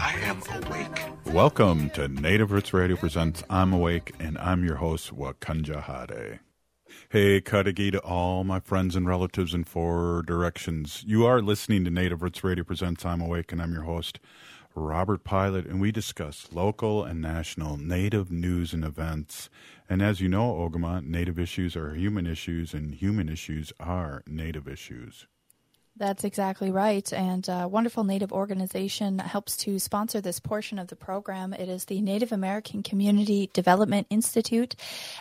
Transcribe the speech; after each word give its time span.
I 0.00 0.12
am 0.22 0.40
awake. 0.62 1.34
Welcome 1.34 1.90
to 1.90 2.06
Native 2.06 2.52
Roots 2.52 2.72
Radio 2.72 2.96
Presents 2.96 3.42
I'm 3.50 3.72
Awake, 3.72 4.14
and 4.20 4.38
I'm 4.38 4.64
your 4.64 4.76
host, 4.76 5.12
Wakanja 5.12 5.82
Hade. 5.82 6.38
Hey, 7.08 7.40
Kadagi 7.40 7.90
to 7.90 7.98
all 7.98 8.44
my 8.44 8.60
friends 8.60 8.94
and 8.94 9.08
relatives 9.08 9.54
in 9.54 9.64
four 9.64 10.22
directions. 10.24 11.02
You 11.04 11.26
are 11.26 11.42
listening 11.42 11.84
to 11.84 11.90
Native 11.90 12.22
Roots 12.22 12.44
Radio 12.44 12.62
Presents 12.62 13.04
I'm 13.04 13.20
Awake, 13.20 13.50
and 13.50 13.60
I'm 13.60 13.72
your 13.72 13.82
host, 13.82 14.20
Robert 14.76 15.24
Pilot, 15.24 15.66
and 15.66 15.80
we 15.80 15.90
discuss 15.90 16.46
local 16.52 17.02
and 17.02 17.20
national 17.20 17.76
Native 17.76 18.30
news 18.30 18.72
and 18.72 18.84
events. 18.84 19.50
And 19.90 20.00
as 20.00 20.20
you 20.20 20.28
know, 20.28 20.54
Ogimaa, 20.54 21.04
Native 21.04 21.40
issues 21.40 21.74
are 21.74 21.94
human 21.94 22.24
issues, 22.24 22.72
and 22.72 22.94
human 22.94 23.28
issues 23.28 23.72
are 23.80 24.22
Native 24.28 24.68
issues. 24.68 25.26
That's 25.98 26.22
exactly 26.22 26.70
right. 26.70 27.12
And 27.12 27.48
a 27.48 27.66
wonderful 27.66 28.04
Native 28.04 28.32
organization 28.32 29.18
helps 29.18 29.56
to 29.58 29.80
sponsor 29.80 30.20
this 30.20 30.38
portion 30.38 30.78
of 30.78 30.86
the 30.86 30.94
program. 30.94 31.52
It 31.52 31.68
is 31.68 31.86
the 31.86 32.00
Native 32.00 32.30
American 32.30 32.84
Community 32.84 33.50
Development 33.52 34.06
Institute, 34.08 34.76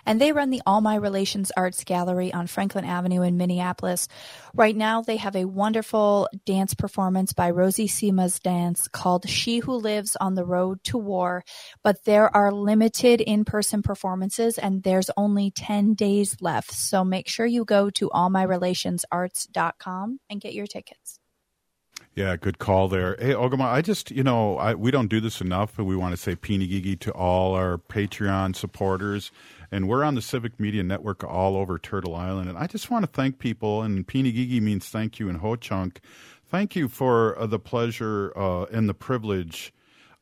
and 0.05 0.21
they 0.21 0.31
run 0.31 0.51
the 0.51 0.61
All 0.67 0.81
My 0.81 0.93
Relations 0.93 1.51
Arts 1.57 1.83
Gallery 1.83 2.31
on 2.31 2.45
Franklin 2.45 2.85
Avenue 2.85 3.23
in 3.23 3.37
Minneapolis. 3.37 4.07
Right 4.53 4.75
now, 4.75 5.01
they 5.01 5.17
have 5.17 5.35
a 5.35 5.45
wonderful 5.45 6.29
dance 6.45 6.75
performance 6.75 7.33
by 7.33 7.49
Rosy 7.49 7.87
Simas 7.87 8.39
dance 8.39 8.87
called 8.87 9.27
She 9.27 9.57
Who 9.57 9.73
Lives 9.73 10.15
on 10.17 10.35
the 10.35 10.45
Road 10.45 10.83
to 10.85 10.99
War. 10.99 11.43
But 11.83 12.05
there 12.05 12.29
are 12.37 12.51
limited 12.51 13.19
in 13.19 13.45
person 13.45 13.81
performances, 13.81 14.59
and 14.59 14.83
there's 14.83 15.09
only 15.17 15.49
10 15.49 15.95
days 15.95 16.37
left. 16.39 16.71
So 16.71 17.03
make 17.03 17.27
sure 17.27 17.47
you 17.47 17.65
go 17.65 17.89
to 17.89 18.09
allmyrelationsarts.com 18.09 20.19
and 20.29 20.39
get 20.39 20.53
your 20.53 20.66
tickets. 20.67 21.19
Yeah, 22.15 22.35
good 22.35 22.57
call 22.57 22.87
there. 22.87 23.15
Hey, 23.19 23.33
Ogimaa, 23.33 23.65
I 23.65 23.81
just, 23.81 24.09
you 24.09 24.23
know, 24.23 24.57
I, 24.57 24.73
we 24.73 24.89
don't 24.89 25.07
do 25.07 25.19
this 25.19 25.39
enough, 25.39 25.75
but 25.77 25.83
we 25.83 25.95
want 25.95 26.13
to 26.13 26.17
say 26.17 26.35
Pinigigi 26.35 26.99
to 27.01 27.11
all 27.11 27.53
our 27.53 27.77
Patreon 27.77 28.55
supporters. 28.55 29.31
And 29.71 29.87
we're 29.87 30.03
on 30.03 30.15
the 30.15 30.21
Civic 30.21 30.59
Media 30.59 30.81
Network 30.81 31.23
all 31.23 31.55
over 31.55 31.77
Turtle 31.77 32.15
Island. 32.15 32.49
And 32.49 32.57
I 32.57 32.65
just 32.65 32.89
want 32.89 33.03
to 33.03 33.11
thank 33.11 33.37
people, 33.37 33.83
and 33.83 34.07
Pinigigi 34.07 34.59
means 34.61 34.89
thank 34.89 35.19
you 35.19 35.29
in 35.29 35.35
Ho-Chunk. 35.35 35.99
Thank 36.49 36.75
you 36.75 36.87
for 36.87 37.37
uh, 37.37 37.45
the 37.45 37.59
pleasure 37.59 38.31
uh, 38.35 38.63
and 38.71 38.89
the 38.89 38.93
privilege 38.95 39.73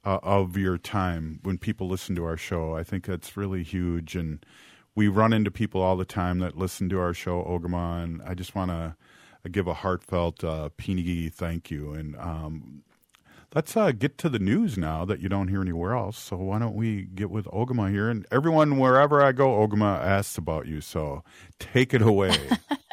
uh, 0.03 0.19
of 0.21 0.57
your 0.57 0.77
time 0.77 1.39
when 1.43 1.57
people 1.57 1.87
listen 1.87 2.15
to 2.15 2.25
our 2.25 2.37
show. 2.37 2.75
I 2.75 2.83
think 2.83 3.05
that's 3.05 3.37
really 3.37 3.63
huge. 3.63 4.15
And 4.15 4.45
we 4.95 5.07
run 5.07 5.31
into 5.31 5.51
people 5.51 5.81
all 5.81 5.95
the 5.95 6.05
time 6.05 6.39
that 6.39 6.57
listen 6.57 6.89
to 6.89 6.99
our 6.99 7.13
show, 7.13 7.43
Ogimaa, 7.43 8.03
and 8.03 8.21
I 8.23 8.33
just 8.33 8.55
want 8.55 8.71
to 8.71 8.95
give 9.49 9.67
a 9.67 9.73
heartfelt 9.73 10.43
uh, 10.43 10.69
thank 10.77 11.71
you. 11.71 11.93
And 11.93 12.15
um, 12.17 12.83
let's 13.53 13.75
uh, 13.77 13.91
get 13.91 14.17
to 14.19 14.29
the 14.29 14.39
news 14.39 14.77
now 14.77 15.05
that 15.05 15.19
you 15.19 15.29
don't 15.29 15.47
hear 15.47 15.61
anywhere 15.61 15.93
else. 15.93 16.17
So 16.17 16.37
why 16.37 16.59
don't 16.59 16.75
we 16.75 17.03
get 17.03 17.29
with 17.29 17.45
Ogimaa 17.45 17.91
here? 17.91 18.09
And 18.09 18.25
everyone, 18.31 18.77
wherever 18.77 19.23
I 19.23 19.31
go, 19.31 19.47
Ogimaa 19.65 20.01
asks 20.01 20.37
about 20.37 20.67
you. 20.67 20.81
So 20.81 21.23
take 21.59 21.93
it 21.93 22.01
away. 22.01 22.37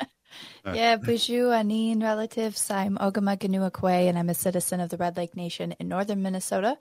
Yeah, 0.64 0.96
Buju 0.96 1.50
Anin 1.50 2.02
relatives. 2.02 2.70
I'm 2.70 2.96
Ogimaa 2.96 3.36
Giniw 3.36 3.68
Ikwe, 3.68 4.08
and 4.08 4.16
I'm 4.16 4.28
a 4.28 4.34
citizen 4.34 4.78
of 4.78 4.90
the 4.90 4.96
Red 4.96 5.16
Lake 5.16 5.34
Nation 5.34 5.74
in 5.80 5.88
northern 5.88 6.22
Minnesota. 6.22 6.78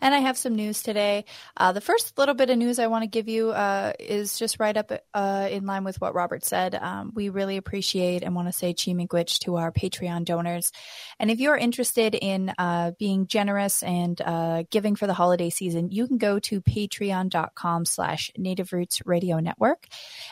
And 0.00 0.12
I 0.12 0.18
have 0.18 0.36
some 0.36 0.56
news 0.56 0.82
today. 0.82 1.24
Uh, 1.56 1.70
the 1.70 1.80
first 1.80 2.18
little 2.18 2.34
bit 2.34 2.50
of 2.50 2.58
news 2.58 2.80
I 2.80 2.88
want 2.88 3.04
to 3.04 3.06
give 3.06 3.28
you 3.28 3.52
uh, 3.52 3.92
is 4.00 4.36
just 4.36 4.58
right 4.58 4.76
up 4.76 4.90
uh, 5.14 5.48
in 5.48 5.64
line 5.64 5.84
with 5.84 6.00
what 6.00 6.12
Robert 6.12 6.44
said. 6.44 6.74
Um, 6.74 7.12
we 7.14 7.28
really 7.28 7.56
appreciate 7.56 8.24
and 8.24 8.34
want 8.34 8.48
to 8.48 8.52
say 8.52 8.74
chi 8.74 8.90
miigwech 8.90 9.38
to 9.40 9.56
our 9.56 9.70
Patreon 9.70 10.24
donors. 10.24 10.72
And 11.20 11.30
if 11.30 11.38
you're 11.38 11.56
interested 11.56 12.16
in 12.16 12.52
uh, 12.58 12.92
being 12.98 13.28
generous 13.28 13.84
and 13.84 14.20
uh, 14.20 14.64
giving 14.70 14.96
for 14.96 15.06
the 15.06 15.14
holiday 15.14 15.50
season, 15.50 15.92
you 15.92 16.08
can 16.08 16.18
go 16.18 16.40
to 16.40 16.60
patreon.com 16.60 17.84
slash 17.84 18.32
native 18.36 18.72
roots 18.72 19.06
radio 19.06 19.38
network. 19.38 19.86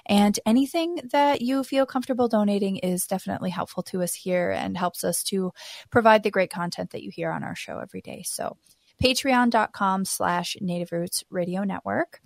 And 0.05 0.37
anything 0.45 0.99
that 1.13 1.43
you 1.43 1.63
feel 1.63 1.87
comfortable 1.87 2.27
donating 2.27 2.88
is 2.89 3.07
definitely 3.07 3.51
helpful 3.51 3.83
to 3.85 4.03
us 4.03 4.15
here 4.15 4.51
and 4.51 4.77
helps 4.77 5.05
us 5.05 5.23
to 5.25 5.53
provide 5.91 6.23
the 6.23 6.31
great 6.31 6.51
content 6.51 6.91
that 6.91 7.03
you 7.03 7.11
hear 7.11 7.31
on 7.31 7.45
our 7.45 7.55
show 7.55 7.79
every 7.79 8.01
day. 8.01 8.23
So 8.25 8.57
patreon.com 9.03 10.05
slash 10.05 10.57
native 10.61 10.93
roots 10.93 11.25
radio 11.31 11.65
network. 11.65 12.21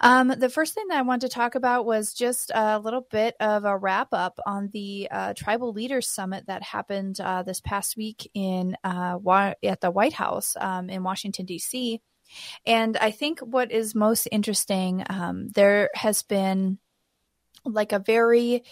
Um, 0.00 0.28
the 0.28 0.48
first 0.48 0.74
thing 0.74 0.88
that 0.88 0.98
I 0.98 1.02
wanted 1.02 1.28
to 1.28 1.34
talk 1.34 1.54
about 1.54 1.86
was 1.86 2.14
just 2.14 2.50
a 2.54 2.78
little 2.78 3.06
bit 3.10 3.36
of 3.38 3.64
a 3.64 3.76
wrap 3.76 4.08
up 4.12 4.38
on 4.44 4.68
the 4.72 5.08
uh, 5.10 5.34
Tribal 5.34 5.72
Leaders 5.72 6.08
Summit 6.08 6.46
that 6.46 6.62
happened 6.62 7.20
uh, 7.20 7.42
this 7.42 7.60
past 7.60 7.96
week 7.96 8.28
in 8.34 8.76
uh, 8.82 9.18
at 9.62 9.80
the 9.80 9.90
White 9.90 10.12
House 10.12 10.56
um, 10.60 10.90
in 10.90 11.04
Washington 11.04 11.46
D.C. 11.46 12.00
And 12.66 12.96
I 12.96 13.10
think 13.12 13.40
what 13.40 13.70
is 13.70 13.94
most 13.94 14.26
interesting, 14.32 15.04
um, 15.08 15.48
there 15.50 15.90
has 15.94 16.22
been 16.22 16.78
like 17.64 17.92
a 17.92 17.98
very 17.98 18.64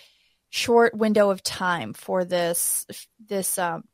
short 0.52 0.94
window 0.94 1.30
of 1.30 1.42
time 1.42 1.94
for 1.94 2.26
this 2.26 2.86
this 3.26 3.56
um, 3.56 3.84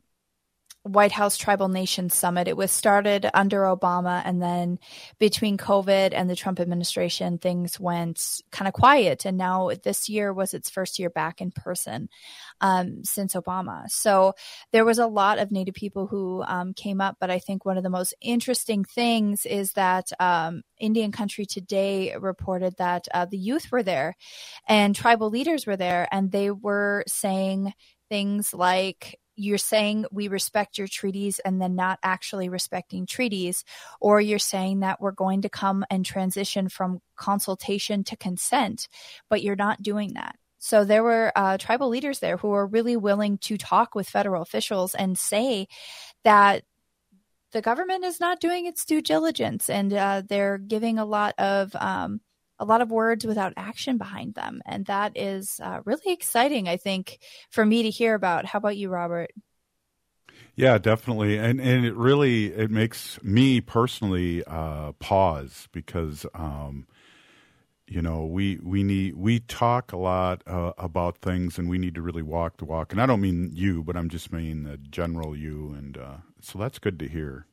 White 0.89 1.13
House 1.13 1.37
Tribal 1.37 1.69
Nations 1.69 2.15
Summit. 2.15 2.49
It 2.49 2.57
was 2.57 2.71
started 2.71 3.29
under 3.35 3.63
Obama, 3.63 4.23
and 4.25 4.43
then 4.43 4.79
between 5.19 5.57
COVID 5.57 6.13
and 6.13 6.29
the 6.29 6.37
Trump 6.37 6.61
administration, 6.61 7.39
things 7.39 7.79
went 7.79 8.41
kind 8.51 8.69
of 8.69 8.75
quiet. 8.75 9.25
And 9.25 9.37
now 9.37 9.71
this 9.83 10.09
year 10.09 10.33
was 10.33 10.55
its 10.55 10.71
first 10.71 10.99
year 10.99 11.11
back 11.11 11.41
in 11.41 11.51
person 11.51 12.09
um, 12.61 13.05
since 13.05 13.35
Obama. 13.35 13.89
So 13.89 14.35
there 14.73 14.85
was 14.85 14.99
a 14.99 15.07
lot 15.07 15.39
of 15.39 15.53
Native 15.53 15.75
people 15.75 16.07
who 16.07 16.43
um, 16.47 16.75
came 16.75 17.01
up. 17.01 17.17
But 17.21 17.31
I 17.31 17.39
think 17.39 17.65
one 17.65 17.77
of 17.77 17.83
the 17.83 17.91
most 17.91 18.15
interesting 18.21 18.85
things 18.85 19.47
is 19.47 19.73
that 19.73 20.11
um, 20.19 20.63
Indian 20.79 21.13
Country 21.13 21.47
Today 21.47 22.15
reported 22.19 22.77
that 22.79 23.09
uh, 23.13 23.27
the 23.27 23.39
youth 23.39 23.71
were 23.71 23.83
there 23.83 24.17
and 24.67 24.95
tribal 24.95 25.31
leaders 25.31 25.67
were 25.67 25.77
there, 25.77 26.09
and 26.11 26.31
they 26.31 26.51
were 26.51 27.05
saying 27.07 27.73
things 28.09 28.55
like 28.55 29.19
you're 29.39 29.57
saying 29.59 30.05
we 30.11 30.29
respect 30.29 30.79
your 30.79 30.89
treaties 30.89 31.39
and 31.39 31.61
then 31.61 31.77
not 31.77 31.99
actually 32.03 32.49
respecting 32.49 33.07
treaties, 33.07 33.65
or 34.01 34.21
you're 34.21 34.39
saying 34.39 34.81
that 34.81 35.01
we're 35.01 35.13
going 35.13 35.43
to 35.43 35.49
come 35.49 35.85
and 35.91 36.05
transition 36.05 36.69
from 36.69 37.01
consultation 37.17 38.05
to 38.05 38.17
consent, 38.17 38.89
but 39.31 39.43
you're 39.43 39.57
not 39.57 39.83
doing 39.83 40.15
that. 40.15 40.37
So 40.59 40.85
there 40.85 41.05
were 41.05 41.33
uh, 41.37 41.57
tribal 41.59 41.89
leaders 41.89 42.19
there 42.19 42.37
who 42.37 42.49
were 42.49 42.67
really 42.67 42.97
willing 42.97 43.39
to 43.39 43.57
talk 43.57 43.95
with 43.95 44.09
federal 44.09 44.43
officials 44.43 44.95
and 44.95 45.17
say 45.17 45.69
that 46.25 46.65
the 47.53 47.63
government 47.63 48.05
is 48.05 48.21
not 48.21 48.41
doing 48.41 48.67
its 48.67 48.85
due 48.85 49.01
diligence 49.01 49.71
and 49.71 49.93
uh, 49.93 50.23
they're 50.29 50.59
giving 50.59 50.99
a 50.99 51.05
lot 51.05 51.35
of 51.39 51.75
um, 51.77 52.21
a 52.59 52.65
lot 52.65 52.81
of 52.81 52.91
words 52.91 53.25
without 53.27 53.53
action 53.57 53.99
behind 53.99 54.35
them. 54.35 54.61
And 54.67 54.87
that 54.87 55.13
is 55.17 55.61
uh, 55.63 55.81
really 55.85 56.13
exciting, 56.13 56.69
I 56.69 56.77
think, 56.77 57.19
for 57.51 57.65
me 57.65 57.83
to 57.85 57.91
hear 57.91 58.15
about. 58.15 58.45
How 58.45 58.59
about 58.59 58.77
you, 58.77 58.89
Robert? 58.89 59.31
Yeah, 60.55 60.79
definitely, 60.79 61.39
and 61.39 61.61
and 61.61 61.87
it 61.87 61.95
really 61.95 62.47
it 62.47 62.71
makes 62.71 63.23
me 63.23 63.61
personally 63.61 64.43
uh, 64.45 64.93
pause 64.99 65.69
because 65.73 66.27
um, 66.35 66.87
you 67.87 68.03
know 68.03 68.27
we 68.27 68.59
we 68.63 68.83
need 68.83 69.15
we 69.17 69.41
talk 69.41 69.93
a 69.93 69.97
lot 69.97 70.43
uh, 70.47 70.73
about 70.77 71.19
things 71.19 71.59
and 71.59 71.69
we 71.69 71.79
need 71.79 71.95
to 71.95 72.03
really 72.03 72.23
walk 72.23 72.57
the 72.57 72.65
walk. 72.65 72.93
And 72.93 73.01
I 73.01 73.07
don't 73.07 73.21
mean 73.21 73.53
you, 73.55 73.85
but 73.85 73.97
I'm 73.97 74.09
just 74.09 74.33
mean 74.33 74.65
the 74.65 74.77
general 74.79 75.37
you, 75.37 75.75
and 75.79 75.97
uh, 75.97 76.17
so 76.41 76.59
that's 76.59 76.79
good 76.79 76.99
to 76.99 77.09
hear. 77.09 77.47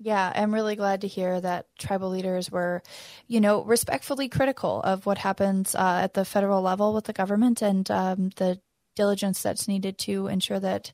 Yeah, 0.00 0.32
I'm 0.32 0.54
really 0.54 0.76
glad 0.76 1.00
to 1.00 1.08
hear 1.08 1.40
that 1.40 1.66
tribal 1.76 2.10
leaders 2.10 2.50
were, 2.50 2.82
you 3.26 3.40
know, 3.40 3.64
respectfully 3.64 4.28
critical 4.28 4.80
of 4.82 5.06
what 5.06 5.18
happens 5.18 5.74
uh, 5.74 6.00
at 6.04 6.14
the 6.14 6.24
federal 6.24 6.62
level 6.62 6.94
with 6.94 7.04
the 7.06 7.12
government 7.12 7.62
and 7.62 7.90
um, 7.90 8.30
the 8.36 8.60
diligence 8.94 9.42
that's 9.42 9.66
needed 9.66 9.98
to 9.98 10.28
ensure 10.28 10.60
that 10.60 10.92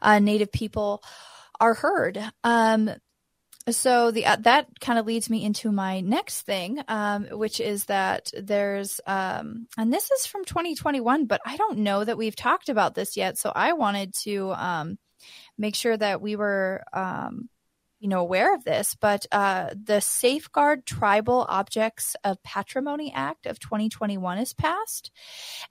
uh, 0.00 0.20
Native 0.20 0.52
people 0.52 1.02
are 1.58 1.74
heard. 1.74 2.18
Um, 2.44 2.90
so 3.70 4.10
the 4.10 4.26
uh, 4.26 4.36
that 4.40 4.68
kind 4.80 4.98
of 4.98 5.06
leads 5.06 5.30
me 5.30 5.42
into 5.44 5.72
my 5.72 6.00
next 6.00 6.42
thing, 6.42 6.80
um, 6.86 7.24
which 7.32 7.60
is 7.60 7.86
that 7.86 8.30
there's 8.38 9.00
um, 9.06 9.66
and 9.78 9.92
this 9.92 10.10
is 10.10 10.26
from 10.26 10.44
2021, 10.44 11.26
but 11.26 11.40
I 11.46 11.56
don't 11.56 11.78
know 11.78 12.04
that 12.04 12.18
we've 12.18 12.36
talked 12.36 12.68
about 12.68 12.94
this 12.94 13.16
yet. 13.16 13.38
So 13.38 13.50
I 13.54 13.72
wanted 13.72 14.12
to 14.24 14.52
um, 14.52 14.98
make 15.56 15.74
sure 15.74 15.96
that 15.96 16.20
we 16.20 16.36
were 16.36 16.84
um, 16.92 17.48
you 18.04 18.10
know 18.10 18.20
aware 18.20 18.54
of 18.54 18.64
this, 18.64 18.94
but 18.94 19.24
uh, 19.32 19.70
the 19.82 19.98
Safeguard 19.98 20.84
Tribal 20.84 21.46
Objects 21.48 22.14
of 22.22 22.42
Patrimony 22.42 23.10
Act 23.14 23.46
of 23.46 23.58
2021 23.58 24.36
is 24.36 24.52
passed, 24.52 25.10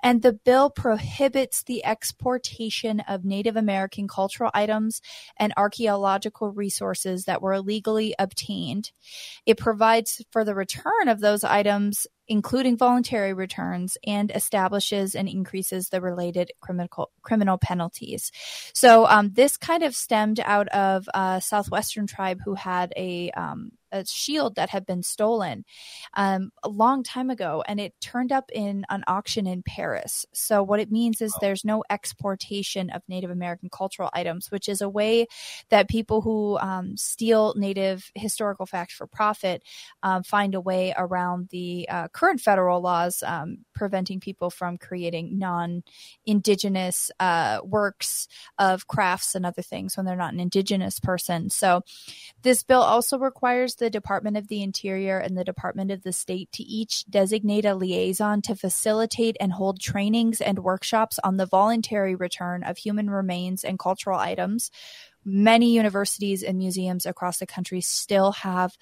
and 0.02 0.24
the 0.24 0.34
bill 0.34 0.72
prohibits 0.72 1.62
the 1.62 1.86
exportation 1.86 3.02
of 3.02 3.24
Native 3.24 3.56
American 3.56 4.08
cultural 4.08 4.50
items 4.52 5.00
and 5.38 5.54
archaeological 5.56 6.50
resources 6.50 7.26
that 7.26 7.40
were 7.40 7.54
illegally 7.54 8.16
obtained. 8.18 8.94
It 9.46 9.60
provides 9.60 10.26
for 10.32 10.44
the 10.44 10.56
return 10.56 11.10
of 11.10 11.20
those 11.20 11.44
items 11.44 12.08
including 12.28 12.78
voluntary 12.78 13.34
returns, 13.34 13.98
and 14.06 14.32
establishes 14.32 15.16
and 15.16 15.28
increases 15.28 15.90
the 15.90 16.02
related 16.02 16.52
criminal 16.62 17.12
criminal 17.22 17.58
penalties. 17.58 18.32
So 18.74 19.06
um, 19.08 19.32
this 19.34 19.58
kind 19.58 19.84
of 19.84 19.96
stemmed 19.96 20.40
out 20.40 20.68
of 20.70 21.08
a 21.14 21.42
southwestern 21.44 22.08
tribe 22.08 22.40
who 22.44 22.54
had 22.54 22.94
a 22.96 23.32
um, 23.32 23.72
a 23.94 24.06
shield 24.06 24.56
that 24.56 24.70
had 24.70 24.86
been 24.86 25.04
stolen 25.04 25.64
um, 26.16 26.52
a 26.64 26.70
long 26.70 27.04
time 27.04 27.30
ago, 27.30 27.64
and 27.68 27.80
it 27.80 27.94
turned 28.02 28.32
up 28.32 28.50
in 28.54 28.86
an 28.90 29.04
auction 29.08 29.48
in 29.48 29.64
Paris. 29.64 30.26
So 30.34 30.64
what 30.64 30.80
it 30.80 30.92
means 30.92 31.22
is 31.22 31.34
there's 31.40 31.64
no 31.64 31.84
exportation 31.90 32.90
of 32.90 33.02
Native 33.08 33.30
American 33.30 33.70
cultural 33.70 34.10
items, 34.14 34.52
which 34.52 34.68
is 34.68 34.82
a 34.82 34.90
way 34.90 35.28
that 35.70 35.88
people 35.88 36.22
who 36.22 36.58
um, 36.58 36.98
steal 36.98 37.54
Native 37.56 38.12
historical 38.16 38.66
facts 38.66 38.96
for 38.96 39.08
profit 39.08 39.64
um, 40.02 40.24
find 40.24 40.56
a 40.56 40.62
way 40.62 40.94
around 40.98 41.50
the 41.50 41.88
uh, 41.90 42.08
current 42.10 42.42
federal 42.42 42.82
laws 42.82 43.24
um, 43.26 43.60
preventing 43.74 44.20
people 44.20 44.50
from 44.50 44.78
creating 44.78 45.38
non-indigenous 45.38 47.12
uh, 47.20 47.60
works 47.64 48.28
of 48.58 48.88
crafts 48.88 49.36
and 49.36 49.46
other 49.46 49.62
things 49.62 49.96
when 49.96 50.06
they're 50.06 50.16
not 50.16 50.34
an 50.34 50.40
indigenous 50.40 51.00
person. 51.00 51.50
So 51.50 51.84
this 52.42 52.64
bill 52.64 52.82
also 52.82 53.18
requires 53.18 53.76
the 53.84 53.90
Department 53.90 54.38
of 54.38 54.48
the 54.48 54.64
Interior 54.64 55.18
and 55.18 55.38
the 55.38 55.44
Department 55.44 55.92
of 55.92 56.04
the 56.04 56.14
State 56.14 56.50
to 56.54 56.64
each 56.64 57.04
designate 57.10 57.66
a 57.66 57.76
liaison 57.76 58.42
to 58.44 58.56
facilitate 58.56 59.36
and 59.42 59.52
hold 59.52 59.82
trainings 59.82 60.40
and 60.40 60.60
workshops 60.60 61.20
on 61.22 61.36
the 61.36 61.46
voluntary 61.46 62.16
return 62.16 62.64
of 62.64 62.78
human 62.78 63.10
remains 63.10 63.66
and 63.66 63.78
cultural 63.78 64.18
items. 64.18 64.72
Many 65.26 65.74
universities 65.74 66.44
and 66.44 66.58
museums 66.58 67.06
across 67.06 67.40
the 67.40 67.46
country 67.46 67.82
still 67.82 68.32
have 68.32 68.78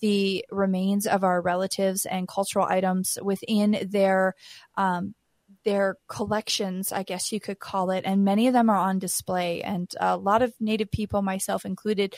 the 0.00 0.44
remains 0.52 1.08
of 1.08 1.24
our 1.24 1.40
relatives 1.40 2.06
and 2.06 2.28
cultural 2.28 2.66
items 2.68 3.18
within 3.20 3.88
their 3.90 4.36
um, 4.76 5.16
their 5.64 5.96
collections, 6.08 6.92
I 6.92 7.02
guess 7.02 7.32
you 7.32 7.40
could 7.40 7.58
call 7.58 7.90
it, 7.90 8.04
and 8.04 8.24
many 8.24 8.46
of 8.46 8.52
them 8.52 8.70
are 8.70 8.76
on 8.76 8.98
display. 8.98 9.62
And 9.62 9.90
a 9.98 10.16
lot 10.16 10.42
of 10.42 10.52
Native 10.60 10.90
people, 10.90 11.22
myself 11.22 11.64
included, 11.64 12.14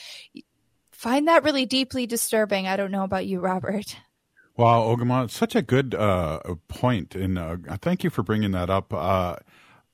find 0.96 1.28
that 1.28 1.44
really 1.44 1.66
deeply 1.66 2.06
disturbing. 2.06 2.66
I 2.66 2.76
don't 2.76 2.90
know 2.90 3.04
about 3.04 3.26
you, 3.26 3.40
Robert. 3.40 3.96
Wow, 4.56 4.82
Ogimaa, 4.84 5.30
such 5.30 5.54
a 5.54 5.60
good 5.60 5.94
uh, 5.94 6.40
point, 6.68 7.14
and 7.14 7.38
uh, 7.38 7.56
thank 7.82 8.02
you 8.02 8.08
for 8.08 8.22
bringing 8.22 8.52
that 8.52 8.70
up. 8.70 8.92
Uh, 8.92 9.36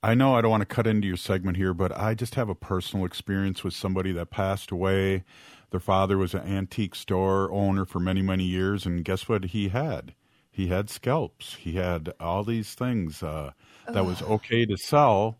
I 0.04 0.14
know 0.14 0.36
I 0.36 0.40
don't 0.40 0.52
want 0.52 0.60
to 0.60 0.66
cut 0.74 0.86
into 0.86 1.08
your 1.08 1.16
segment 1.16 1.56
here, 1.56 1.74
but 1.74 1.96
I 1.96 2.14
just 2.14 2.36
have 2.36 2.48
a 2.48 2.54
personal 2.54 3.04
experience 3.04 3.64
with 3.64 3.74
somebody 3.74 4.12
that 4.12 4.30
passed 4.30 4.70
away. 4.70 5.24
Their 5.70 5.80
father 5.80 6.16
was 6.16 6.34
an 6.34 6.42
antique 6.42 6.94
store 6.94 7.50
owner 7.50 7.84
for 7.84 7.98
many, 7.98 8.22
many 8.22 8.44
years, 8.44 8.86
and 8.86 9.04
guess 9.04 9.28
what 9.28 9.46
he 9.46 9.68
had? 9.68 10.14
He 10.50 10.68
had 10.68 10.90
scalps. 10.90 11.54
He 11.54 11.72
had 11.72 12.12
all 12.20 12.44
these 12.44 12.74
things 12.74 13.22
uh, 13.22 13.52
that 13.88 14.04
was 14.04 14.22
okay 14.22 14.64
to 14.66 14.76
sell, 14.76 15.38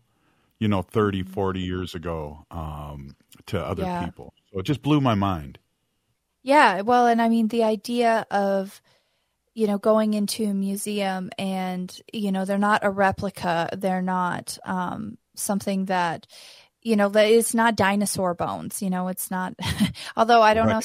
you 0.59 0.67
know, 0.67 0.81
30, 0.81 1.23
40 1.23 1.61
years 1.61 1.93
ago 1.95 2.45
um, 2.51 3.15
to 3.45 3.63
other 3.63 3.83
Yeah. 3.83 4.03
people. 4.05 4.33
So 4.53 4.59
it 4.59 4.63
just 4.63 4.83
blew 4.83 5.01
my 5.01 5.15
mind. 5.15 5.57
Yeah, 6.43 6.81
well, 6.81 7.07
and 7.07 7.21
I 7.21 7.29
mean 7.29 7.47
the 7.47 7.63
idea 7.63 8.27
of 8.29 8.81
you 9.55 9.67
know 9.67 9.77
going 9.77 10.13
into 10.13 10.45
a 10.45 10.53
museum 10.53 11.29
and 11.37 11.99
you 12.13 12.31
know 12.31 12.45
they're 12.45 12.57
not 12.57 12.85
a 12.85 12.89
replica, 12.89 13.69
they're 13.75 14.01
not 14.01 14.57
um, 14.65 15.17
something 15.35 15.85
that 15.85 16.27
you 16.83 16.95
know 16.95 17.11
it's 17.15 17.53
not 17.53 17.75
dinosaur 17.75 18.33
bones. 18.33 18.81
You 18.81 18.89
know, 18.89 19.07
it's 19.07 19.31
not. 19.31 19.53
although 20.17 20.41
I 20.41 20.53
don't 20.53 20.69
Right. 20.69 20.83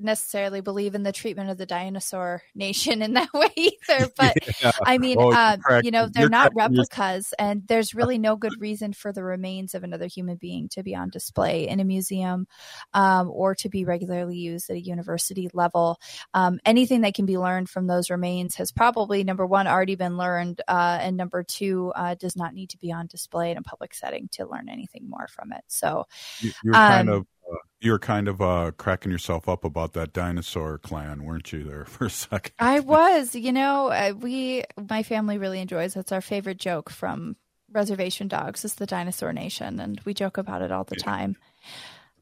necessarily 0.00 0.60
believe 0.60 0.94
in 0.94 1.02
the 1.02 1.12
treatment 1.12 1.50
of 1.50 1.58
the 1.58 1.66
dinosaur 1.66 2.42
nation 2.54 3.02
in 3.02 3.14
that 3.14 3.32
way 3.34 3.50
either, 3.56 4.10
but 4.16 4.38
I 4.84 4.98
mean, 4.98 5.20
you're 5.20 5.30
uh, 5.30 5.58
you 5.78 5.90
know, 5.90 6.08
they're 6.12 6.26
You're 6.26 6.28
not 6.28 6.54
correct. 6.54 6.54
Replicas, 6.54 7.32
and 7.38 7.66
there's 7.66 7.94
really 7.94 8.18
no 8.18 8.36
good 8.36 8.60
reason 8.60 8.92
for 8.92 9.12
the 9.12 9.22
remains 9.24 9.74
of 9.74 9.84
another 9.84 10.06
human 10.06 10.36
being 10.36 10.68
to 10.70 10.82
be 10.82 10.94
on 10.94 11.10
display 11.10 11.68
in 11.68 11.80
a 11.80 11.84
museum 11.84 12.46
um, 12.94 13.30
or 13.30 13.54
to 13.56 13.68
be 13.68 13.84
regularly 13.84 14.36
used 14.36 14.70
at 14.70 14.76
a 14.76 14.80
university 14.80 15.50
level. 15.54 15.98
Um, 16.34 16.60
anything 16.64 17.02
that 17.02 17.14
can 17.14 17.26
be 17.26 17.38
learned 17.38 17.68
from 17.70 17.86
those 17.86 18.10
remains 18.10 18.56
has 18.56 18.72
probably, 18.72 19.24
number 19.24 19.46
one, 19.46 19.66
already 19.66 19.94
been 19.96 20.16
learned, 20.16 20.60
uh, 20.68 20.98
and 21.00 21.16
number 21.16 21.42
two, 21.42 21.92
uh, 21.94 22.14
does 22.14 22.36
not 22.36 22.54
need 22.54 22.70
to 22.70 22.78
be 22.78 22.92
on 22.92 23.06
display 23.06 23.50
in 23.50 23.58
a 23.58 23.62
public 23.62 23.94
setting 23.94 24.28
to 24.32 24.46
learn 24.46 24.68
anything 24.68 25.08
more 25.08 25.26
from 25.32 25.52
it. 25.52 25.64
So, 25.68 26.04
you, 26.40 26.52
are 26.66 26.72
were 26.72 26.80
kind 26.80 27.08
Um, 27.08 27.08
of 27.08 27.26
uh, 27.50 27.56
you 27.80 27.92
were 27.92 27.98
kind 27.98 28.28
of 28.28 28.40
uh, 28.40 28.72
cracking 28.76 29.12
yourself 29.12 29.48
up 29.48 29.64
about 29.64 29.92
that 29.94 30.12
dinosaur 30.12 30.78
clan, 30.78 31.24
weren't 31.24 31.52
you? 31.52 31.64
There 31.64 31.84
for 31.86 32.06
a 32.06 32.10
second. 32.10 32.52
I 32.58 32.80
was, 32.80 33.34
you 33.34 33.52
know, 33.52 33.88
uh, 33.88 34.12
we, 34.18 34.64
my 34.88 35.02
family 35.02 35.38
really 35.38 35.60
enjoys. 35.60 35.96
It's 35.96 36.12
our 36.12 36.20
favorite 36.20 36.58
joke 36.58 36.90
from 36.90 37.36
Reservation 37.72 38.28
Dogs 38.28 38.64
is 38.64 38.74
the 38.74 38.86
Dinosaur 38.86 39.32
Nation, 39.32 39.80
and 39.80 40.00
we 40.04 40.14
joke 40.14 40.38
about 40.38 40.62
it 40.62 40.70
all 40.70 40.84
the 40.84 40.96
time. 40.96 41.36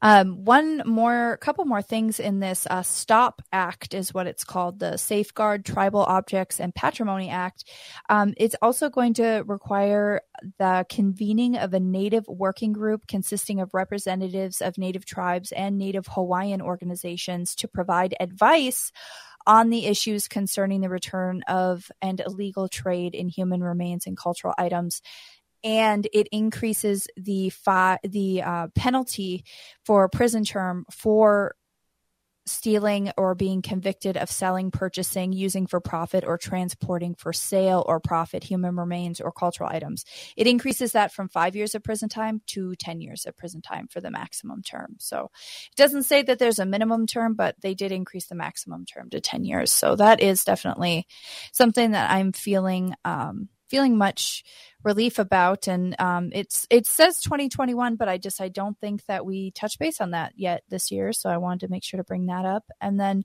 Um, 0.01 0.45
one 0.45 0.81
more, 0.85 1.37
couple 1.37 1.65
more 1.65 1.81
things 1.81 2.19
in 2.19 2.39
this 2.39 2.65
uh, 2.69 2.81
STOP 2.81 3.41
Act 3.51 3.93
is 3.93 4.13
what 4.13 4.27
it's 4.27 4.43
called, 4.43 4.79
the 4.79 4.97
Safeguard 4.97 5.63
Tribal 5.63 6.03
Objects 6.03 6.59
and 6.59 6.73
Patrimony 6.73 7.29
Act. 7.29 7.65
Um, 8.09 8.33
it's 8.37 8.55
also 8.61 8.89
going 8.89 9.13
to 9.15 9.43
require 9.45 10.21
the 10.57 10.85
convening 10.89 11.57
of 11.57 11.73
a 11.73 11.79
Native 11.79 12.27
working 12.27 12.73
group 12.73 13.07
consisting 13.07 13.59
of 13.59 13.73
representatives 13.73 14.61
of 14.61 14.77
Native 14.77 15.05
tribes 15.05 15.51
and 15.51 15.77
Native 15.77 16.07
Hawaiian 16.07 16.61
organizations 16.61 17.53
to 17.55 17.67
provide 17.67 18.15
advice 18.19 18.91
on 19.47 19.69
the 19.69 19.85
issues 19.87 20.27
concerning 20.27 20.81
the 20.81 20.89
return 20.89 21.41
of 21.47 21.91
and 22.01 22.19
illegal 22.19 22.67
trade 22.67 23.15
in 23.15 23.27
human 23.27 23.63
remains 23.63 24.05
and 24.05 24.17
cultural 24.17 24.53
items. 24.57 25.01
And 25.63 26.07
it 26.13 26.27
increases 26.31 27.07
the 27.15 27.49
fi- 27.49 27.99
the 28.03 28.41
uh, 28.41 28.67
penalty 28.75 29.45
for 29.85 30.09
prison 30.09 30.43
term 30.43 30.85
for 30.91 31.55
stealing 32.45 33.11
or 33.17 33.35
being 33.35 33.61
convicted 33.61 34.17
of 34.17 34.29
selling, 34.29 34.71
purchasing, 34.71 35.31
using 35.31 35.67
for 35.67 35.79
profit, 35.79 36.23
or 36.25 36.37
transporting 36.37 37.15
for 37.15 37.33
sale 37.33 37.83
or 37.87 37.99
profit 37.99 38.43
human 38.43 38.75
remains 38.75 39.21
or 39.21 39.31
cultural 39.31 39.69
items. 39.71 40.05
It 40.35 40.47
increases 40.47 40.93
that 40.93 41.11
from 41.11 41.29
five 41.29 41.55
years 41.55 41.75
of 41.75 41.83
prison 41.83 42.09
time 42.09 42.41
to 42.47 42.75
10 42.75 43.01
years 43.01 43.25
of 43.25 43.37
prison 43.37 43.61
time 43.61 43.87
for 43.87 44.01
the 44.01 44.11
maximum 44.11 44.61
term. 44.63 44.95
So 44.99 45.29
it 45.71 45.75
doesn't 45.75 46.03
say 46.03 46.23
that 46.23 46.39
there's 46.39 46.59
a 46.59 46.65
minimum 46.65 47.07
term, 47.07 47.35
but 47.35 47.55
they 47.61 47.73
did 47.73 47.91
increase 47.91 48.27
the 48.27 48.35
maximum 48.35 48.85
term 48.85 49.09
to 49.11 49.21
10 49.21 49.45
years. 49.45 49.71
So 49.71 49.95
that 49.95 50.19
is 50.21 50.43
definitely 50.43 51.07
something 51.51 51.91
that 51.91 52.11
I'm 52.11 52.31
feeling, 52.31 52.95
um, 53.05 53.49
feeling 53.69 53.97
much 53.97 54.43
relief 54.83 55.19
about 55.19 55.67
and 55.67 55.95
um, 55.99 56.29
it's 56.33 56.67
it 56.69 56.85
says 56.85 57.19
2021 57.21 57.95
but 57.95 58.07
i 58.07 58.17
just 58.17 58.41
i 58.41 58.47
don't 58.49 58.77
think 58.79 59.05
that 59.05 59.25
we 59.25 59.51
touch 59.51 59.77
base 59.79 60.01
on 60.01 60.11
that 60.11 60.33
yet 60.35 60.63
this 60.69 60.91
year 60.91 61.13
so 61.13 61.29
i 61.29 61.37
wanted 61.37 61.59
to 61.59 61.71
make 61.71 61.83
sure 61.83 61.97
to 61.97 62.03
bring 62.03 62.25
that 62.25 62.45
up. 62.45 62.63
And 62.79 62.99
then 62.99 63.23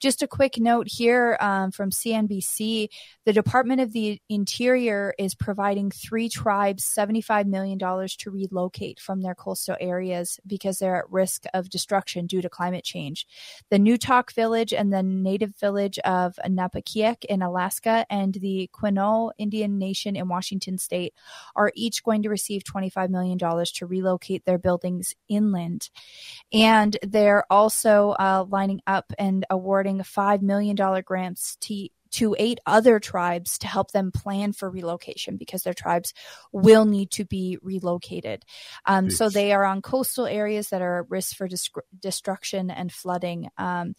just 0.00 0.22
a 0.22 0.28
quick 0.28 0.58
note 0.58 0.88
here 0.88 1.36
um, 1.40 1.70
from 1.70 1.90
cnbc 1.90 2.88
the 3.24 3.32
department 3.32 3.80
of 3.80 3.92
the 3.92 4.20
interior 4.28 5.14
is 5.18 5.34
providing 5.34 5.90
three 5.90 6.28
tribes 6.28 6.84
$75 6.84 7.46
million 7.46 7.78
to 7.78 8.30
relocate 8.30 9.00
from 9.00 9.22
their 9.22 9.34
coastal 9.34 9.76
areas 9.80 10.40
because 10.46 10.78
they're 10.78 10.96
at 10.96 11.10
risk 11.10 11.44
of 11.54 11.70
destruction 11.70 12.26
due 12.26 12.42
to 12.42 12.48
climate 12.48 12.84
change. 12.84 13.26
The 13.70 13.78
newtok 13.78 14.32
village 14.32 14.72
and 14.72 14.92
the 14.92 15.02
native 15.02 15.54
village 15.56 15.98
of 16.00 16.38
Napakiak 16.46 17.24
in 17.24 17.42
alaska 17.42 18.06
and 18.10 18.34
the 18.34 18.68
quinault 18.72 19.32
indian 19.38 19.78
nation 19.78 20.16
in 20.16 20.28
washington 20.28 20.78
state 20.78 20.91
are 21.56 21.72
each 21.74 22.02
going 22.02 22.22
to 22.22 22.28
receive 22.28 22.62
$25 22.64 23.10
million 23.10 23.38
to 23.38 23.86
relocate 23.86 24.44
their 24.44 24.58
buildings 24.58 25.14
inland. 25.28 25.90
And 26.52 26.96
they're 27.02 27.44
also 27.50 28.10
uh, 28.10 28.44
lining 28.48 28.80
up 28.86 29.12
and 29.18 29.44
awarding 29.50 29.98
$5 29.98 30.42
million 30.42 30.76
grants 31.04 31.56
to 31.56 31.88
to 32.12 32.36
eight 32.38 32.60
other 32.66 33.00
tribes 33.00 33.58
to 33.58 33.66
help 33.66 33.90
them 33.90 34.12
plan 34.12 34.52
for 34.52 34.70
relocation 34.70 35.36
because 35.36 35.62
their 35.62 35.74
tribes 35.74 36.12
will 36.52 36.84
need 36.84 37.10
to 37.10 37.24
be 37.24 37.58
relocated. 37.62 38.44
Um, 38.86 39.10
so 39.10 39.28
they 39.28 39.52
are 39.52 39.64
on 39.64 39.82
coastal 39.82 40.26
areas 40.26 40.68
that 40.68 40.82
are 40.82 41.00
at 41.00 41.10
risk 41.10 41.36
for 41.36 41.48
dis- 41.48 41.70
destruction 41.98 42.70
and 42.70 42.92
flooding. 42.92 43.48
Um, 43.56 43.94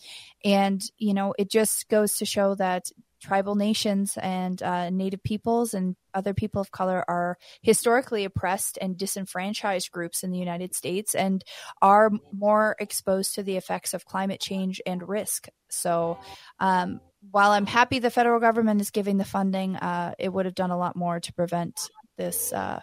and, 0.46 0.82
you 0.98 1.14
know, 1.14 1.34
it 1.38 1.50
just 1.50 1.90
goes 1.90 2.18
to 2.18 2.26
show 2.26 2.56
that 2.56 2.92
tribal 3.24 3.56
nations 3.56 4.18
and 4.22 4.62
uh, 4.62 4.90
Native 4.90 5.24
peoples 5.24 5.74
and 5.74 5.96
other 6.14 6.34
people 6.34 6.62
of 6.62 6.72
color 6.72 7.04
are 7.08 7.38
historically 7.62 8.26
oppressed 8.26 8.78
and 8.82 8.98
disenfranchised 8.98 9.90
groups 9.92 10.24
in 10.24 10.32
the 10.32 10.38
United 10.38 10.76
States 10.76 11.16
and 11.16 11.44
are 11.82 12.12
more 12.32 12.76
exposed 12.80 13.36
to 13.36 13.44
the 13.44 13.56
effects 13.56 13.94
of 13.94 14.06
climate 14.06 14.42
change 14.42 14.82
and 14.86 15.08
risk. 15.08 15.48
So, 15.70 16.20
um, 16.60 17.00
while 17.32 17.52
I'm 17.52 17.66
happy 17.66 18.00
the 18.00 18.12
federal 18.12 18.42
government 18.42 18.82
is 18.82 18.92
giving 18.92 19.18
the 19.18 19.24
funding, 19.24 19.78
uh, 19.78 20.14
it 20.20 20.32
would 20.32 20.46
have 20.46 20.56
done 20.56 20.72
a 20.72 20.78
lot 20.78 20.98
more 20.98 21.22
to 21.22 21.34
prevent 21.34 21.90
this 22.18 22.52
uh, 22.52 22.82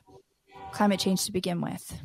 climate 0.72 0.98
change 0.98 1.26
to 1.26 1.32
begin 1.32 1.60
with. 1.60 2.02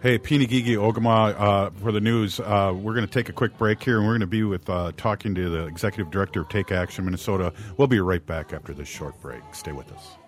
Hey, 0.00 0.16
Pinigigi 0.16 0.76
Ogimaa, 0.76 1.34
uh, 1.36 1.70
for 1.70 1.90
the 1.90 2.00
news, 2.00 2.38
uh, 2.38 2.72
we're 2.72 2.94
going 2.94 3.04
to 3.04 3.12
take 3.12 3.28
a 3.28 3.32
quick 3.32 3.58
break 3.58 3.82
here, 3.82 3.98
and 3.98 4.06
we're 4.06 4.12
going 4.12 4.20
to 4.20 4.28
be 4.28 4.44
with 4.44 4.70
uh, 4.70 4.92
talking 4.96 5.34
to 5.34 5.50
the 5.50 5.66
executive 5.66 6.12
director 6.12 6.42
of 6.42 6.48
Take 6.48 6.70
Action 6.70 7.04
Minnesota. 7.04 7.52
We'll 7.76 7.88
be 7.88 7.98
right 7.98 8.24
back 8.24 8.52
after 8.52 8.72
this 8.72 8.86
short 8.86 9.20
break. 9.20 9.42
Stay 9.50 9.72
with 9.72 9.90
us. 9.90 10.18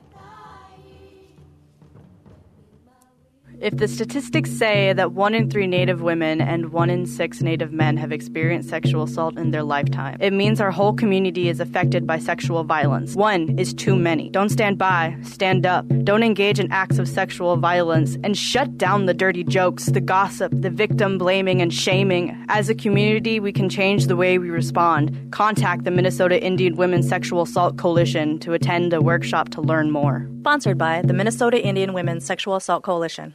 If 3.61 3.77
the 3.77 3.89
statistics 3.89 4.51
say 4.51 4.95
that 4.95 5.13
one 5.13 5.35
in 5.35 5.51
three 5.51 5.67
Native 5.67 6.01
women 6.01 6.41
and 6.41 6.73
one 6.73 6.89
in 6.89 7.05
six 7.05 7.43
Native 7.43 7.75
men 7.75 7.99
have 7.99 8.11
experienced 8.11 8.71
sexual 8.71 9.03
assault 9.03 9.37
in 9.37 9.51
their 9.51 9.63
lifetime, 9.63 10.17
it 10.19 10.33
means 10.33 10.63
our 10.63 10.71
whole 10.71 10.95
community 10.95 11.51
is 11.51 11.61
affected 11.61 12.07
by 12.07 12.19
sexual 12.19 12.65
violence. 12.65 13.15
One 13.15 13.59
is 13.59 13.75
too 13.75 13.97
many. 13.97 14.31
Don't 14.31 14.49
stand 14.49 14.79
by, 14.79 15.15
stand 15.25 15.67
up. 15.67 15.85
Don't 16.05 16.23
engage 16.23 16.59
in 16.59 16.73
acts 16.73 16.99
of 16.99 17.07
sexual 17.07 17.59
violence 17.59 18.17
and 18.25 18.35
shut 18.35 18.79
down 18.79 19.05
the 19.05 19.13
dirty 19.13 19.45
jokes, 19.45 19.87
the 19.87 20.01
gossip, 20.01 20.53
the 20.55 20.71
victim 20.71 21.19
blaming 21.19 21.61
and 21.61 21.71
shaming. 21.71 22.43
As 22.49 22.71
a 22.71 22.75
community, 22.75 23.41
we 23.41 23.53
can 23.53 23.69
change 23.69 24.07
the 24.07 24.17
way 24.17 24.39
we 24.39 24.49
respond. 24.49 25.33
Contact 25.33 25.85
the 25.85 25.91
Minnesota 25.91 26.43
Indian 26.43 26.77
Women's 26.77 27.11
Sexual 27.11 27.43
Assault 27.43 27.77
Coalition 27.77 28.39
to 28.39 28.55
attend 28.55 28.95
a 28.95 29.03
workshop 29.03 29.51
to 29.51 29.61
learn 29.61 29.91
more. 29.91 30.27
Sponsored 30.41 30.79
by 30.79 31.03
the 31.03 31.13
Minnesota 31.13 31.63
Indian 31.63 31.93
Women's 31.93 32.25
Sexual 32.25 32.57
Assault 32.57 32.83
Coalition. 32.83 33.35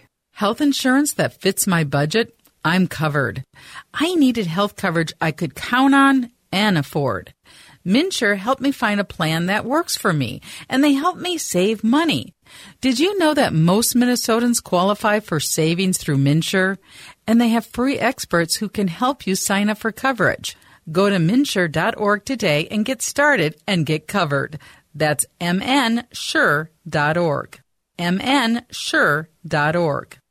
Health 0.41 0.59
insurance 0.59 1.13
that 1.13 1.39
fits 1.39 1.67
my 1.67 1.83
budget? 1.83 2.35
I'm 2.65 2.87
covered. 2.87 3.43
I 3.93 4.15
needed 4.15 4.47
health 4.47 4.75
coverage 4.75 5.13
I 5.21 5.29
could 5.31 5.53
count 5.53 5.93
on 5.93 6.31
and 6.51 6.79
afford. 6.79 7.35
MNsure 7.85 8.37
helped 8.37 8.59
me 8.59 8.71
find 8.71 8.99
a 8.99 9.03
plan 9.03 9.45
that 9.45 9.65
works 9.65 9.95
for 9.95 10.11
me, 10.11 10.41
and 10.67 10.83
they 10.83 10.93
helped 10.93 11.19
me 11.19 11.37
save 11.37 11.83
money. 11.83 12.33
Did 12.81 12.97
you 12.97 13.19
know 13.19 13.35
that 13.35 13.53
most 13.53 13.93
Minnesotans 13.93 14.63
qualify 14.63 15.19
for 15.19 15.39
savings 15.39 15.99
through 15.99 16.17
MNsure? 16.17 16.79
And 17.27 17.39
they 17.39 17.49
have 17.49 17.67
free 17.67 17.99
experts 17.99 18.55
who 18.55 18.67
can 18.67 18.87
help 18.87 19.27
you 19.27 19.35
sign 19.35 19.69
up 19.69 19.77
for 19.77 19.91
coverage. 19.91 20.57
Go 20.91 21.07
to 21.07 21.17
mnsure.org 21.17 22.25
today 22.25 22.67
and 22.71 22.83
get 22.83 23.03
started 23.03 23.61
and 23.67 23.85
get 23.85 24.07
covered. 24.07 24.57
That's 24.95 25.27
mnsure.org. 25.39 26.69
mnsure.org. 27.99 29.27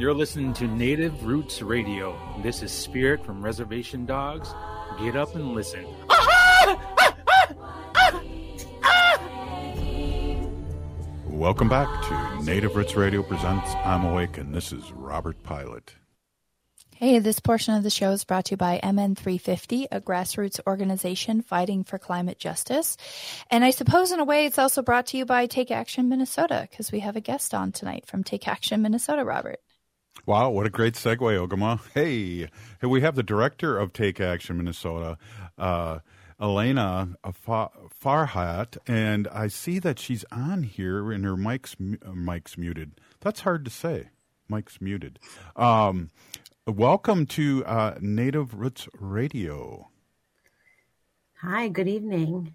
You're 0.00 0.14
listening 0.14 0.54
to 0.54 0.66
Native 0.66 1.26
Roots 1.26 1.60
Radio. 1.60 2.18
This 2.42 2.62
is 2.62 2.72
Spirit 2.72 3.22
from 3.22 3.44
Reservation 3.44 4.06
Dogs. 4.06 4.48
Get 4.98 5.14
up 5.14 5.34
and 5.34 5.52
listen. 5.54 5.84
Welcome 11.26 11.68
back 11.68 11.86
to 12.04 12.42
Native 12.42 12.76
Roots 12.76 12.94
Radio 12.94 13.22
presents 13.22 13.74
I'm 13.84 14.06
Awake, 14.06 14.38
and 14.38 14.54
this 14.54 14.72
is 14.72 14.90
Robert 14.92 15.42
Pilot. 15.42 15.96
Hey, 16.96 17.18
this 17.18 17.38
portion 17.38 17.74
of 17.74 17.82
the 17.82 17.90
show 17.90 18.12
is 18.12 18.24
brought 18.24 18.46
to 18.46 18.52
you 18.52 18.56
by 18.56 18.80
MN350, 18.82 19.88
a 19.92 20.00
grassroots 20.00 20.60
organization 20.66 21.42
fighting 21.42 21.84
for 21.84 21.98
climate 21.98 22.38
justice. 22.38 22.96
And 23.50 23.66
I 23.66 23.70
suppose, 23.70 24.12
in 24.12 24.20
a 24.20 24.24
way, 24.24 24.46
it's 24.46 24.58
also 24.58 24.80
brought 24.80 25.08
to 25.08 25.18
you 25.18 25.26
by 25.26 25.44
Take 25.44 25.70
Action 25.70 26.08
Minnesota, 26.08 26.66
because 26.70 26.90
we 26.90 27.00
have 27.00 27.16
a 27.16 27.20
guest 27.20 27.52
on 27.52 27.70
tonight 27.70 28.06
from 28.06 28.24
Take 28.24 28.48
Action 28.48 28.80
Minnesota, 28.80 29.26
Robert. 29.26 29.60
Wow, 30.26 30.50
what 30.50 30.66
a 30.66 30.70
great 30.70 30.94
segue, 30.94 31.18
Ogimaa. 31.18 31.80
Hey, 31.94 32.50
hey 32.80 32.86
we 32.86 33.00
have 33.00 33.14
the 33.14 33.22
director 33.22 33.78
of 33.78 33.94
Take 33.94 34.20
Action 34.20 34.58
Minnesota, 34.58 35.16
uh, 35.56 36.00
Elianne 36.38 37.14
Farhat, 37.24 38.76
and 38.86 39.26
I 39.28 39.48
see 39.48 39.78
that 39.78 39.98
she's 39.98 40.24
on 40.30 40.64
here 40.64 41.10
and 41.10 41.24
her 41.24 41.38
mic's, 41.38 41.74
uh, 41.80 42.12
mic's 42.12 42.58
muted. 42.58 43.00
That's 43.20 43.40
hard 43.40 43.64
to 43.64 43.70
say. 43.70 44.10
Mic's 44.46 44.78
muted. 44.80 45.18
Um, 45.56 46.10
welcome 46.66 47.24
to 47.26 47.64
uh, 47.64 47.94
Native 48.00 48.52
Roots 48.54 48.88
Radio. 48.98 49.88
Hi, 51.40 51.68
good 51.68 51.88
evening. 51.88 52.52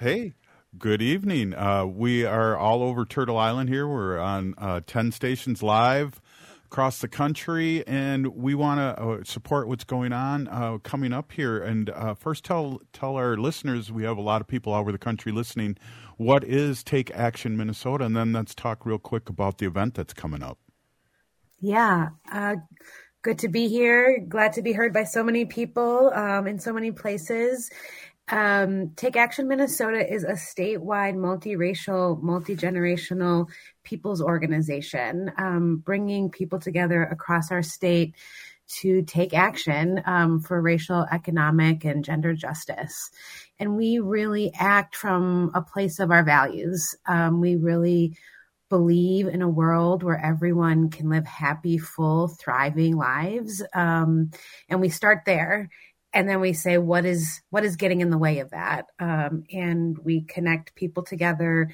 Hey, 0.00 0.34
good 0.76 1.02
evening. 1.02 1.54
Uh, 1.54 1.86
we 1.86 2.24
are 2.24 2.56
all 2.56 2.82
over 2.82 3.04
Turtle 3.04 3.38
Island 3.38 3.68
here. 3.68 3.86
We're 3.86 4.18
on 4.18 4.54
uh, 4.58 4.80
10 4.84 5.12
stations 5.12 5.62
live 5.62 6.20
across 6.70 7.00
the 7.00 7.08
country, 7.08 7.82
and 7.86 8.26
we 8.26 8.54
want 8.54 8.78
to 8.78 9.02
uh, 9.02 9.24
support 9.24 9.68
what's 9.68 9.84
going 9.84 10.12
on 10.12 10.46
uh, 10.48 10.76
coming 10.82 11.14
up 11.14 11.32
here. 11.32 11.58
And 11.58 11.88
uh, 11.88 12.14
first, 12.14 12.44
tell 12.44 12.82
tell 12.92 13.16
our 13.16 13.38
listeners 13.38 13.90
we 13.90 14.04
have 14.04 14.18
a 14.18 14.20
lot 14.20 14.42
of 14.42 14.46
people 14.46 14.74
all 14.74 14.80
over 14.80 14.92
the 14.92 14.98
country 14.98 15.32
listening. 15.32 15.78
What 16.18 16.44
is 16.44 16.84
Take 16.84 17.10
Action 17.12 17.56
Minnesota? 17.56 18.04
And 18.04 18.14
then 18.14 18.34
let's 18.34 18.54
talk 18.54 18.84
real 18.84 18.98
quick 18.98 19.30
about 19.30 19.58
the 19.58 19.66
event 19.66 19.94
that's 19.94 20.12
coming 20.12 20.42
up. 20.42 20.58
Yeah, 21.60 22.10
uh, 22.30 22.56
good 23.22 23.38
to 23.38 23.48
be 23.48 23.68
here. 23.68 24.22
Glad 24.28 24.52
to 24.52 24.62
be 24.62 24.72
heard 24.72 24.92
by 24.92 25.04
so 25.04 25.24
many 25.24 25.46
people 25.46 26.12
um, 26.14 26.46
in 26.46 26.58
so 26.58 26.74
many 26.74 26.92
places. 26.92 27.70
Um, 28.30 28.90
Take 28.96 29.16
Action 29.16 29.48
Minnesota 29.48 30.06
is 30.06 30.24
a 30.24 30.32
statewide, 30.32 31.14
multiracial, 31.14 32.22
multigenerational 32.22 33.48
people's 33.84 34.20
organization, 34.20 35.32
um, 35.38 35.78
bringing 35.78 36.30
people 36.30 36.58
together 36.58 37.02
across 37.04 37.50
our 37.50 37.62
state 37.62 38.14
to 38.80 39.02
take 39.02 39.32
action 39.32 40.02
um, 40.04 40.40
for 40.40 40.60
racial, 40.60 41.06
economic, 41.10 41.84
and 41.84 42.04
gender 42.04 42.34
justice. 42.34 43.10
And 43.58 43.76
we 43.76 43.98
really 43.98 44.52
act 44.54 44.94
from 44.94 45.50
a 45.54 45.62
place 45.62 45.98
of 45.98 46.10
our 46.10 46.22
values. 46.22 46.94
Um, 47.06 47.40
we 47.40 47.56
really 47.56 48.14
believe 48.68 49.26
in 49.26 49.40
a 49.40 49.48
world 49.48 50.02
where 50.02 50.22
everyone 50.22 50.90
can 50.90 51.08
live 51.08 51.26
happy, 51.26 51.78
full, 51.78 52.28
thriving 52.28 52.96
lives. 52.96 53.62
Um, 53.74 54.30
and 54.68 54.82
we 54.82 54.90
start 54.90 55.22
there 55.24 55.70
and 56.12 56.28
then 56.28 56.40
we 56.40 56.52
say 56.52 56.78
what 56.78 57.04
is 57.04 57.42
what 57.50 57.64
is 57.64 57.76
getting 57.76 58.00
in 58.00 58.10
the 58.10 58.18
way 58.18 58.38
of 58.38 58.50
that? 58.50 58.86
Um, 58.98 59.44
and 59.52 59.98
we 59.98 60.22
connect 60.22 60.74
people 60.74 61.02
together 61.02 61.70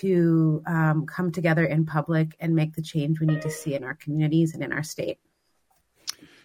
to 0.00 0.62
um, 0.66 1.06
come 1.06 1.30
together 1.30 1.64
in 1.64 1.84
public 1.84 2.36
and 2.40 2.54
make 2.54 2.74
the 2.74 2.82
change 2.82 3.20
we 3.20 3.26
need 3.26 3.42
to 3.42 3.50
see 3.50 3.74
in 3.74 3.84
our 3.84 3.94
communities 3.94 4.54
and 4.54 4.62
in 4.62 4.72
our 4.72 4.82
state. 4.82 5.18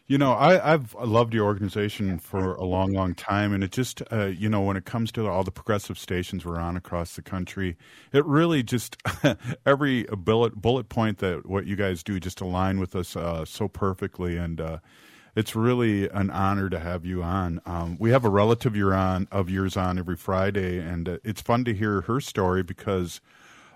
You 0.07 0.17
know, 0.17 0.33
I, 0.33 0.71
have 0.71 0.95
loved 0.95 1.36
your 1.36 1.45
organization 1.45 2.17
for 2.17 2.55
a 2.55 2.65
long, 2.65 2.93
long 2.93 3.13
time, 3.13 3.53
and 3.53 3.63
it 3.63 3.71
just, 3.71 4.01
uh, 4.12 4.25
you 4.25 4.50
know, 4.50 4.62
when 4.62 4.75
it 4.75 4.83
comes 4.83 5.12
to 5.12 5.27
all 5.27 5.43
the 5.43 5.51
progressive 5.51 6.00
stations 6.00 6.43
we're 6.43 6.57
on 6.57 6.75
across 6.75 7.15
the 7.15 7.21
country, 7.21 7.77
it 8.12 8.25
really 8.25 8.63
just 8.63 8.98
every 9.67 10.05
bullet 10.05 10.59
bullet 10.59 10.89
point 10.89 11.19
that 11.19 11.45
what 11.45 11.67
you 11.67 11.75
guys 11.75 12.01
do 12.01 12.19
just 12.19 12.41
align 12.41 12.79
with 12.79 12.95
us 12.95 13.15
uh, 13.15 13.45
so 13.45 13.67
perfectly, 13.67 14.36
and 14.36 14.59
uh, 14.59 14.79
it's 15.39 15.55
really 15.55 16.10
an 16.10 16.29
honor 16.31 16.69
to 16.69 16.77
have 16.77 17.05
you 17.05 17.24
on. 17.24 17.62
Um, 17.65 17.96
we 17.98 18.12
have 18.12 18.25
a 18.25 18.29
relative 18.29 18.75
you're 18.75 18.93
on, 18.93 19.25
of 19.31 19.50
yours 19.50 19.77
on 19.77 19.98
every 19.98 20.17
Friday, 20.17 20.79
and 20.79 21.08
uh, 21.08 21.17
it's 21.24 21.41
fun 21.41 21.63
to 21.63 21.74
hear 21.74 22.01
her 22.01 22.19
story 22.19 22.62
because 22.62 23.22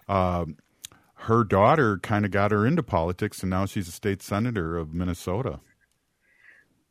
uh, 0.09 0.43
her 1.13 1.45
daughter 1.45 1.99
kind 1.99 2.25
of 2.25 2.31
got 2.31 2.51
her 2.51 2.67
into 2.67 2.83
politics, 2.83 3.41
and 3.43 3.49
now 3.49 3.65
she's 3.65 3.87
a 3.87 3.93
state 3.93 4.21
senator 4.21 4.77
of 4.77 4.93
Minnesota. 4.93 5.61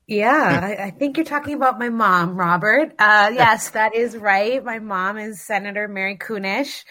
Yeah, 0.06 0.60
I, 0.62 0.84
I, 0.84 0.90
think 0.90 1.18
you're 1.18 1.26
talking 1.26 1.54
about 1.54 1.78
my 1.78 1.90
mom, 1.90 2.34
Robert. 2.34 2.94
Uh, 2.98 3.30
yes, 3.34 3.70
that 3.70 3.94
is 3.94 4.16
right. 4.16 4.64
My 4.64 4.78
mom 4.78 5.18
is 5.18 5.42
Senator 5.42 5.86
Mary 5.86 6.16
Kunesh, 6.16 6.84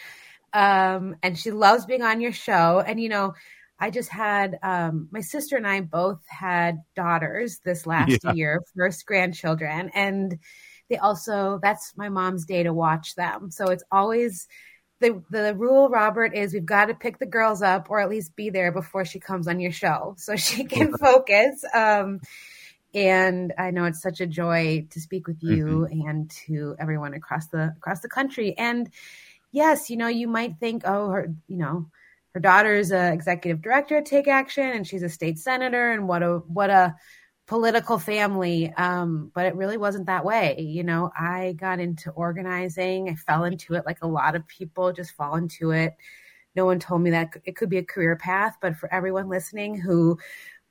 um, 0.53 1.15
and 1.23 1.35
she 1.35 1.49
loves 1.49 1.87
being 1.87 2.03
on 2.03 2.21
your 2.21 2.31
show. 2.31 2.79
And 2.79 2.99
you 2.99 3.09
know, 3.09 3.33
I 3.81 3.89
just 3.89 4.09
had 4.09 4.59
um, 4.61 5.09
my 5.11 5.21
sister 5.21 5.57
and 5.57 5.67
I 5.67 5.81
both 5.81 6.21
had 6.27 6.83
daughters 6.95 7.59
this 7.65 7.85
last 7.87 8.19
yeah. 8.23 8.33
year, 8.33 8.61
first 8.77 9.05
grandchildren, 9.07 9.89
and 9.95 10.37
they 10.89 10.97
also 10.97 11.59
that's 11.61 11.93
my 11.97 12.09
mom's 12.09 12.45
day 12.45 12.63
to 12.63 12.73
watch 12.73 13.15
them. 13.15 13.49
So 13.49 13.65
it's 13.65 13.83
always 13.91 14.47
the 14.99 15.23
the 15.31 15.55
rule, 15.55 15.89
Robert, 15.89 16.35
is 16.35 16.53
we've 16.53 16.65
got 16.65 16.85
to 16.85 16.93
pick 16.93 17.17
the 17.17 17.25
girls 17.25 17.63
up 17.63 17.89
or 17.89 17.99
at 17.99 18.09
least 18.09 18.35
be 18.35 18.51
there 18.51 18.71
before 18.71 19.03
she 19.03 19.19
comes 19.19 19.47
on 19.47 19.59
your 19.59 19.71
show 19.71 20.15
so 20.19 20.35
she 20.35 20.63
can 20.63 20.95
focus. 20.97 21.65
Um, 21.73 22.21
and 22.93 23.53
I 23.57 23.71
know 23.71 23.85
it's 23.85 24.01
such 24.01 24.19
a 24.19 24.27
joy 24.27 24.85
to 24.89 24.99
speak 24.99 25.25
with 25.25 25.41
you 25.41 25.87
mm-hmm. 25.89 26.07
and 26.07 26.29
to 26.45 26.75
everyone 26.77 27.13
across 27.13 27.47
the 27.47 27.73
across 27.77 28.01
the 28.01 28.09
country. 28.09 28.53
And 28.57 28.89
yes, 29.51 29.89
you 29.89 29.97
know, 29.97 30.07
you 30.07 30.27
might 30.27 30.57
think, 30.59 30.83
oh, 30.85 31.09
her, 31.09 31.33
you 31.47 31.57
know, 31.57 31.89
her 32.33 32.39
daughter's 32.39 32.91
a 32.91 33.11
executive 33.13 33.61
director 33.61 33.97
at 33.97 34.05
Take 34.05 34.27
Action 34.27 34.63
and 34.63 34.87
she's 34.87 35.03
a 35.03 35.09
state 35.09 35.39
senator 35.39 35.91
and 35.91 36.07
what 36.07 36.23
a 36.23 36.39
what 36.47 36.69
a 36.69 36.95
political 37.47 37.99
family. 37.99 38.71
Um, 38.73 39.31
but 39.35 39.45
it 39.45 39.55
really 39.55 39.77
wasn't 39.77 40.05
that 40.05 40.23
way. 40.23 40.57
You 40.59 40.83
know 40.83 41.11
i 41.17 41.53
got 41.53 41.79
into 41.79 42.11
organizing. 42.11 43.09
I 43.09 43.15
fell 43.15 43.43
into 43.43 43.75
it 43.75 43.85
like 43.85 43.99
a 44.01 44.07
lot 44.07 44.35
of 44.35 44.47
people 44.47 44.93
just 44.93 45.11
fall 45.11 45.35
into 45.35 45.71
it. 45.71 45.95
No 46.55 46.65
one 46.65 46.79
told 46.79 47.01
me 47.01 47.11
that 47.11 47.29
it 47.43 47.55
could 47.55 47.69
be 47.69 47.77
a 47.77 47.83
career 47.83 48.15
path 48.15 48.57
but 48.61 48.77
for 48.77 48.93
everyone 48.93 49.29
listening 49.29 49.79
who 49.79 50.17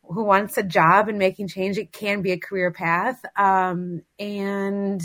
who 0.03 0.25
wants 0.25 0.59
a 0.59 0.63
job 0.63 1.09
and 1.09 1.19
making 1.19 1.49
change 1.49 1.79
it 1.79 1.93
can 1.93 2.23
be 2.23 2.33
a 2.33 2.39
career 2.39 2.71
path. 2.71 3.23
Um, 3.37 4.03
and 4.19 5.03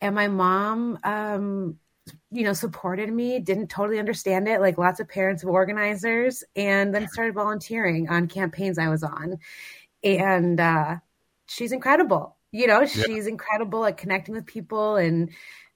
and 0.00 0.14
my 0.14 0.28
mom 0.28 0.98
um, 1.04 1.78
you 2.30 2.44
know, 2.44 2.52
supported 2.52 3.12
me, 3.12 3.38
didn't 3.38 3.68
totally 3.68 3.98
understand 3.98 4.48
it, 4.48 4.60
like 4.60 4.78
lots 4.78 5.00
of 5.00 5.08
parents 5.08 5.42
of 5.42 5.48
organizers, 5.48 6.44
and 6.56 6.94
then 6.94 7.08
started 7.08 7.34
volunteering 7.34 8.08
on 8.08 8.28
campaigns 8.28 8.78
I 8.78 8.88
was 8.88 9.02
on. 9.02 9.38
And 10.02 10.60
uh, 10.60 10.96
she's 11.46 11.72
incredible. 11.72 12.36
You 12.52 12.66
know, 12.66 12.86
she's 12.86 13.24
yeah. 13.26 13.30
incredible 13.30 13.84
at 13.84 13.96
connecting 13.96 14.34
with 14.34 14.46
people 14.46 14.96
and 14.96 15.30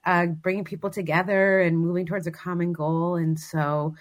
uh, 0.04 0.26
bringing 0.26 0.64
people 0.64 0.90
together 0.90 1.60
and 1.60 1.78
moving 1.78 2.06
towards 2.06 2.26
a 2.26 2.32
common 2.32 2.72
goal. 2.72 3.16
And 3.16 3.38
so 3.38 3.94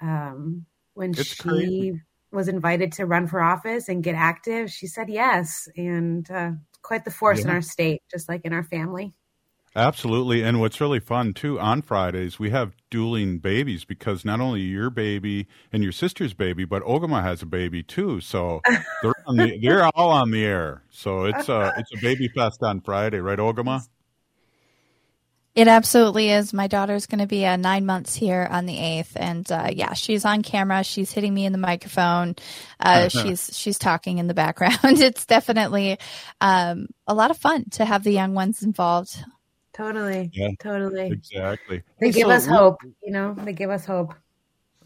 um, 0.00 0.66
when 0.94 1.10
it's 1.10 1.34
she 1.34 1.42
crazy. 1.42 2.00
was 2.30 2.48
invited 2.48 2.92
to 2.92 3.06
run 3.06 3.26
for 3.26 3.40
office 3.40 3.88
and 3.88 4.04
get 4.04 4.14
active, 4.14 4.70
she 4.70 4.86
said 4.86 5.08
yes. 5.08 5.68
And 5.76 6.30
uh, 6.30 6.52
quite 6.82 7.04
the 7.04 7.10
force 7.10 7.38
yeah. 7.38 7.44
in 7.44 7.50
our 7.50 7.62
state, 7.62 8.02
just 8.10 8.28
like 8.28 8.42
in 8.44 8.52
our 8.52 8.64
family. 8.64 9.14
Absolutely. 9.76 10.42
And 10.42 10.58
what's 10.58 10.80
really 10.80 10.98
fun 10.98 11.32
too, 11.32 11.60
on 11.60 11.82
Fridays, 11.82 12.40
we 12.40 12.50
have 12.50 12.74
dueling 12.90 13.38
babies 13.38 13.84
because 13.84 14.24
not 14.24 14.40
only 14.40 14.62
your 14.62 14.90
baby 14.90 15.46
and 15.72 15.82
your 15.82 15.92
sister's 15.92 16.34
baby, 16.34 16.64
but 16.64 16.82
Ogimaa 16.82 17.22
has 17.22 17.40
a 17.42 17.46
baby 17.46 17.82
too. 17.82 18.20
So 18.20 18.62
they're, 19.02 19.14
the, 19.28 19.58
they're 19.62 19.84
all 19.94 20.10
on 20.10 20.32
the 20.32 20.44
air. 20.44 20.82
So 20.90 21.24
it's 21.24 21.48
a, 21.48 21.72
it's 21.76 21.90
a 21.96 22.00
baby 22.02 22.28
fest 22.28 22.62
on 22.62 22.80
Friday, 22.80 23.20
right, 23.20 23.38
Ogimaa? 23.38 23.86
It 25.54 25.66
absolutely 25.66 26.30
is. 26.30 26.52
My 26.52 26.68
daughter's 26.68 27.06
going 27.06 27.18
to 27.18 27.26
be 27.26 27.44
uh, 27.44 27.56
nine 27.56 27.84
months 27.84 28.14
here 28.14 28.46
on 28.48 28.66
the 28.66 28.78
eighth, 28.78 29.16
and 29.16 29.50
uh, 29.50 29.68
yeah, 29.72 29.94
she's 29.94 30.24
on 30.24 30.42
camera. 30.42 30.84
She's 30.84 31.10
hitting 31.10 31.34
me 31.34 31.44
in 31.44 31.50
the 31.50 31.58
microphone. 31.58 32.36
Uh, 32.78 33.08
she's 33.08 33.50
she's 33.52 33.76
talking 33.76 34.18
in 34.18 34.28
the 34.28 34.34
background. 34.34 34.78
it's 34.82 35.26
definitely 35.26 35.98
um, 36.40 36.86
a 37.08 37.14
lot 37.14 37.32
of 37.32 37.36
fun 37.36 37.64
to 37.70 37.84
have 37.84 38.04
the 38.04 38.12
young 38.12 38.32
ones 38.34 38.62
involved. 38.62 39.24
Totally. 39.72 40.30
Yeah. 40.32 40.50
Totally. 40.58 41.10
Exactly. 41.10 41.82
They 42.00 42.10
give 42.10 42.26
so, 42.26 42.30
us 42.30 42.46
hope, 42.46 42.80
you 43.02 43.12
know, 43.12 43.34
they 43.34 43.52
give 43.52 43.70
us 43.70 43.84
hope. 43.84 44.14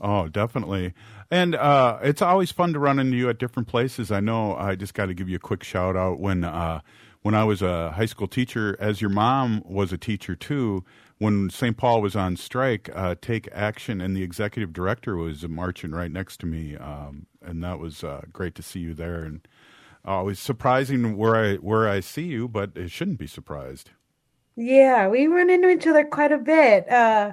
Oh, 0.00 0.28
definitely. 0.28 0.92
And 1.30 1.54
uh, 1.54 1.98
it's 2.02 2.20
always 2.20 2.52
fun 2.52 2.72
to 2.72 2.78
run 2.78 2.98
into 2.98 3.16
you 3.16 3.30
at 3.30 3.38
different 3.38 3.68
places. 3.68 4.10
I 4.10 4.20
know 4.20 4.54
I 4.56 4.74
just 4.74 4.94
got 4.94 5.06
to 5.06 5.14
give 5.14 5.28
you 5.28 5.36
a 5.36 5.40
quick 5.40 5.62
shout 5.62 5.96
out 5.96 6.18
when 6.18 6.44
uh, 6.44 6.80
when 7.22 7.34
I 7.34 7.44
was 7.44 7.62
a 7.62 7.92
high 7.92 8.06
school 8.06 8.26
teacher, 8.26 8.76
as 8.78 9.00
your 9.00 9.10
mom 9.10 9.62
was 9.64 9.92
a 9.92 9.98
teacher 9.98 10.36
too. 10.36 10.84
When 11.18 11.48
St. 11.48 11.76
Paul 11.76 12.02
was 12.02 12.14
on 12.16 12.36
strike, 12.36 12.90
uh, 12.94 13.14
Take 13.20 13.48
Action, 13.52 14.00
and 14.00 14.16
the 14.16 14.22
executive 14.22 14.72
director 14.72 15.16
was 15.16 15.48
marching 15.48 15.92
right 15.92 16.10
next 16.10 16.38
to 16.40 16.46
me, 16.46 16.76
um, 16.76 17.26
and 17.40 17.62
that 17.64 17.78
was 17.78 18.04
uh, 18.04 18.22
great 18.32 18.54
to 18.56 18.62
see 18.62 18.80
you 18.80 18.94
there. 18.94 19.22
And 19.22 19.46
always 20.04 20.38
surprising 20.38 21.16
where 21.16 21.36
I 21.36 21.54
where 21.54 21.88
I 21.88 22.00
see 22.00 22.24
you, 22.24 22.46
but 22.48 22.72
it 22.74 22.90
shouldn't 22.90 23.18
be 23.18 23.26
surprised. 23.26 23.90
Yeah, 24.56 25.08
we 25.08 25.26
run 25.26 25.50
into 25.50 25.68
each 25.68 25.86
other 25.86 26.04
quite 26.04 26.32
a 26.32 26.38
bit. 26.38 26.88
Uh, 26.88 27.32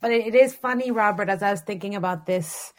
but 0.00 0.12
it, 0.12 0.28
it 0.28 0.34
is 0.34 0.54
funny, 0.54 0.90
Robert, 0.90 1.28
as 1.28 1.42
I 1.42 1.50
was 1.50 1.62
thinking 1.62 1.94
about 1.94 2.26
this 2.26 2.72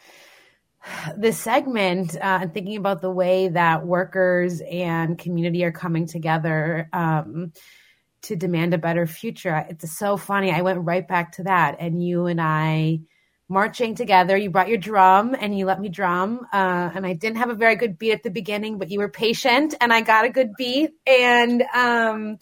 this 1.16 1.38
segment 1.38 2.16
uh, 2.16 2.40
and 2.42 2.54
thinking 2.54 2.76
about 2.76 3.00
the 3.00 3.10
way 3.10 3.48
that 3.48 3.86
workers 3.86 4.60
and 4.60 5.18
community 5.18 5.64
are 5.64 5.72
coming 5.72 6.06
together 6.06 6.88
um, 6.92 7.52
to 8.22 8.36
demand 8.36 8.72
a 8.72 8.78
better 8.78 9.06
future. 9.06 9.66
It's 9.68 9.98
so 9.98 10.16
funny. 10.16 10.52
I 10.52 10.62
went 10.62 10.84
right 10.84 11.06
back 11.06 11.32
to 11.32 11.44
that, 11.44 11.76
and 11.80 12.02
you 12.02 12.26
and 12.26 12.40
I 12.40 13.00
marching 13.48 13.94
together. 13.96 14.36
You 14.36 14.48
brought 14.48 14.68
your 14.68 14.78
drum 14.78 15.36
and 15.38 15.58
you 15.58 15.66
let 15.66 15.80
me 15.80 15.88
drum, 15.88 16.46
uh, 16.52 16.90
and 16.94 17.04
I 17.04 17.14
didn't 17.14 17.38
have 17.38 17.50
a 17.50 17.54
very 17.54 17.74
good 17.74 17.98
beat 17.98 18.12
at 18.12 18.22
the 18.22 18.30
beginning, 18.30 18.78
but 18.78 18.90
you 18.90 19.00
were 19.00 19.08
patient, 19.08 19.74
and 19.80 19.92
I 19.92 20.02
got 20.02 20.24
a 20.24 20.30
good 20.30 20.52
beat, 20.56 20.90
and. 21.04 21.62
Um, 21.74 22.38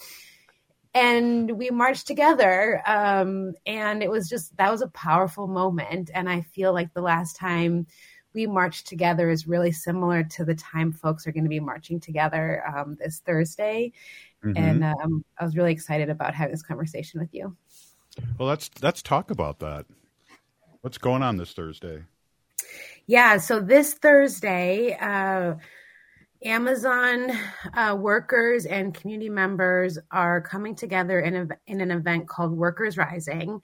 and 0.94 1.52
we 1.52 1.70
marched 1.70 2.06
together 2.06 2.82
um, 2.86 3.54
and 3.66 4.02
it 4.02 4.10
was 4.10 4.28
just 4.28 4.56
that 4.56 4.70
was 4.70 4.82
a 4.82 4.88
powerful 4.88 5.46
moment. 5.46 6.10
And 6.14 6.28
i 6.28 6.40
feel 6.40 6.72
like 6.72 6.92
the 6.94 7.02
last 7.02 7.36
time 7.36 7.86
we 8.32 8.46
marched 8.46 8.86
together 8.86 9.28
is 9.28 9.46
really 9.46 9.72
similar 9.72 10.22
to 10.22 10.44
the 10.44 10.54
time 10.54 10.92
folks 10.92 11.26
are 11.26 11.32
going 11.32 11.44
to 11.44 11.50
be 11.50 11.60
marching 11.60 12.00
together 12.00 12.62
um, 12.66 12.96
this 13.00 13.20
thursday. 13.20 13.92
Mm-hmm. 14.44 14.56
and 14.56 14.84
um, 14.84 15.22
i 15.38 15.44
was 15.44 15.54
really 15.54 15.72
excited 15.72 16.08
about 16.08 16.34
having 16.34 16.52
this 16.52 16.62
conversation 16.62 17.20
with 17.20 17.32
you. 17.34 17.56
Well 18.38 18.48
let's 18.48 18.70
let's 18.82 19.02
talk 19.02 19.30
about 19.30 19.58
that. 19.60 19.86
What's 20.80 20.98
going 20.98 21.22
on 21.22 21.36
this 21.36 21.52
thursday? 21.52 22.04
Yeah 23.06 23.36
so 23.36 23.60
this 23.60 23.94
thursday 23.94 24.96
uh, 25.00 25.54
Amazon 26.44 27.30
uh, 27.74 27.96
workers 27.98 28.64
and 28.64 28.94
community 28.94 29.28
members 29.28 29.98
are 30.10 30.40
coming 30.40 30.74
together 30.74 31.20
in, 31.20 31.36
a, 31.36 31.48
in 31.66 31.80
an 31.80 31.90
event 31.90 32.28
called 32.28 32.52
Workers 32.52 32.96
Rising. 32.96 33.60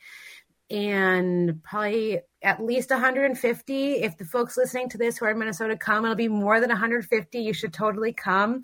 And 0.68 1.62
probably 1.62 2.20
at 2.42 2.62
least 2.62 2.90
150. 2.90 3.92
If 3.92 4.18
the 4.18 4.24
folks 4.24 4.56
listening 4.56 4.88
to 4.90 4.98
this 4.98 5.16
who 5.16 5.26
are 5.26 5.30
in 5.30 5.38
Minnesota 5.38 5.76
come, 5.76 6.04
it'll 6.04 6.16
be 6.16 6.28
more 6.28 6.60
than 6.60 6.70
150. 6.70 7.38
You 7.38 7.52
should 7.52 7.72
totally 7.72 8.12
come. 8.12 8.62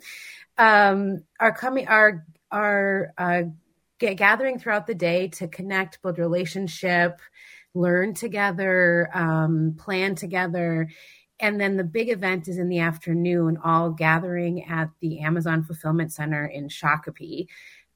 Um, 0.57 1.23
are 1.39 1.53
coming 1.53 1.87
are 1.87 2.25
are 2.51 3.13
uh, 3.17 3.43
get, 3.99 4.17
gathering 4.17 4.59
throughout 4.59 4.85
the 4.85 4.95
day 4.95 5.29
to 5.29 5.47
connect, 5.47 6.01
build 6.01 6.19
relationship, 6.19 7.19
learn 7.73 8.13
together, 8.13 9.09
um, 9.13 9.75
plan 9.77 10.15
together, 10.15 10.89
and 11.39 11.59
then 11.59 11.77
the 11.77 11.83
big 11.83 12.09
event 12.09 12.47
is 12.47 12.57
in 12.57 12.69
the 12.69 12.79
afternoon, 12.79 13.57
all 13.63 13.89
gathering 13.89 14.65
at 14.65 14.89
the 14.99 15.19
Amazon 15.19 15.63
Fulfillment 15.63 16.13
Center 16.13 16.45
in 16.45 16.69
Shakopee 16.69 17.47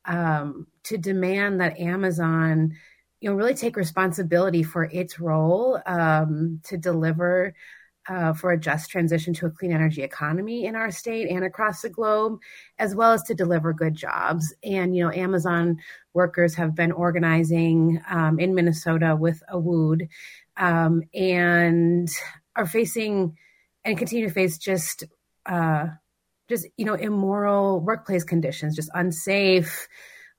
um, 0.06 0.68
to 0.84 0.98
demand 0.98 1.62
that 1.62 1.80
Amazon, 1.80 2.74
you 3.20 3.30
know, 3.30 3.36
really 3.36 3.54
take 3.54 3.76
responsibility 3.76 4.64
for 4.64 4.86
its 4.86 5.20
role 5.20 5.80
um, 5.86 6.60
to 6.64 6.78
deliver 6.78 7.54
uh, 8.10 8.34
for 8.34 8.52
a 8.52 8.60
just 8.60 8.90
transition 8.90 9.34
to 9.34 9.46
a 9.46 9.52
clean 9.52 9.72
energy 9.72 10.02
economy 10.02 10.66
in 10.66 10.76
our 10.76 10.92
state 10.92 11.30
and 11.30 11.44
across 11.44 11.82
the 11.82 11.90
globe, 11.90 12.40
as 12.80 12.96
well 12.96 13.12
as 13.12 13.22
to 13.24 13.36
deliver 13.36 13.74
good 13.74 13.94
jobs. 13.94 14.54
And, 14.64 14.96
you 14.96 15.04
know, 15.04 15.12
Amazon 15.12 15.78
workers 16.14 16.56
have 16.56 16.74
been 16.74 16.94
organizing 16.94 18.02
um, 18.10 18.40
in 18.40 18.56
Minnesota 18.56 19.16
with 19.16 19.44
AWOOD. 19.54 20.08
Um, 20.56 21.04
and 21.14 22.10
are 22.58 22.66
facing 22.66 23.38
and 23.86 23.98
continue 23.98 24.28
to 24.28 24.34
face 24.34 24.58
just 24.58 25.06
uh, 25.46 25.88
just 26.50 26.68
you 26.78 26.86
know 26.86 26.96
immoral 26.96 27.80
workplace 27.80 28.24
conditions, 28.24 28.76
just 28.76 28.90
unsafe, 28.94 29.88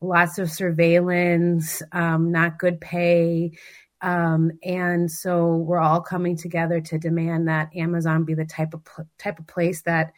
lots 0.00 0.38
of 0.38 0.50
surveillance, 0.50 1.82
um, 1.92 2.30
not 2.30 2.58
good 2.58 2.80
pay. 2.80 3.52
Um, 4.00 4.52
and 4.62 5.10
so 5.10 5.56
we're 5.56 5.80
all 5.80 6.00
coming 6.00 6.36
together 6.36 6.80
to 6.80 6.98
demand 6.98 7.48
that 7.48 7.74
Amazon 7.74 8.24
be 8.24 8.34
the 8.34 8.44
type 8.44 8.74
of 8.74 8.82
type 9.18 9.38
of 9.38 9.46
place 9.46 9.82
that 9.82 10.12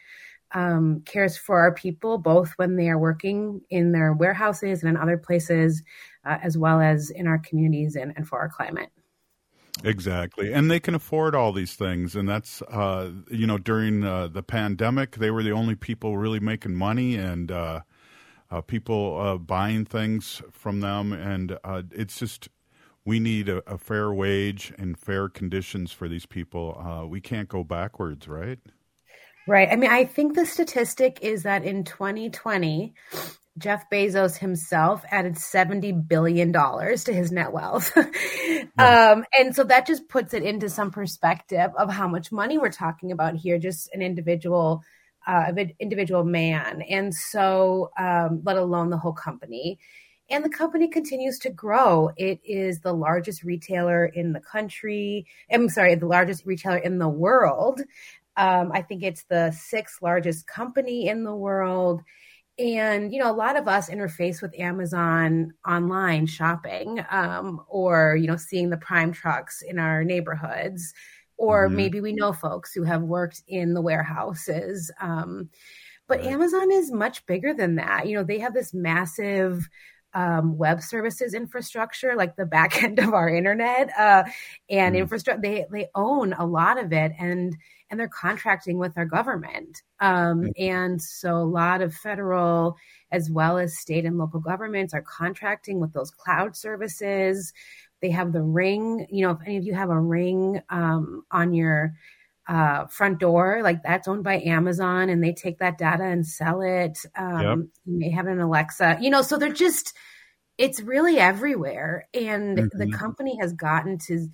um, 0.53 1.01
cares 1.05 1.37
for 1.37 1.59
our 1.59 1.73
people, 1.73 2.17
both 2.17 2.51
when 2.57 2.75
they 2.75 2.89
are 2.89 2.99
working 2.99 3.61
in 3.69 3.91
their 3.91 4.13
warehouses 4.13 4.83
and 4.83 4.89
in 4.89 4.97
other 4.97 5.17
places, 5.17 5.81
uh, 6.25 6.37
as 6.43 6.57
well 6.57 6.81
as 6.81 7.09
in 7.09 7.27
our 7.27 7.39
communities 7.39 7.95
and, 7.95 8.13
and 8.17 8.27
for 8.27 8.39
our 8.39 8.49
climate. 8.49 8.89
Exactly. 9.83 10.53
And 10.53 10.69
they 10.69 10.79
can 10.79 10.95
afford 10.95 11.35
all 11.35 11.53
these 11.53 11.75
things. 11.75 12.15
And 12.15 12.27
that's, 12.27 12.61
uh, 12.63 13.11
you 13.29 13.47
know, 13.47 13.57
during 13.57 14.03
uh, 14.03 14.27
the 14.27 14.43
pandemic, 14.43 15.15
they 15.15 15.31
were 15.31 15.43
the 15.43 15.51
only 15.51 15.75
people 15.75 16.17
really 16.17 16.39
making 16.39 16.75
money 16.75 17.15
and 17.15 17.51
uh, 17.51 17.81
uh 18.49 18.61
people 18.61 19.19
uh, 19.19 19.37
buying 19.37 19.85
things 19.85 20.41
from 20.51 20.81
them. 20.81 21.13
And 21.13 21.57
uh, 21.63 21.83
it's 21.91 22.19
just, 22.19 22.49
we 23.05 23.19
need 23.19 23.49
a, 23.49 23.57
a, 23.71 23.77
fair 23.77 24.13
wage 24.13 24.73
and 24.77 24.97
fair 24.97 25.29
conditions 25.29 25.91
for 25.91 26.07
these 26.07 26.25
people. 26.25 27.07
we 27.09 27.21
can't 27.21 27.49
go 27.49 27.63
backwards, 27.63 28.27
right? 28.27 28.59
Right. 29.47 29.69
I 29.71 29.75
mean, 29.75 29.89
I 29.89 30.05
think 30.05 30.35
the 30.35 30.45
statistic 30.45 31.19
is 31.21 31.43
that 31.43 31.63
in 31.63 31.83
2020, 31.83 32.93
Jeff 33.61 33.89
Bezos 33.89 34.37
himself 34.37 35.03
added 35.11 35.35
$70 35.35 36.07
billion 36.07 36.51
to 36.51 37.13
his 37.13 37.31
net 37.31 37.53
wealth. 37.53 37.91
yeah. 38.45 39.11
um, 39.13 39.25
and 39.37 39.55
so 39.55 39.63
that 39.63 39.85
just 39.85 40.09
puts 40.09 40.33
it 40.33 40.43
into 40.43 40.69
some 40.69 40.91
perspective 40.91 41.71
of 41.77 41.91
how 41.91 42.07
much 42.07 42.31
money 42.31 42.57
we're 42.57 42.71
talking 42.71 43.11
about 43.11 43.35
here, 43.35 43.59
just 43.59 43.89
an 43.93 44.01
individual, 44.01 44.83
uh, 45.27 45.51
individual 45.79 46.23
man. 46.23 46.81
And 46.81 47.13
so, 47.13 47.91
um, 47.97 48.41
let 48.43 48.57
alone 48.57 48.89
the 48.89 48.97
whole 48.97 49.13
company. 49.13 49.79
And 50.29 50.45
the 50.45 50.49
company 50.49 50.87
continues 50.87 51.39
to 51.39 51.49
grow. 51.49 52.09
It 52.15 52.39
is 52.43 52.79
the 52.79 52.93
largest 52.93 53.43
retailer 53.43 54.05
in 54.05 54.31
the 54.31 54.39
country. 54.39 55.27
I'm 55.51 55.67
sorry, 55.69 55.95
the 55.95 56.07
largest 56.07 56.45
retailer 56.45 56.77
in 56.77 56.99
the 56.99 57.09
world. 57.09 57.81
Um, 58.37 58.71
I 58.71 58.81
think 58.81 59.03
it's 59.03 59.23
the 59.23 59.51
sixth 59.51 60.01
largest 60.01 60.47
company 60.47 61.09
in 61.09 61.25
the 61.25 61.35
world 61.35 62.01
and 62.59 63.13
you 63.13 63.19
know 63.19 63.31
a 63.31 63.33
lot 63.33 63.57
of 63.57 63.67
us 63.67 63.89
interface 63.89 64.41
with 64.41 64.53
amazon 64.59 65.51
online 65.67 66.25
shopping 66.25 67.03
um, 67.09 67.61
or 67.67 68.15
you 68.19 68.27
know 68.27 68.35
seeing 68.35 68.69
the 68.69 68.77
prime 68.77 69.11
trucks 69.11 69.61
in 69.61 69.79
our 69.79 70.03
neighborhoods 70.03 70.93
or 71.37 71.67
mm-hmm. 71.67 71.77
maybe 71.77 72.01
we 72.01 72.13
know 72.13 72.33
folks 72.33 72.73
who 72.73 72.83
have 72.83 73.01
worked 73.01 73.41
in 73.47 73.73
the 73.73 73.81
warehouses 73.81 74.91
um, 74.99 75.49
but 76.07 76.19
right. 76.19 76.27
amazon 76.27 76.71
is 76.71 76.91
much 76.91 77.25
bigger 77.25 77.53
than 77.53 77.75
that 77.75 78.07
you 78.07 78.15
know 78.15 78.23
they 78.23 78.39
have 78.39 78.53
this 78.53 78.73
massive 78.73 79.67
um, 80.13 80.57
web 80.57 80.81
services 80.81 81.33
infrastructure, 81.33 82.15
like 82.15 82.35
the 82.35 82.45
back 82.45 82.83
end 82.83 82.99
of 82.99 83.13
our 83.13 83.29
internet 83.29 83.89
uh, 83.97 84.23
and 84.69 84.95
mm. 84.95 84.99
infrastructure. 84.99 85.41
They 85.41 85.65
they 85.71 85.87
own 85.95 86.33
a 86.33 86.45
lot 86.45 86.77
of 86.77 86.91
it, 86.91 87.13
and 87.19 87.55
and 87.91 87.99
they're 87.99 88.07
contracting 88.07 88.79
with 88.79 88.97
our 88.97 89.05
government. 89.05 89.83
Um, 89.99 90.43
mm. 90.43 90.51
And 90.57 91.01
so 91.01 91.35
a 91.35 91.43
lot 91.43 91.81
of 91.81 91.93
federal 91.93 92.77
as 93.11 93.29
well 93.29 93.57
as 93.57 93.77
state 93.77 94.05
and 94.05 94.17
local 94.17 94.39
governments 94.39 94.93
are 94.93 95.01
contracting 95.01 95.81
with 95.81 95.91
those 95.91 96.09
cloud 96.09 96.55
services. 96.55 97.51
They 98.01 98.09
have 98.11 98.31
the 98.31 98.41
ring. 98.41 99.05
You 99.11 99.27
know, 99.27 99.31
if 99.31 99.39
any 99.45 99.57
of 99.57 99.65
you 99.65 99.75
have 99.75 99.89
a 99.89 99.99
ring 99.99 100.61
um, 100.69 101.23
on 101.29 101.53
your 101.53 101.93
uh, 102.47 102.85
front 102.87 103.19
door, 103.19 103.59
like 103.61 103.83
that's 103.83 104.07
owned 104.07 104.23
by 104.23 104.39
Amazon, 104.39 105.09
and 105.09 105.21
they 105.21 105.33
take 105.33 105.59
that 105.59 105.77
data 105.77 106.03
and 106.05 106.25
sell 106.25 106.61
it. 106.61 106.97
Um, 107.15 107.41
yep. 107.41 107.57
You 107.85 107.99
may 107.99 108.09
have 108.11 108.27
an 108.27 108.39
Alexa, 108.39 108.97
you 109.01 109.09
know, 109.09 109.21
so 109.21 109.37
they're 109.37 109.53
just, 109.53 109.93
it's 110.57 110.81
really 110.81 111.19
everywhere. 111.19 112.07
And 112.13 112.57
mm-hmm. 112.57 112.77
the 112.77 112.89
company 112.91 113.37
has 113.41 113.53
gotten 113.53 113.97
to, 114.07 114.27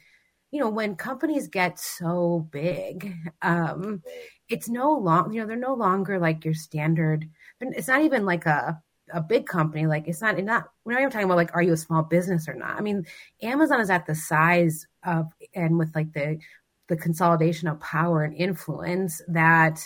you 0.51 0.59
know, 0.59 0.69
when 0.69 0.95
companies 0.95 1.47
get 1.47 1.79
so 1.79 2.47
big, 2.51 3.13
um, 3.41 4.01
it's 4.49 4.69
no 4.69 4.93
long, 4.93 5.33
you 5.33 5.41
know, 5.41 5.47
they're 5.47 5.57
no 5.57 5.73
longer 5.73 6.19
like 6.19 6.45
your 6.45 6.53
standard. 6.53 7.29
It's 7.59 7.87
not 7.87 8.03
even 8.03 8.25
like 8.25 8.45
a 8.45 8.81
a 9.13 9.21
big 9.21 9.45
company. 9.45 9.87
Like 9.87 10.07
it's 10.07 10.21
not, 10.21 10.37
it's 10.37 10.45
not. 10.45 10.65
We're 10.83 10.93
not 10.93 11.01
even 11.01 11.11
talking 11.11 11.25
about 11.25 11.37
like, 11.37 11.55
are 11.55 11.61
you 11.61 11.73
a 11.73 11.77
small 11.77 12.03
business 12.03 12.47
or 12.47 12.53
not? 12.53 12.77
I 12.77 12.81
mean, 12.81 13.05
Amazon 13.41 13.79
is 13.79 13.89
at 13.89 14.05
the 14.05 14.15
size 14.15 14.85
of 15.05 15.27
and 15.55 15.77
with 15.77 15.93
like 15.95 16.13
the 16.13 16.39
the 16.87 16.97
consolidation 16.97 17.67
of 17.67 17.79
power 17.79 18.23
and 18.23 18.33
influence 18.35 19.21
that 19.27 19.79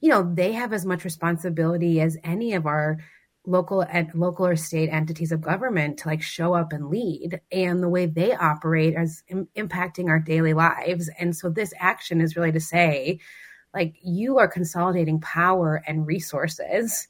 you 0.00 0.10
know 0.10 0.32
they 0.34 0.52
have 0.52 0.72
as 0.72 0.84
much 0.84 1.04
responsibility 1.04 2.00
as 2.00 2.16
any 2.24 2.54
of 2.54 2.66
our 2.66 2.98
local 3.46 3.80
and 3.80 4.08
local 4.14 4.46
or 4.46 4.56
state 4.56 4.88
entities 4.88 5.32
of 5.32 5.40
government 5.40 5.98
to 5.98 6.08
like 6.08 6.22
show 6.22 6.54
up 6.54 6.72
and 6.72 6.88
lead 6.88 7.40
and 7.50 7.82
the 7.82 7.88
way 7.88 8.06
they 8.06 8.32
operate 8.32 8.94
is 8.96 9.24
Im- 9.28 9.48
impacting 9.56 10.08
our 10.08 10.20
daily 10.20 10.54
lives. 10.54 11.10
And 11.18 11.34
so 11.34 11.50
this 11.50 11.74
action 11.78 12.20
is 12.20 12.36
really 12.36 12.52
to 12.52 12.60
say 12.60 13.18
like 13.74 13.96
you 14.02 14.38
are 14.38 14.48
consolidating 14.48 15.20
power 15.20 15.82
and 15.86 16.06
resources 16.06 17.08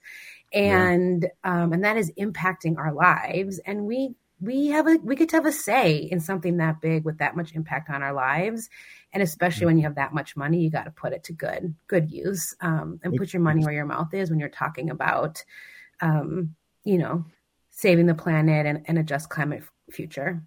and 0.53 1.23
yeah. 1.45 1.63
um, 1.63 1.73
and 1.73 1.85
that 1.85 1.97
is 1.97 2.13
impacting 2.19 2.79
our 2.79 2.93
lives. 2.93 3.59
And 3.67 3.85
we 3.87 4.15
we 4.41 4.69
have 4.69 4.87
a 4.87 4.99
we 5.03 5.17
get 5.17 5.29
to 5.31 5.37
have 5.37 5.47
a 5.47 5.53
say 5.53 5.97
in 5.97 6.21
something 6.21 6.57
that 6.57 6.81
big 6.81 7.05
with 7.05 7.19
that 7.19 7.37
much 7.37 7.55
impact 7.55 7.91
on 7.91 8.03
our 8.03 8.15
lives. 8.15 8.71
And 9.13 9.23
especially 9.23 9.67
when 9.67 9.77
you 9.77 9.85
have 9.85 9.97
that 9.97 10.15
much 10.15 10.35
money 10.37 10.61
you 10.61 10.71
got 10.71 10.85
to 10.85 10.91
put 10.91 11.13
it 11.13 11.25
to 11.25 11.35
good 11.35 11.75
good 11.89 12.11
use 12.11 12.55
um, 12.63 13.01
and 13.03 13.17
put 13.17 13.35
your 13.35 13.43
money 13.43 13.65
where 13.65 13.75
your 13.75 13.85
mouth 13.85 14.15
is 14.15 14.31
when 14.31 14.39
you're 14.39 14.49
talking 14.49 14.89
about 14.89 15.45
um, 16.03 16.55
you 16.85 16.99
know 16.99 17.25
saving 17.71 18.07
the 18.07 18.15
planet 18.15 18.67
and, 18.67 18.85
and 18.87 18.99
a 18.99 19.03
just 19.03 19.31
climate 19.31 19.63
future 19.91 20.43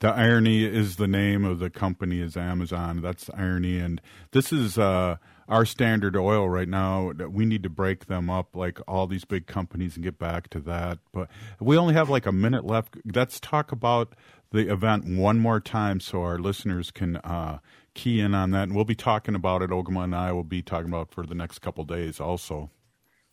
the 0.00 0.08
irony 0.08 0.64
is 0.64 0.96
the 0.96 1.08
name 1.08 1.44
of 1.44 1.58
the 1.58 1.70
company 1.70 2.20
is 2.20 2.36
amazon 2.36 3.00
that's 3.00 3.28
irony 3.34 3.78
and 3.78 4.00
this 4.32 4.52
is 4.52 4.78
uh, 4.78 5.16
our 5.48 5.64
standard 5.64 6.16
oil 6.16 6.48
right 6.48 6.68
now 6.68 7.12
we 7.28 7.44
need 7.44 7.62
to 7.62 7.68
break 7.68 8.06
them 8.06 8.30
up 8.30 8.54
like 8.54 8.78
all 8.86 9.06
these 9.06 9.24
big 9.24 9.46
companies 9.46 9.96
and 9.96 10.04
get 10.04 10.18
back 10.18 10.48
to 10.48 10.60
that 10.60 10.98
but 11.12 11.28
we 11.60 11.76
only 11.76 11.94
have 11.94 12.08
like 12.08 12.26
a 12.26 12.32
minute 12.32 12.64
left 12.64 12.96
let's 13.14 13.40
talk 13.40 13.72
about 13.72 14.14
the 14.52 14.70
event 14.70 15.04
one 15.06 15.38
more 15.38 15.60
time 15.60 15.98
so 15.98 16.22
our 16.22 16.38
listeners 16.38 16.90
can 16.90 17.16
uh, 17.16 17.58
key 17.94 18.20
in 18.20 18.34
on 18.34 18.50
that. 18.52 18.64
And 18.64 18.74
we'll 18.74 18.84
be 18.84 18.94
talking 18.94 19.34
about 19.34 19.62
it. 19.62 19.70
Ogimaa 19.70 20.04
and 20.04 20.14
I 20.14 20.32
will 20.32 20.44
be 20.44 20.62
talking 20.62 20.88
about 20.88 21.12
for 21.12 21.26
the 21.26 21.34
next 21.34 21.60
couple 21.60 21.84
days 21.84 22.20
also. 22.20 22.70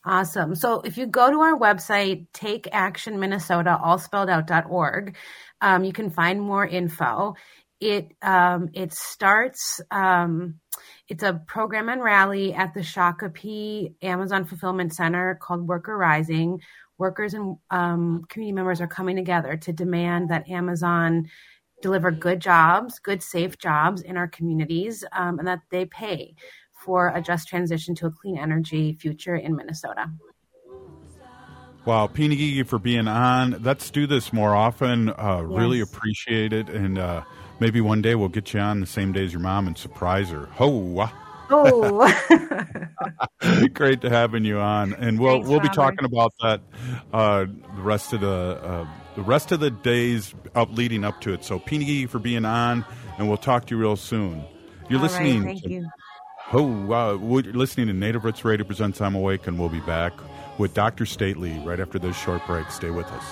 Awesome. 0.05 0.55
So 0.55 0.81
if 0.81 0.97
you 0.97 1.07
go 1.07 1.29
to 1.29 1.39
our 1.41 1.59
website, 1.59 2.27
takeactionminnesota, 2.33 3.79
all 3.83 3.97
spelled 3.97 4.29
um, 5.61 5.83
you 5.83 5.91
can 5.91 6.09
find 6.09 6.41
more 6.41 6.65
info. 6.65 7.35
It 7.81 8.13
um, 8.21 8.69
it 8.73 8.93
starts. 8.93 9.81
Um, 9.91 10.59
it's 11.09 11.23
a 11.23 11.41
program 11.47 11.89
and 11.89 12.01
rally 12.01 12.53
at 12.53 12.73
the 12.73 12.79
Shakopee 12.79 13.95
Amazon 14.01 14.45
Fulfillment 14.45 14.93
Center 14.93 15.37
called 15.41 15.67
Worker 15.67 15.97
Rising. 15.97 16.61
Workers 16.97 17.33
and 17.33 17.57
um, 17.69 18.25
community 18.29 18.53
members 18.53 18.81
are 18.81 18.87
coming 18.87 19.15
together 19.15 19.57
to 19.57 19.73
demand 19.73 20.29
that 20.29 20.49
Amazon 20.49 21.29
deliver 21.81 22.11
good 22.11 22.41
jobs, 22.41 22.99
good, 22.99 23.23
safe 23.23 23.57
jobs 23.57 24.01
in 24.01 24.17
our 24.17 24.27
communities, 24.27 25.03
um, 25.13 25.39
and 25.39 25.47
that 25.47 25.59
they 25.71 25.85
pay 25.85 26.35
for 26.79 27.09
a 27.15 27.21
just 27.21 27.47
transition 27.47 27.95
to 27.95 28.07
a 28.07 28.11
clean 28.11 28.37
energy 28.37 28.93
future 28.93 29.35
in 29.35 29.55
Minnesota. 29.55 30.09
Wow, 31.85 32.07
Pinagigi 32.07 32.67
for 32.67 32.77
being 32.77 33.07
on. 33.07 33.63
Let's 33.63 33.89
do 33.89 34.05
this 34.05 34.33
more 34.33 34.53
often. 34.53 35.09
Uh, 35.09 35.41
yes. 35.41 35.57
Really 35.57 35.79
appreciate 35.79 36.53
it. 36.53 36.69
And 36.69 36.97
uh, 36.97 37.23
maybe 37.59 37.81
one 37.81 38.01
day 38.01 38.15
we'll 38.15 38.29
get 38.29 38.53
you 38.53 38.59
on 38.59 38.79
the 38.79 38.85
same 38.85 39.11
day 39.11 39.23
as 39.23 39.33
your 39.33 39.41
mom 39.41 39.65
and 39.67 39.77
surprise 39.77 40.29
her. 40.29 40.45
Ho! 40.53 41.09
Oh, 41.51 42.07
great 43.73 44.01
to 44.01 44.09
having 44.09 44.45
you 44.45 44.59
on, 44.59 44.93
and 44.93 45.19
we'll 45.19 45.37
Thanks, 45.37 45.49
we'll 45.49 45.59
be 45.59 45.69
talking 45.69 46.05
about 46.05 46.31
that 46.41 46.61
uh, 47.11 47.45
the 47.75 47.81
rest 47.81 48.13
of 48.13 48.21
the 48.21 48.27
uh, 48.27 48.87
the 49.15 49.23
rest 49.23 49.51
of 49.51 49.59
the 49.59 49.71
days 49.71 50.35
up 50.53 50.69
leading 50.71 51.03
up 51.03 51.21
to 51.21 51.33
it. 51.33 51.43
So, 51.43 51.59
Pinagigi 51.59 52.07
for 52.07 52.19
being 52.19 52.45
on, 52.45 52.85
and 53.17 53.27
we'll 53.27 53.37
talk 53.37 53.65
to 53.67 53.75
you 53.75 53.81
real 53.81 53.95
soon. 53.95 54.43
You're 54.89 54.99
All 54.99 55.03
listening. 55.05 55.43
Right, 55.43 55.59
thank 55.59 55.63
to, 55.63 55.71
you. 55.71 55.87
Oh, 56.51 56.65
uh, 56.65 56.85
wow. 56.85 57.15
We're 57.15 57.43
listening 57.43 57.87
to 57.87 57.93
Native 57.93 58.25
Roots 58.25 58.43
Radio 58.43 58.65
presents 58.65 58.99
I'm 59.01 59.13
Awake, 59.13 59.45
and 59.45 59.59
we'll 59.59 59.69
be 59.69 59.81
back 59.81 60.13
with 60.57 60.73
Dr. 60.73 61.05
Stately 61.05 61.59
right 61.59 61.79
after 61.79 61.99
this 61.99 62.17
short 62.17 62.43
break. 62.47 62.71
Stay 62.71 62.89
with 62.89 63.05
us. 63.05 63.23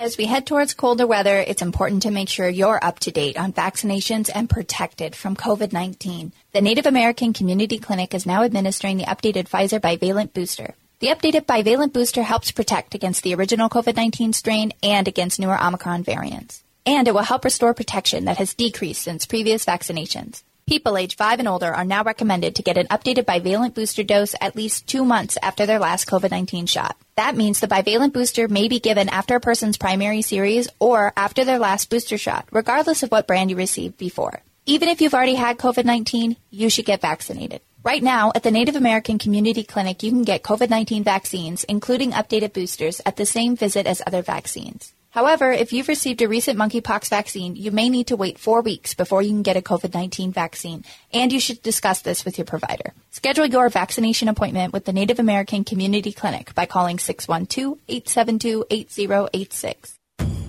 As 0.00 0.16
we 0.16 0.24
head 0.24 0.46
towards 0.46 0.72
colder 0.72 1.06
weather, 1.06 1.38
it's 1.38 1.60
important 1.60 2.02
to 2.02 2.10
make 2.10 2.30
sure 2.30 2.48
you're 2.48 2.82
up 2.82 2.98
to 3.00 3.10
date 3.10 3.38
on 3.38 3.52
vaccinations 3.52 4.30
and 4.34 4.48
protected 4.48 5.14
from 5.14 5.36
COVID 5.36 5.74
19. 5.74 6.32
The 6.52 6.62
Native 6.62 6.86
American 6.86 7.34
Community 7.34 7.78
Clinic 7.78 8.14
is 8.14 8.24
now 8.24 8.42
administering 8.42 8.96
the 8.96 9.04
updated 9.04 9.50
Pfizer 9.50 9.80
bivalent 9.80 10.32
booster. 10.32 10.74
The 11.00 11.08
updated 11.08 11.44
bivalent 11.44 11.92
booster 11.92 12.22
helps 12.22 12.52
protect 12.52 12.94
against 12.94 13.22
the 13.22 13.34
original 13.34 13.68
COVID 13.68 13.96
19 13.96 14.32
strain 14.32 14.72
and 14.82 15.06
against 15.06 15.38
newer 15.38 15.62
Omicron 15.62 16.04
variants. 16.04 16.63
And 16.86 17.08
it 17.08 17.14
will 17.14 17.22
help 17.22 17.44
restore 17.44 17.74
protection 17.74 18.26
that 18.26 18.36
has 18.36 18.54
decreased 18.54 19.02
since 19.02 19.26
previous 19.26 19.64
vaccinations. 19.64 20.42
People 20.66 20.96
age 20.96 21.16
5 21.16 21.40
and 21.40 21.48
older 21.48 21.72
are 21.72 21.84
now 21.84 22.02
recommended 22.02 22.54
to 22.56 22.62
get 22.62 22.78
an 22.78 22.86
updated 22.86 23.24
bivalent 23.24 23.74
booster 23.74 24.02
dose 24.02 24.34
at 24.40 24.56
least 24.56 24.86
two 24.86 25.04
months 25.04 25.36
after 25.42 25.66
their 25.66 25.78
last 25.78 26.08
COVID 26.08 26.30
19 26.30 26.64
shot. 26.66 26.96
That 27.16 27.36
means 27.36 27.60
the 27.60 27.68
bivalent 27.68 28.14
booster 28.14 28.48
may 28.48 28.68
be 28.68 28.80
given 28.80 29.10
after 29.10 29.36
a 29.36 29.40
person's 29.40 29.76
primary 29.76 30.22
series 30.22 30.68
or 30.78 31.12
after 31.18 31.44
their 31.44 31.58
last 31.58 31.90
booster 31.90 32.16
shot, 32.16 32.48
regardless 32.50 33.02
of 33.02 33.10
what 33.10 33.26
brand 33.26 33.50
you 33.50 33.56
received 33.56 33.98
before. 33.98 34.40
Even 34.64 34.88
if 34.88 35.02
you've 35.02 35.12
already 35.12 35.34
had 35.34 35.58
COVID 35.58 35.84
19, 35.84 36.36
you 36.50 36.70
should 36.70 36.86
get 36.86 37.02
vaccinated. 37.02 37.60
Right 37.82 38.02
now, 38.02 38.32
at 38.34 38.42
the 38.42 38.50
Native 38.50 38.76
American 38.76 39.18
Community 39.18 39.62
Clinic, 39.62 40.02
you 40.02 40.10
can 40.10 40.22
get 40.22 40.42
COVID 40.42 40.70
19 40.70 41.04
vaccines, 41.04 41.64
including 41.64 42.12
updated 42.12 42.54
boosters, 42.54 43.02
at 43.04 43.16
the 43.16 43.26
same 43.26 43.54
visit 43.54 43.86
as 43.86 44.00
other 44.06 44.22
vaccines. 44.22 44.94
However, 45.14 45.52
if 45.52 45.72
you've 45.72 45.86
received 45.86 46.22
a 46.22 46.28
recent 46.28 46.58
monkeypox 46.58 47.08
vaccine, 47.08 47.54
you 47.54 47.70
may 47.70 47.88
need 47.88 48.08
to 48.08 48.16
wait 48.16 48.36
four 48.36 48.62
weeks 48.62 48.94
before 48.94 49.22
you 49.22 49.28
can 49.28 49.44
get 49.44 49.56
a 49.56 49.62
COVID 49.62 49.94
19 49.94 50.32
vaccine, 50.32 50.82
and 51.12 51.30
you 51.30 51.38
should 51.38 51.62
discuss 51.62 52.02
this 52.02 52.24
with 52.24 52.36
your 52.36 52.46
provider. 52.46 52.92
Schedule 53.12 53.46
your 53.46 53.68
vaccination 53.68 54.26
appointment 54.26 54.72
with 54.72 54.86
the 54.86 54.92
Native 54.92 55.20
American 55.20 55.62
Community 55.62 56.10
Clinic 56.10 56.52
by 56.56 56.66
calling 56.66 56.98
612 56.98 57.78
872 57.88 58.64
8086. 58.68 60.00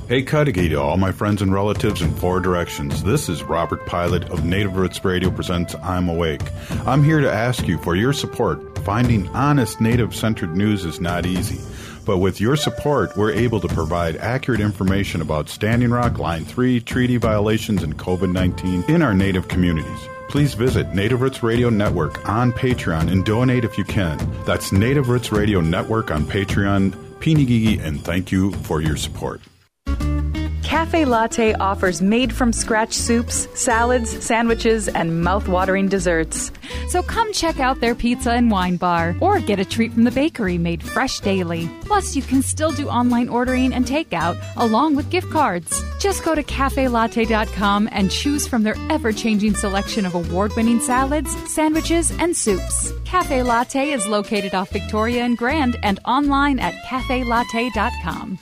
Hey, 0.08 0.24
Cudahy 0.24 0.70
to 0.70 0.82
all 0.82 0.98
my 0.98 1.12
friends 1.12 1.44
and 1.44 1.54
relatives 1.54 2.02
in 2.02 2.12
four 2.16 2.40
directions. 2.40 3.04
This 3.04 3.30
is 3.30 3.44
Robert 3.44 3.86
Pilot 3.86 4.32
of 4.32 4.46
Native 4.46 4.78
Roots 4.78 5.06
Radio 5.06 5.30
presents 5.30 5.76
I'm 5.76 6.10
Awake. 6.10 6.42
I'm 6.88 7.04
here 7.04 7.22
to 7.22 7.32
ask 7.32 7.68
you 7.68 7.78
for 7.78 7.96
your 7.96 8.14
support. 8.14 8.80
Finding 8.80 9.28
honest 9.30 9.80
Native 9.80 10.16
centered 10.16 10.56
news 10.56 10.86
is 10.86 11.00
not 11.00 11.28
easy. 11.28 11.60
But 12.06 12.20
with 12.20 12.40
your 12.40 12.56
support, 12.56 13.18
we're 13.18 13.32
able 13.32 13.60
to 13.60 13.68
provide 13.68 14.18
accurate 14.18 14.62
information 14.62 15.22
about 15.22 15.50
Standing 15.50 15.90
Rock, 15.90 16.20
Line 16.20 16.46
3, 16.46 16.80
treaty 16.82 17.18
violations, 17.18 17.82
and 17.82 17.98
COVID 17.98 18.32
19 18.32 18.84
in 18.88 19.02
our 19.02 19.14
Native 19.14 19.48
communities. 19.48 20.08
Please 20.30 20.54
visit 20.54 20.94
Native 20.94 21.22
Roots 21.22 21.44
Radio 21.44 21.70
Network 21.70 22.28
on 22.28 22.52
Patreon 22.52 23.12
and 23.12 23.26
donate 23.26 23.64
if 23.64 23.78
you 23.78 23.84
can. 23.84 24.18
That's 24.46 24.72
Native 24.72 25.10
Roots 25.10 25.32
Radio 25.32 25.62
Network 25.62 26.12
on 26.12 26.26
Patreon. 26.26 26.92
Pinigigi, 27.20 27.82
and 27.82 28.04
thank 28.04 28.32
you 28.32 28.52
for 28.52 28.82
your 28.82 28.98
support. 28.98 29.42
Cafe 30.76 31.06
Latte 31.06 31.54
offers 31.54 32.02
made 32.02 32.34
from 32.34 32.52
scratch 32.52 32.92
soups, 32.92 33.48
salads, 33.54 34.10
sandwiches, 34.26 34.88
and 34.88 35.24
mouth-watering 35.24 35.88
desserts. 35.88 36.52
So 36.90 37.02
come 37.04 37.32
check 37.32 37.60
out 37.60 37.80
their 37.80 37.96
pizza 37.96 38.32
and 38.32 38.52
wine 38.52 38.78
bar 38.78 39.16
or 39.22 39.40
get 39.40 39.60
a 39.60 39.64
treat 39.64 39.94
from 39.94 40.04
the 40.04 40.12
bakery 40.12 40.58
made 40.58 40.84
fresh 40.84 41.20
daily. 41.20 41.70
Plus, 41.82 42.16
you 42.16 42.24
can 42.24 42.42
still 42.42 42.72
do 42.72 42.90
online 42.90 43.30
ordering 43.30 43.74
and 43.74 43.86
takeout 43.86 44.38
along 44.58 44.96
with 44.96 45.10
gift 45.10 45.30
cards. 45.32 45.84
Just 46.00 46.26
go 46.26 46.36
to 46.36 46.44
cafelatte.com 46.44 47.88
and 47.92 48.12
choose 48.12 48.46
from 48.46 48.64
their 48.64 48.76
ever-changing 48.90 49.54
selection 49.54 50.06
of 50.06 50.16
award-winning 50.16 50.82
salads, 50.82 51.32
sandwiches, 51.50 52.12
and 52.20 52.36
soups. 52.36 52.92
Cafe 53.06 53.44
Latte 53.44 53.92
is 53.92 54.08
located 54.08 54.54
off 54.56 54.72
Victoria 54.72 55.24
and 55.24 55.38
Grand 55.38 55.78
and 55.84 56.00
online 56.06 56.60
at 56.60 56.74
cafelatte.com. 56.86 58.40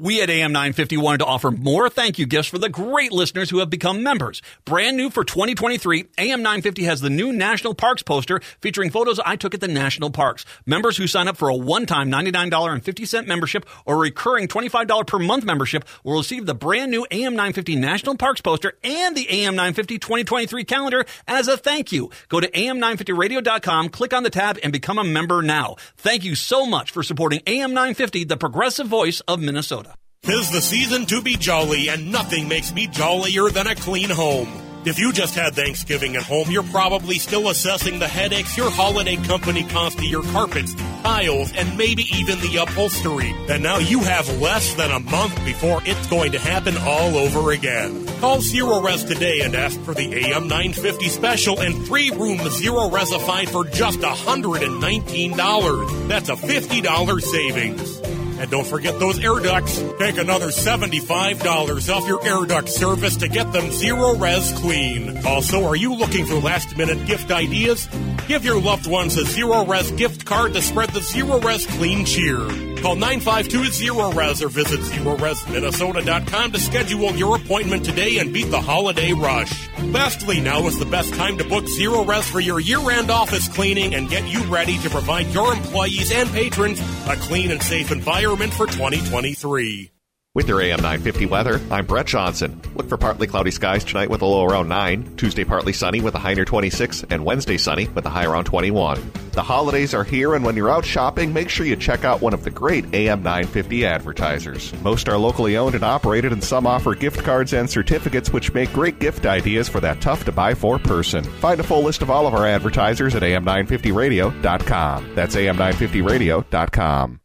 We 0.00 0.22
at 0.22 0.30
AM 0.30 0.52
950 0.52 0.96
wanted 0.96 1.18
to 1.18 1.24
offer 1.24 1.50
more 1.50 1.88
thank 1.88 2.20
you 2.20 2.26
gifts 2.26 2.46
for 2.46 2.58
the 2.58 2.68
great 2.68 3.10
listeners 3.10 3.50
who 3.50 3.58
have 3.58 3.68
become 3.68 4.04
members. 4.04 4.40
Brand 4.64 4.96
new 4.96 5.10
for 5.10 5.24
2023, 5.24 6.06
AM 6.18 6.40
950 6.40 6.84
has 6.84 7.00
the 7.00 7.10
new 7.10 7.32
National 7.32 7.74
Parks 7.74 8.04
poster 8.04 8.40
featuring 8.60 8.90
photos 8.90 9.18
I 9.18 9.34
took 9.34 9.54
at 9.54 9.60
the 9.60 9.66
national 9.66 10.12
parks. 10.12 10.44
Members 10.64 10.96
who 10.96 11.08
sign 11.08 11.26
up 11.26 11.36
for 11.36 11.48
a 11.48 11.56
one-time 11.56 12.12
$99.50 12.12 13.26
membership 13.26 13.66
or 13.86 13.98
recurring 13.98 14.46
$25 14.46 15.04
per 15.04 15.18
month 15.18 15.42
membership 15.42 15.84
will 16.04 16.18
receive 16.18 16.46
the 16.46 16.54
brand 16.54 16.92
new 16.92 17.04
AM 17.10 17.32
950 17.32 17.74
National 17.74 18.16
Parks 18.16 18.40
poster 18.40 18.74
and 18.84 19.16
the 19.16 19.28
AM 19.28 19.56
950 19.56 19.98
2023 19.98 20.62
calendar 20.62 21.06
as 21.26 21.48
a 21.48 21.56
thank 21.56 21.90
you. 21.90 22.08
Go 22.28 22.38
to 22.38 22.48
am950radio.com, 22.48 23.88
click 23.88 24.14
on 24.14 24.22
the 24.22 24.30
tab 24.30 24.60
and 24.62 24.72
become 24.72 24.98
a 24.98 25.04
member 25.04 25.42
now. 25.42 25.74
Thank 25.96 26.22
you 26.22 26.36
so 26.36 26.66
much 26.66 26.92
for 26.92 27.02
supporting 27.02 27.40
AM 27.48 27.70
950, 27.70 28.22
the 28.22 28.36
progressive 28.36 28.86
voice 28.86 29.18
of 29.22 29.40
Minnesota. 29.40 29.87
Tis 30.22 30.50
the 30.50 30.60
season 30.60 31.06
to 31.06 31.22
be 31.22 31.36
jolly, 31.36 31.88
and 31.88 32.12
nothing 32.12 32.48
makes 32.48 32.74
me 32.74 32.86
jollier 32.86 33.48
than 33.50 33.66
a 33.66 33.74
clean 33.74 34.10
home. 34.10 34.48
If 34.84 34.98
you 34.98 35.12
just 35.12 35.34
had 35.34 35.54
Thanksgiving 35.54 36.16
at 36.16 36.22
home, 36.22 36.50
you're 36.50 36.62
probably 36.62 37.18
still 37.18 37.48
assessing 37.48 37.98
the 37.98 38.08
headaches 38.08 38.56
your 38.56 38.70
holiday 38.70 39.16
company 39.16 39.64
caused 39.64 39.98
to 39.98 40.06
your 40.06 40.22
carpets, 40.24 40.74
tiles, 41.02 41.52
and 41.54 41.76
maybe 41.76 42.04
even 42.14 42.38
the 42.40 42.58
upholstery. 42.58 43.34
And 43.48 43.62
now 43.62 43.78
you 43.78 44.00
have 44.00 44.40
less 44.40 44.74
than 44.74 44.90
a 44.90 45.00
month 45.00 45.34
before 45.44 45.80
it's 45.84 46.06
going 46.08 46.32
to 46.32 46.38
happen 46.38 46.76
all 46.78 47.16
over 47.16 47.52
again. 47.52 48.06
Call 48.20 48.38
Zerorez 48.38 49.06
today 49.06 49.40
and 49.40 49.54
ask 49.54 49.78
for 49.80 49.94
the 49.94 50.14
AM 50.14 50.48
950 50.48 51.08
special 51.08 51.60
and 51.60 51.86
three 51.86 52.10
room 52.10 52.38
Zero 52.50 52.88
Resified 52.88 53.48
for 53.48 53.64
just 53.64 54.00
$119. 54.00 56.08
That's 56.08 56.28
a 56.28 56.36
$50 56.36 57.22
savings. 57.22 57.98
And 58.38 58.50
don't 58.50 58.66
forget 58.66 58.98
those 58.98 59.18
air 59.18 59.40
ducts. 59.40 59.82
Take 59.98 60.16
another 60.16 60.48
$75 60.48 61.94
off 61.94 62.06
your 62.06 62.24
air 62.24 62.46
duct 62.46 62.68
service 62.68 63.16
to 63.16 63.28
get 63.28 63.52
them 63.52 63.70
zero 63.72 64.14
res 64.16 64.52
clean. 64.52 65.26
Also, 65.26 65.64
are 65.64 65.76
you 65.76 65.94
looking 65.94 66.24
for 66.24 66.36
last 66.36 66.76
minute 66.76 67.04
gift 67.06 67.30
ideas? 67.30 67.88
Give 68.28 68.44
your 68.44 68.60
loved 68.60 68.86
ones 68.86 69.16
a 69.16 69.24
zero 69.24 69.64
res 69.64 69.90
gift 69.92 70.24
card 70.24 70.52
to 70.54 70.62
spread 70.62 70.90
the 70.90 71.00
zero 71.00 71.40
res 71.40 71.66
clean 71.66 72.04
cheer. 72.04 72.38
Call 72.82 72.96
952-ZERO-RES 72.96 74.42
or 74.42 74.48
visit 74.48 74.80
ZeroResMinnesota.com 74.80 76.52
to 76.52 76.60
schedule 76.60 77.14
your 77.16 77.36
appointment 77.36 77.84
today 77.84 78.18
and 78.18 78.32
beat 78.32 78.50
the 78.50 78.60
holiday 78.60 79.12
rush. 79.12 79.68
Lastly, 79.82 80.40
now 80.40 80.66
is 80.66 80.78
the 80.78 80.86
best 80.86 81.12
time 81.14 81.38
to 81.38 81.44
book 81.44 81.64
Zerorez 81.64 82.30
for 82.30 82.40
your 82.40 82.60
year-end 82.60 83.10
office 83.10 83.48
cleaning 83.48 83.94
and 83.94 84.08
get 84.08 84.26
you 84.28 84.42
ready 84.44 84.78
to 84.78 84.90
provide 84.90 85.26
your 85.28 85.52
employees 85.52 86.12
and 86.12 86.30
patrons 86.30 86.80
a 87.08 87.16
clean 87.16 87.50
and 87.50 87.62
safe 87.62 87.90
environment 87.90 88.52
for 88.54 88.66
2023. 88.66 89.90
With 90.38 90.46
your 90.46 90.62
AM 90.62 90.78
950 90.78 91.26
weather, 91.26 91.60
I'm 91.68 91.84
Brett 91.84 92.06
Johnson. 92.06 92.62
Look 92.76 92.88
for 92.88 92.96
partly 92.96 93.26
cloudy 93.26 93.50
skies 93.50 93.82
tonight 93.82 94.08
with 94.08 94.22
a 94.22 94.24
low 94.24 94.44
around 94.44 94.68
9, 94.68 95.16
Tuesday 95.16 95.42
partly 95.42 95.72
sunny 95.72 96.00
with 96.00 96.14
a 96.14 96.20
high 96.20 96.34
near 96.34 96.44
26, 96.44 97.06
and 97.10 97.24
Wednesday 97.24 97.56
sunny 97.56 97.88
with 97.88 98.06
a 98.06 98.08
high 98.08 98.24
around 98.24 98.44
21. 98.44 99.10
The 99.32 99.42
holidays 99.42 99.94
are 99.94 100.04
here, 100.04 100.36
and 100.36 100.44
when 100.44 100.54
you're 100.54 100.70
out 100.70 100.84
shopping, 100.84 101.32
make 101.32 101.48
sure 101.48 101.66
you 101.66 101.74
check 101.74 102.04
out 102.04 102.20
one 102.20 102.34
of 102.34 102.44
the 102.44 102.52
great 102.52 102.94
AM 102.94 103.24
950 103.24 103.84
advertisers. 103.84 104.72
Most 104.84 105.08
are 105.08 105.18
locally 105.18 105.56
owned 105.56 105.74
and 105.74 105.82
operated, 105.82 106.30
and 106.32 106.44
some 106.44 106.68
offer 106.68 106.94
gift 106.94 107.24
cards 107.24 107.52
and 107.52 107.68
certificates, 107.68 108.32
which 108.32 108.54
make 108.54 108.72
great 108.72 109.00
gift 109.00 109.26
ideas 109.26 109.68
for 109.68 109.80
that 109.80 110.00
tough 110.00 110.24
to 110.26 110.30
buy 110.30 110.54
for 110.54 110.78
person. 110.78 111.24
Find 111.24 111.58
a 111.58 111.64
full 111.64 111.82
list 111.82 112.00
of 112.00 112.10
all 112.10 112.28
of 112.28 112.34
our 112.34 112.46
advertisers 112.46 113.16
at 113.16 113.22
am950radio.com. 113.22 115.14
That's 115.16 115.34
am950radio.com. 115.34 117.20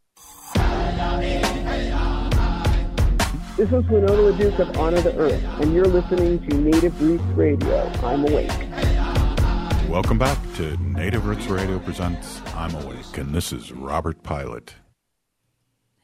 This 3.56 3.70
is 3.70 3.86
Winona 3.86 4.32
LaDuke 4.32 4.58
of 4.58 4.76
Honor 4.78 5.00
the 5.00 5.16
Earth, 5.16 5.40
and 5.60 5.72
you're 5.72 5.84
listening 5.84 6.44
to 6.48 6.56
Native 6.56 7.00
Roots 7.00 7.22
Radio. 7.36 7.84
I'm 8.02 8.24
awake. 8.24 8.50
Welcome 9.88 10.18
back 10.18 10.36
to 10.56 10.76
Native 10.78 11.24
Roots 11.24 11.46
Radio 11.46 11.78
presents 11.78 12.42
I'm 12.56 12.74
Awake, 12.74 13.16
and 13.16 13.32
this 13.32 13.52
is 13.52 13.70
Robert 13.70 14.24
Pilot. 14.24 14.74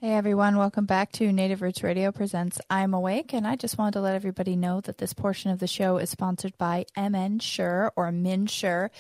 Hey 0.01 0.13
everyone, 0.13 0.59
welcome 0.59 0.87
back 0.87 1.11
to 1.15 1.33
Native 1.33 1.61
Roots 1.61 1.83
Radio 1.83 2.13
presents 2.13 2.61
I'm 2.71 2.95
Awake, 2.95 3.33
and 3.33 3.45
I 3.49 3.57
just 3.57 3.79
wanted 3.79 3.95
to 3.95 4.01
let 4.01 4.15
everybody 4.15 4.55
know 4.55 4.81
that 4.83 4.99
this 4.99 5.13
portion 5.13 5.51
of 5.51 5.59
the 5.59 5.67
show 5.67 5.97
is 5.97 6.09
sponsored 6.09 6.57
by 6.57 6.87
MN 6.97 7.41
Sure 7.41 7.93
or 7.97 8.13
MinSure. 8.13 8.91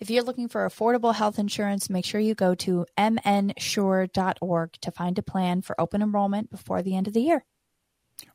If 0.00 0.08
you're 0.08 0.24
looking 0.24 0.48
for 0.48 0.66
affordable 0.66 1.14
health 1.14 1.38
insurance, 1.38 1.90
make 1.90 2.06
sure 2.06 2.22
you 2.22 2.34
go 2.34 2.54
to 2.54 2.86
mnsure.org 2.96 4.72
to 4.80 4.90
find 4.90 5.18
a 5.18 5.22
plan 5.22 5.60
for 5.60 5.78
open 5.78 6.00
enrollment 6.00 6.50
before 6.50 6.80
the 6.80 6.96
end 6.96 7.06
of 7.06 7.12
the 7.12 7.20
year. 7.20 7.44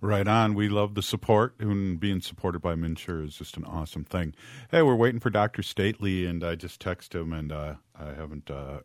Right 0.02 0.28
on. 0.28 0.54
We 0.54 0.70
love 0.70 0.96
the 0.96 1.02
support, 1.02 1.56
and 1.60 2.00
being 2.00 2.22
supported 2.22 2.60
by 2.60 2.76
MinSure 2.76 3.26
is 3.26 3.36
just 3.36 3.58
an 3.58 3.66
awesome 3.66 4.04
thing. 4.04 4.34
Hey, 4.72 4.82
we're 4.82 4.96
waiting 4.96 5.20
for 5.20 5.30
Dr. 5.30 5.62
Stately, 5.64 6.26
and 6.26 6.44
I 6.44 6.56
just 6.56 6.82
texted 6.82 7.22
him, 7.22 7.34
and 7.34 7.52
uh, 7.52 7.76
I 7.98 8.14
haven't. 8.14 8.50
Uh, 8.50 8.80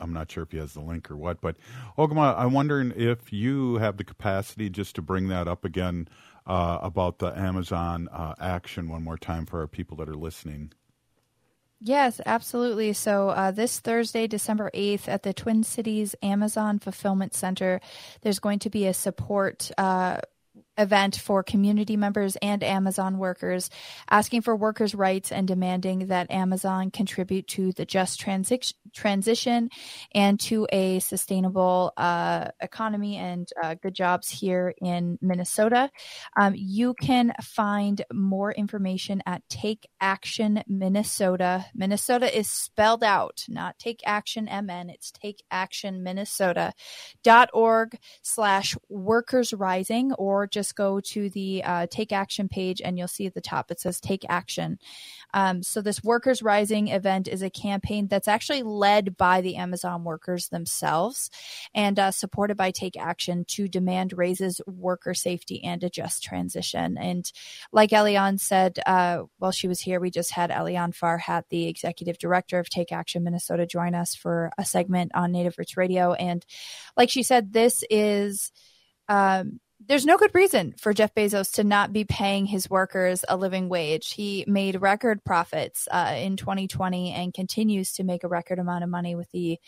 I'm 0.00 0.12
not 0.12 0.30
sure 0.30 0.42
if 0.42 0.52
he 0.52 0.58
has 0.58 0.74
the 0.74 0.80
link 0.80 1.10
or 1.10 1.16
what. 1.16 1.40
But 1.40 1.56
Ogimaa, 1.98 2.38
I'm 2.38 2.52
wondering 2.52 2.92
if 2.94 3.32
you 3.32 3.76
have 3.76 3.96
the 3.96 4.04
capacity 4.04 4.70
just 4.70 4.94
to 4.96 5.02
bring 5.02 5.28
that 5.28 5.48
up 5.48 5.64
again 5.64 6.08
uh, 6.46 6.78
about 6.82 7.18
the 7.18 7.36
Amazon 7.38 8.08
uh, 8.08 8.34
action 8.40 8.88
one 8.88 9.04
more 9.04 9.18
time 9.18 9.46
for 9.46 9.60
our 9.60 9.66
people 9.66 9.96
that 9.98 10.08
are 10.08 10.14
listening. 10.14 10.72
Yes, 11.84 12.20
absolutely. 12.24 12.92
So 12.92 13.30
uh, 13.30 13.50
this 13.50 13.80
Thursday, 13.80 14.28
December 14.28 14.70
8th, 14.72 15.08
at 15.08 15.24
the 15.24 15.32
Twin 15.32 15.64
Cities 15.64 16.14
Amazon 16.22 16.78
Fulfillment 16.78 17.34
Center, 17.34 17.80
there's 18.20 18.38
going 18.38 18.60
to 18.60 18.70
be 18.70 18.86
a 18.86 18.94
support 18.94 19.68
uh, 19.76 20.18
event 20.78 21.16
for 21.16 21.42
community 21.42 21.96
members 21.96 22.36
and 22.40 22.62
Amazon 22.62 23.18
workers, 23.18 23.68
asking 24.10 24.42
for 24.42 24.56
workers' 24.56 24.94
rights 24.94 25.30
and 25.30 25.46
demanding 25.46 26.06
that 26.06 26.30
Amazon 26.30 26.90
contribute 26.90 27.46
to 27.48 27.72
the 27.72 27.84
just 27.84 28.20
transi- 28.20 28.72
transition 28.94 29.68
and 30.14 30.40
to 30.40 30.66
a 30.72 30.98
sustainable 31.00 31.92
uh, 31.96 32.48
economy 32.60 33.16
and 33.16 33.48
uh, 33.62 33.74
good 33.82 33.94
jobs 33.94 34.30
here 34.30 34.74
in 34.80 35.18
Minnesota. 35.20 35.90
Um, 36.36 36.54
you 36.56 36.94
can 36.94 37.32
find 37.42 38.02
more 38.12 38.52
information 38.52 39.22
at 39.26 39.42
Take 39.48 39.88
Action 40.00 40.62
Minnesota. 40.66 41.66
Minnesota 41.74 42.36
is 42.36 42.48
spelled 42.48 43.04
out, 43.04 43.44
not 43.48 43.78
Take 43.78 44.00
Action 44.06 44.44
MN. 44.44 44.90
It's 44.90 45.10
Take 45.10 45.42
Action 45.50 46.02
Minnesota 46.02 46.72
dot 47.22 47.50
org 47.52 47.98
slash 48.22 48.76
workers 48.88 49.52
rising 49.52 50.12
or 50.14 50.46
just 50.46 50.61
just 50.62 50.76
go 50.76 51.00
to 51.00 51.28
the 51.30 51.62
uh, 51.64 51.86
Take 51.90 52.12
Action 52.12 52.48
page 52.48 52.80
and 52.80 52.96
you'll 52.96 53.08
see 53.08 53.26
at 53.26 53.34
the 53.34 53.40
top 53.40 53.70
it 53.70 53.80
says 53.80 54.00
Take 54.00 54.24
Action. 54.28 54.78
Um, 55.34 55.62
so, 55.62 55.82
this 55.82 56.04
Workers 56.04 56.42
Rising 56.42 56.88
event 56.88 57.26
is 57.26 57.42
a 57.42 57.50
campaign 57.50 58.06
that's 58.06 58.28
actually 58.28 58.62
led 58.62 59.16
by 59.16 59.40
the 59.40 59.56
Amazon 59.56 60.04
workers 60.04 60.48
themselves 60.48 61.30
and 61.74 61.98
uh, 61.98 62.10
supported 62.10 62.56
by 62.56 62.70
Take 62.70 62.96
Action 62.96 63.44
to 63.48 63.66
demand 63.66 64.12
raises, 64.12 64.60
worker 64.66 65.14
safety, 65.14 65.64
and 65.64 65.82
a 65.82 65.90
just 65.90 66.22
transition. 66.22 66.96
And 66.96 67.30
like 67.72 67.90
Elianne 67.90 68.38
said 68.38 68.78
uh, 68.86 69.22
while 69.38 69.52
she 69.52 69.68
was 69.68 69.80
here, 69.80 69.98
we 69.98 70.10
just 70.10 70.30
had 70.30 70.50
Elianne 70.50 70.96
Farhat, 70.96 71.44
the 71.50 71.66
executive 71.66 72.18
director 72.18 72.58
of 72.58 72.68
Take 72.68 72.92
Action 72.92 73.24
Minnesota, 73.24 73.66
join 73.66 73.94
us 73.94 74.14
for 74.14 74.52
a 74.58 74.64
segment 74.64 75.12
on 75.14 75.32
Native 75.32 75.56
Roots 75.58 75.76
Radio. 75.76 76.12
And 76.12 76.44
like 76.96 77.10
she 77.10 77.22
said, 77.22 77.52
this 77.52 77.82
is. 77.90 78.52
Um, 79.08 79.58
there's 79.88 80.06
no 80.06 80.16
good 80.16 80.34
reason 80.34 80.74
for 80.78 80.92
Jeff 80.92 81.14
Bezos 81.14 81.52
to 81.54 81.64
not 81.64 81.92
be 81.92 82.04
paying 82.04 82.46
his 82.46 82.68
workers 82.68 83.24
a 83.28 83.36
living 83.36 83.68
wage. 83.68 84.12
He 84.12 84.44
made 84.46 84.80
record 84.80 85.24
profits 85.24 85.88
uh, 85.90 86.14
in 86.16 86.36
2020 86.36 87.12
and 87.12 87.34
continues 87.34 87.92
to 87.94 88.04
make 88.04 88.24
a 88.24 88.28
record 88.28 88.58
amount 88.58 88.84
of 88.84 88.90
money 88.90 89.14
with 89.14 89.30
the 89.32 89.58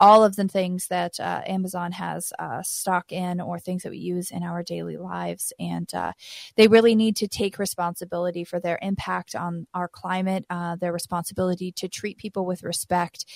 all 0.00 0.24
of 0.24 0.36
the 0.36 0.48
things 0.48 0.88
that 0.88 1.20
uh, 1.20 1.42
Amazon 1.46 1.92
has 1.92 2.32
uh, 2.38 2.62
stock 2.62 3.12
in 3.12 3.40
or 3.40 3.58
things 3.58 3.82
that 3.82 3.90
we 3.90 3.98
use 3.98 4.30
in 4.30 4.42
our 4.42 4.62
daily 4.62 4.96
lives. 4.96 5.52
And 5.60 5.92
uh, 5.94 6.12
they 6.56 6.68
really 6.68 6.94
need 6.94 7.16
to 7.16 7.28
take 7.28 7.58
responsibility 7.58 8.42
for 8.42 8.58
their 8.58 8.78
impact 8.80 9.34
on 9.34 9.66
our 9.74 9.88
climate, 9.88 10.46
uh, 10.48 10.76
their 10.76 10.92
responsibility 10.92 11.70
to 11.72 11.88
treat 11.88 12.16
people 12.16 12.46
with 12.46 12.62
respect. 12.62 13.26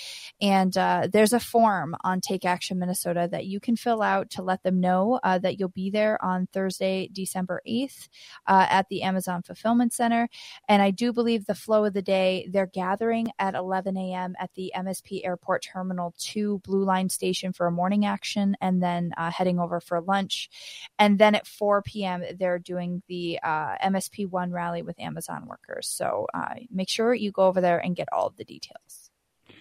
And 0.41 0.77
uh, 0.77 1.09
there's 1.13 1.35
a 1.35 1.41
form 1.41 1.95
on 2.03 2.23
Take 2.23 2.47
Action 2.47 2.79
Minnesota 2.79 3.29
that 3.31 3.45
you 3.45 3.61
can 3.61 3.77
fill 3.77 4.01
out 4.01 4.31
to 4.31 4.43
let 4.43 4.63
them 4.63 4.81
know 4.81 5.21
uh, 5.23 5.39
that 5.41 5.59
you'll 5.59 5.69
be 5.69 5.91
there 5.91 6.23
on 6.25 6.49
Thursday, 6.53 7.11
December 7.13 7.61
8th 7.69 8.09
at 8.49 8.89
the 8.89 9.03
Amazon 9.03 9.43
Fulfillment 9.43 9.93
Center. 9.93 10.29
And 10.69 10.81
I 10.81 10.91
do 10.91 11.13
believe 11.13 11.45
the 11.45 11.55
flow 11.55 11.85
of 11.85 11.93
the 11.93 12.03
day, 12.03 12.49
they're 12.51 12.67
gathering 12.67 13.29
at 13.39 13.55
11 13.55 13.97
a.m. 13.97 14.35
at 14.41 14.55
the 14.55 14.73
MSP 14.75 15.25
Airport 15.25 15.63
Terminal 15.63 16.15
2 16.19 16.54
Blue 16.59 16.85
Line 16.85 17.09
Station 17.09 17.53
for 17.53 17.67
a 17.67 17.71
morning 17.71 18.05
action 18.05 18.57
and 18.61 18.83
then 18.83 19.13
uh, 19.17 19.31
heading 19.31 19.59
over 19.59 19.81
for 19.81 20.01
lunch. 20.01 20.51
And 20.99 21.19
then 21.19 21.35
at 21.35 21.47
4 21.47 21.83
p.m., 21.83 22.25
they're 22.39 22.59
doing 22.59 23.03
the 23.09 23.39
uh, 23.43 23.77
MSP 23.85 24.29
One 24.29 24.53
rally 24.53 24.83
with 24.83 24.99
Amazon 25.01 25.47
workers. 25.47 25.89
So 25.89 26.27
uh, 26.35 26.55
make 26.71 26.89
sure 26.89 27.15
you 27.15 27.31
go 27.33 27.45
over 27.45 27.61
there 27.61 27.79
and 27.79 27.97
get 27.97 28.09
all 28.13 28.27
of 28.27 28.37
the 28.37 28.45
details. 28.45 29.11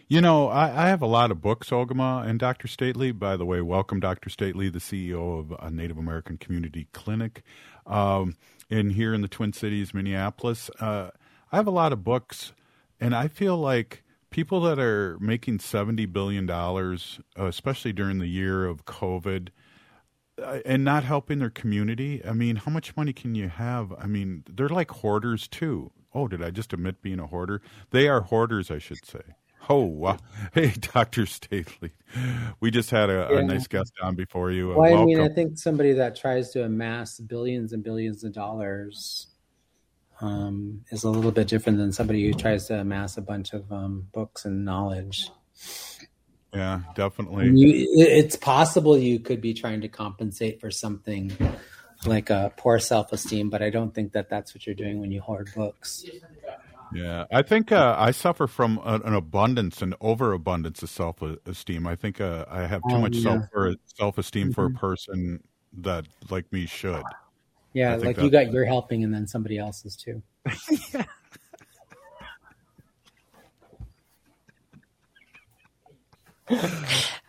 You 0.07 0.21
know, 0.21 0.47
I, 0.49 0.85
I, 0.85 0.89
have 0.89 1.01
a 1.01 1.07
lot 1.07 1.31
of 1.31 1.41
books, 1.41 1.69
Ogimaa 1.69 2.27
and 2.27 2.37
Dr. 2.37 2.67
Stately. 2.67 3.11
By 3.11 3.37
the 3.37 3.45
way, 3.45 3.61
welcome, 3.61 3.99
Dr. 3.99 4.29
Stately, 4.29 4.69
the 4.69 4.79
CEO 4.79 5.39
of 5.39 5.53
a 5.59 5.71
Native 5.71 5.97
American 5.97 6.37
Community 6.37 6.87
Clinic 6.91 7.41
um, 7.85 8.35
in 8.69 8.91
here 8.91 9.13
in 9.13 9.21
the 9.21 9.27
Twin 9.27 9.53
Cities, 9.53 9.93
Minneapolis. 9.93 10.69
Uh, 10.79 11.11
I 11.51 11.55
have 11.55 11.67
a 11.67 11.71
lot 11.71 11.93
of 11.93 12.03
books, 12.03 12.53
and 12.99 13.15
I 13.15 13.27
feel 13.27 13.57
like 13.57 14.02
people 14.33 14.61
that 14.61 14.79
are 14.79 15.15
making 15.19 15.59
$70 15.59 16.11
billion, 16.11 16.49
uh, 16.49 16.97
especially 17.37 17.93
during 17.93 18.17
the 18.17 18.27
year 18.27 18.65
of 18.65 18.83
COVID, 18.83 19.49
uh, 20.41 20.59
and 20.65 20.83
not 20.83 21.03
helping 21.03 21.37
their 21.37 21.51
community. 21.51 22.19
I 22.25 22.33
mean, 22.33 22.55
how 22.57 22.71
much 22.71 22.97
money 22.97 23.13
can 23.13 23.35
you 23.35 23.47
have? 23.47 23.93
I 23.93 24.07
mean, 24.07 24.43
they're 24.49 24.67
like 24.67 24.89
hoarders 24.89 25.47
too. 25.47 25.91
Oh, 26.15 26.27
did 26.27 26.43
I 26.43 26.49
just 26.49 26.73
admit 26.73 27.03
being 27.03 27.19
a 27.19 27.27
hoarder? 27.27 27.61
They 27.91 28.07
are 28.07 28.21
hoarders, 28.21 28.71
I 28.71 28.79
should 28.79 29.05
say. 29.05 29.21
Oh, 29.69 29.83
wow. 29.83 30.17
Hey, 30.53 30.73
Dr. 30.79 31.27
Stately. 31.27 31.91
We 32.59 32.71
just 32.71 32.89
had 32.89 33.11
a, 33.11 33.29
yeah. 33.31 33.39
a 33.39 33.43
nice 33.43 33.67
guest 33.67 33.93
on 34.01 34.15
before 34.15 34.51
you. 34.51 34.69
Well, 34.69 35.01
I 35.01 35.05
mean, 35.05 35.19
I 35.19 35.29
think 35.29 35.59
somebody 35.59 35.93
that 35.93 36.15
tries 36.15 36.49
to 36.51 36.63
amass 36.63 37.19
billions 37.19 37.71
and 37.71 37.83
billions 37.83 38.23
of 38.23 38.33
dollars 38.33 39.27
um, 40.21 40.85
is 40.91 41.03
a 41.03 41.09
little 41.09 41.31
bit 41.31 41.47
different 41.47 41.77
than 41.77 41.91
somebody 41.91 42.25
who 42.25 42.33
tries 42.33 42.67
to 42.67 42.79
amass 42.79 43.17
a 43.17 43.21
bunch 43.21 43.53
of 43.53 43.71
um, 43.71 44.07
books 44.13 44.45
and 44.45 44.65
knowledge. 44.65 45.29
Yeah, 46.53 46.81
definitely. 46.95 47.49
You, 47.49 47.87
it's 47.95 48.35
possible 48.35 48.97
you 48.97 49.19
could 49.19 49.41
be 49.41 49.53
trying 49.53 49.81
to 49.81 49.87
compensate 49.87 50.61
for 50.61 50.69
something 50.69 51.31
like 52.05 52.29
a 52.29 52.53
poor 52.57 52.79
self-esteem, 52.79 53.49
but 53.49 53.61
I 53.61 53.69
don't 53.69 53.93
think 53.93 54.13
that 54.13 54.29
that's 54.29 54.53
what 54.53 54.65
you're 54.65 54.75
doing 54.75 54.99
when 54.99 55.11
you 55.11 55.21
hoard 55.21 55.49
books. 55.55 56.05
Yeah, 56.93 57.25
I 57.31 57.41
think 57.41 57.71
uh, 57.71 57.95
I 57.97 58.11
suffer 58.11 58.45
from 58.45 58.79
an 58.83 59.15
abundance, 59.15 59.81
an 59.81 59.95
overabundance 59.99 60.83
of 60.83 60.91
self-esteem. 60.91 61.87
I 61.87 61.95
think 61.95 62.21
uh, 62.21 62.45
I 62.47 62.67
have 62.67 62.81
too 62.87 62.95
um, 62.95 63.01
much 63.01 63.15
yeah. 63.15 63.41
self 63.51 63.75
self-esteem 63.97 64.47
mm-hmm. 64.47 64.53
for 64.53 64.65
a 64.65 64.69
mm-hmm. 64.69 64.77
person 64.77 65.43
that, 65.79 66.05
like 66.29 66.51
me, 66.53 66.67
should. 66.67 67.03
Yeah, 67.73 67.95
like 67.95 68.17
you 68.17 68.29
got 68.29 68.51
your 68.51 68.65
helping 68.65 69.03
and 69.03 69.13
then 69.13 69.25
somebody 69.27 69.57
else's 69.57 69.95
too. 69.95 70.21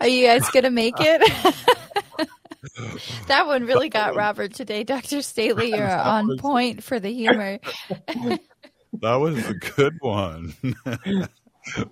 Are 0.00 0.08
you 0.08 0.26
guys 0.26 0.48
gonna 0.50 0.70
make 0.70 0.96
it? 0.98 1.54
that 3.28 3.46
one 3.46 3.64
really 3.64 3.88
got 3.88 4.16
Robert 4.16 4.52
today, 4.52 4.84
Doctor 4.84 5.22
Stately. 5.22 5.70
You're 5.70 5.90
on 5.90 6.36
point 6.38 6.82
for 6.82 7.00
the 7.00 7.10
humor. 7.10 7.58
that 9.00 9.14
was 9.14 9.48
a 9.48 9.54
good 9.54 9.96
one. 10.00 10.54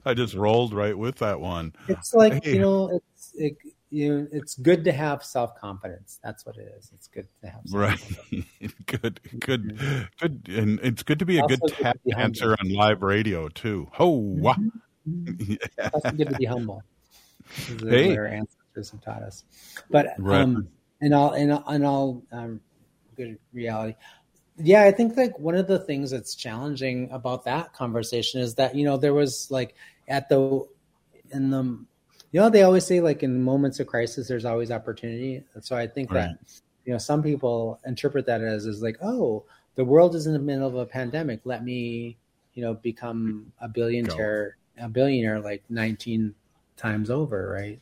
I 0.05 0.15
just 0.15 0.35
rolled 0.35 0.75
right 0.75 0.97
with 0.97 1.17
that 1.17 1.41
one. 1.41 1.73
It's 1.89 2.13
like 2.13 2.45
hey. 2.45 2.55
you 2.55 2.61
know, 2.61 3.01
it's 3.15 3.33
it, 3.35 3.57
you 3.93 4.09
know, 4.09 4.29
it's 4.33 4.55
good 4.55 4.85
to 4.85 4.93
have 4.93 5.23
self 5.23 5.55
confidence. 5.55 6.19
That's 6.25 6.47
what 6.47 6.57
it 6.57 6.75
is. 6.79 6.91
It's 6.95 7.09
good 7.09 7.29
to 7.43 7.51
have 7.51 7.61
right. 7.71 8.01
good, 8.87 9.21
good, 9.39 10.09
good, 10.19 10.49
and 10.49 10.81
it's 10.81 11.03
good 11.03 11.19
to 11.19 11.27
be 11.27 11.39
a 11.39 11.47
good 11.47 11.61
tap 11.69 11.99
dancer 12.09 12.57
on 12.59 12.73
live 12.73 13.03
radio 13.03 13.49
too. 13.49 13.89
Oh, 13.99 14.23
mm-hmm. 14.39 15.43
yeah. 15.79 15.91
also 15.93 16.11
good 16.11 16.31
to 16.31 16.37
be 16.37 16.47
humble. 16.47 16.83
Hey. 17.81 18.17
our 18.17 18.27
ancestors 18.27 18.91
have 18.93 19.03
taught 19.03 19.23
us. 19.23 19.45
But 19.91 20.15
right. 20.19 20.41
um, 20.41 20.69
in 21.03 21.13
all 21.13 21.35
in 21.35 21.51
in 21.51 21.85
all 21.85 22.23
um, 22.33 22.63
good 23.15 23.39
reality, 23.53 23.95
yeah, 24.57 24.85
I 24.85 24.91
think 24.91 25.19
like 25.19 25.39
one 25.39 25.55
of 25.55 25.67
the 25.67 25.81
things 25.81 26.13
that's 26.13 26.35
challenging 26.35 27.11
about 27.11 27.45
that 27.45 27.75
conversation 27.75 28.41
is 28.41 28.55
that 28.55 28.75
you 28.75 28.87
know 28.87 28.97
there 28.97 29.13
was 29.13 29.49
like 29.51 29.75
at 30.09 30.31
the 30.31 30.67
in 31.31 31.51
the 31.51 31.85
you 32.33 32.41
know 32.41 32.51
they 32.51 32.63
always 32.63 32.85
say 32.87 33.01
like 33.01 33.23
in 33.23 33.43
moments 33.43 33.79
of 33.79 33.87
crisis 33.87 34.27
there's 34.27 34.45
always 34.45 34.71
opportunity. 34.71 35.45
So 35.61 35.77
i 35.77 35.87
think 35.87 36.11
right. 36.11 36.31
that 36.31 36.39
you 36.85 36.93
know 36.93 36.99
some 36.99 37.23
people 37.23 37.79
interpret 37.87 38.27
that 38.27 38.41
as 38.41 38.67
is 38.67 38.83
like 38.83 38.99
oh 39.03 39.45
the 39.75 39.85
world 39.85 40.15
is 40.15 40.27
in 40.27 40.33
the 40.33 40.39
middle 40.39 40.67
of 40.67 40.75
a 40.75 40.87
pandemic. 40.87 41.41
Let 41.45 41.65
me 41.65 42.17
you 42.55 42.63
know 42.63 42.75
become 42.75 43.53
a 43.61 43.69
billionaire 43.69 44.57
a 44.79 44.89
billionaire 44.89 45.41
like 45.41 45.63
19 45.69 46.35
times 46.77 47.11
over 47.11 47.53
right? 47.53 47.81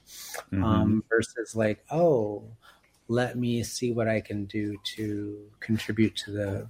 Mm-hmm. 0.52 0.64
um 0.64 1.04
versus 1.08 1.56
like 1.56 1.84
oh 1.90 2.44
let 3.08 3.36
me 3.36 3.64
see 3.64 3.90
what 3.90 4.06
i 4.06 4.20
can 4.20 4.44
do 4.44 4.76
to 4.84 5.50
contribute 5.60 6.14
to 6.16 6.30
the 6.30 6.68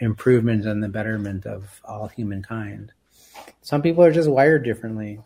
improvement 0.00 0.66
and 0.66 0.82
the 0.82 0.88
betterment 0.88 1.46
of 1.46 1.80
all 1.84 2.08
humankind. 2.08 2.92
Some 3.62 3.82
people 3.82 4.04
are 4.04 4.12
just 4.12 4.30
wired 4.30 4.64
differently 4.64 5.20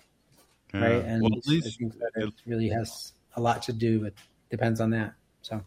yeah. 0.72 0.80
right? 0.80 1.04
And 1.04 1.22
well, 1.22 1.40
least, 1.46 1.66
I 1.66 1.70
think 1.70 1.98
that 1.98 2.10
it 2.16 2.34
really 2.46 2.68
has 2.68 3.12
a 3.36 3.40
lot 3.40 3.62
to 3.62 3.72
do 3.72 4.00
with 4.00 4.14
depends 4.50 4.80
on 4.80 4.90
that. 4.90 5.14
So, 5.42 5.62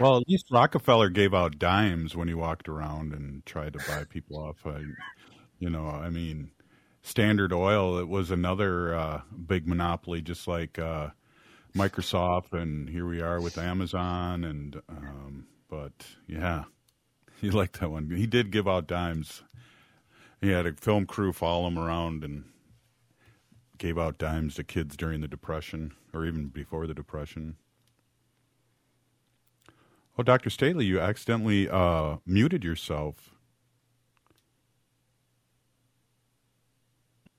well, 0.00 0.18
at 0.18 0.28
least 0.28 0.46
Rockefeller 0.50 1.08
gave 1.08 1.34
out 1.34 1.58
dimes 1.58 2.14
when 2.14 2.28
he 2.28 2.34
walked 2.34 2.68
around 2.68 3.12
and 3.12 3.44
tried 3.46 3.72
to 3.72 3.78
buy 3.88 4.04
people 4.04 4.38
off. 4.38 4.64
Uh, 4.64 4.80
you 5.58 5.70
know, 5.70 5.86
I 5.86 6.10
mean, 6.10 6.50
Standard 7.02 7.52
Oil 7.52 7.98
it 7.98 8.08
was 8.08 8.30
another 8.30 8.94
uh, 8.94 9.20
big 9.46 9.66
monopoly, 9.66 10.20
just 10.20 10.46
like 10.46 10.78
uh, 10.78 11.08
Microsoft, 11.74 12.52
and 12.52 12.88
here 12.88 13.06
we 13.06 13.20
are 13.20 13.40
with 13.40 13.58
Amazon. 13.58 14.44
And 14.44 14.80
um, 14.88 15.46
but 15.68 15.92
yeah, 16.26 16.64
he 17.40 17.50
liked 17.50 17.80
that 17.80 17.90
one. 17.90 18.10
He 18.10 18.26
did 18.26 18.52
give 18.52 18.68
out 18.68 18.86
dimes. 18.86 19.42
He 20.40 20.50
had 20.50 20.66
a 20.66 20.72
film 20.74 21.06
crew 21.06 21.32
follow 21.32 21.68
him 21.68 21.78
around 21.78 22.24
and 22.24 22.44
gave 23.82 23.98
out 23.98 24.16
dimes 24.16 24.54
to 24.54 24.62
kids 24.62 24.96
during 24.96 25.22
the 25.22 25.26
Depression 25.26 25.92
or 26.14 26.24
even 26.24 26.46
before 26.46 26.86
the 26.86 26.94
Depression. 26.94 27.56
Oh, 30.16 30.22
Dr. 30.22 30.50
Stately, 30.50 30.84
you 30.84 31.00
accidentally 31.00 31.68
uh, 31.68 32.18
muted 32.24 32.62
yourself. 32.62 33.30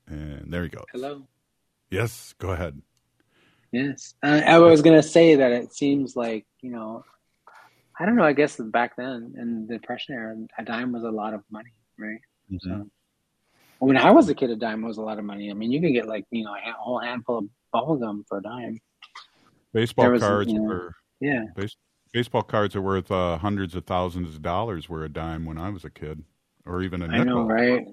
And 0.05 0.53
there 0.53 0.63
you 0.63 0.69
go. 0.69 0.83
Hello. 0.91 1.25
Yes, 1.89 2.35
go 2.39 2.49
ahead. 2.49 2.81
Yes. 3.71 4.15
Uh, 4.21 4.41
I 4.45 4.59
was 4.59 4.81
going 4.81 4.97
to 5.01 5.07
say 5.07 5.35
that 5.35 5.53
it 5.53 5.73
seems 5.73 6.17
like, 6.17 6.45
you 6.59 6.71
know, 6.71 7.05
I 7.97 8.05
don't 8.05 8.17
know, 8.17 8.25
I 8.25 8.33
guess 8.33 8.57
back 8.57 8.97
then 8.97 9.33
in 9.37 9.65
the 9.65 9.75
Depression 9.75 10.15
era, 10.15 10.35
a 10.57 10.63
dime 10.65 10.91
was 10.91 11.03
a 11.03 11.09
lot 11.09 11.33
of 11.33 11.41
money, 11.49 11.71
right? 11.97 12.19
Mm-hmm. 12.51 12.69
So 12.69 12.89
when 13.85 13.97
I 13.97 14.11
was 14.11 14.29
a 14.29 14.35
kid, 14.35 14.49
a 14.49 14.55
dime 14.55 14.81
was 14.81 14.97
a 14.97 15.01
lot 15.01 15.19
of 15.19 15.25
money. 15.25 15.49
I 15.49 15.53
mean, 15.53 15.71
you 15.71 15.81
could 15.81 15.93
get 15.93 16.07
like 16.07 16.25
you 16.31 16.43
know 16.43 16.53
a 16.53 16.71
whole 16.77 16.99
handful 16.99 17.39
of 17.39 17.45
bubble 17.71 17.97
gum 17.97 18.23
for 18.27 18.37
a 18.37 18.41
dime. 18.41 18.79
Baseball 19.73 20.11
was, 20.11 20.21
cards 20.21 20.51
you 20.51 20.59
know, 20.59 20.89
yeah. 21.19 21.45
Base, 21.55 21.75
Baseball 22.13 22.43
cards 22.43 22.75
are 22.75 22.81
worth 22.81 23.11
uh, 23.11 23.39
hundreds 23.39 23.73
of 23.73 23.85
thousands 23.85 24.35
of 24.35 24.43
dollars, 24.43 24.87
were 24.87 25.03
a 25.03 25.09
dime 25.09 25.45
when 25.45 25.57
I 25.57 25.69
was 25.69 25.83
a 25.83 25.89
kid, 25.89 26.23
or 26.63 26.83
even 26.83 27.01
a 27.01 27.07
nickel. 27.07 27.21
I 27.21 27.23
know, 27.23 27.43
right? 27.47 27.87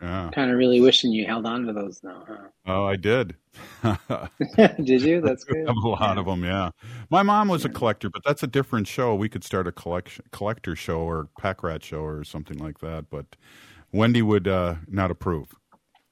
Yeah. 0.00 0.30
Kind 0.32 0.50
of 0.50 0.56
really 0.56 0.80
wishing 0.80 1.12
you 1.12 1.26
held 1.26 1.44
on 1.44 1.66
to 1.66 1.72
those 1.74 2.00
now, 2.02 2.24
huh? 2.26 2.36
Oh, 2.66 2.84
I 2.84 2.96
did. 2.96 3.34
did 4.82 5.02
you? 5.02 5.20
That's 5.20 5.44
good. 5.44 5.66
I 5.66 5.70
have 5.70 5.84
a 5.84 5.88
lot 5.88 6.14
yeah. 6.14 6.20
of 6.20 6.26
them, 6.26 6.44
yeah. 6.44 6.70
My 7.10 7.22
mom 7.22 7.48
was 7.48 7.64
a 7.64 7.68
collector, 7.68 8.08
but 8.08 8.22
that's 8.24 8.42
a 8.42 8.46
different 8.46 8.86
show. 8.86 9.14
We 9.14 9.28
could 9.28 9.44
start 9.44 9.66
a 9.66 9.72
collection 9.72 10.24
collector 10.32 10.74
show 10.74 11.00
or 11.00 11.28
pack 11.38 11.62
rat 11.62 11.82
show 11.82 12.00
or 12.00 12.24
something 12.24 12.58
like 12.58 12.78
that, 12.78 13.10
but 13.10 13.36
Wendy 13.92 14.22
would 14.22 14.48
uh, 14.48 14.76
not 14.86 15.10
approve. 15.10 15.48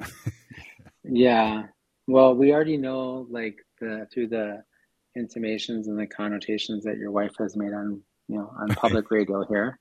yeah. 1.05 1.65
Well, 2.07 2.35
we 2.35 2.53
already 2.53 2.77
know, 2.77 3.27
like 3.31 3.57
the 3.81 4.07
through 4.13 4.29
the 4.29 4.63
intimations 5.17 5.89
and 5.89 5.99
the 5.99 6.07
connotations 6.07 6.85
that 6.85 6.99
your 6.99 7.11
wife 7.11 7.33
has 7.39 7.57
made 7.57 7.73
on 7.73 8.01
you 8.29 8.39
know 8.39 8.53
on 8.59 8.69
public 8.69 9.11
radio 9.11 9.45
here. 9.47 9.79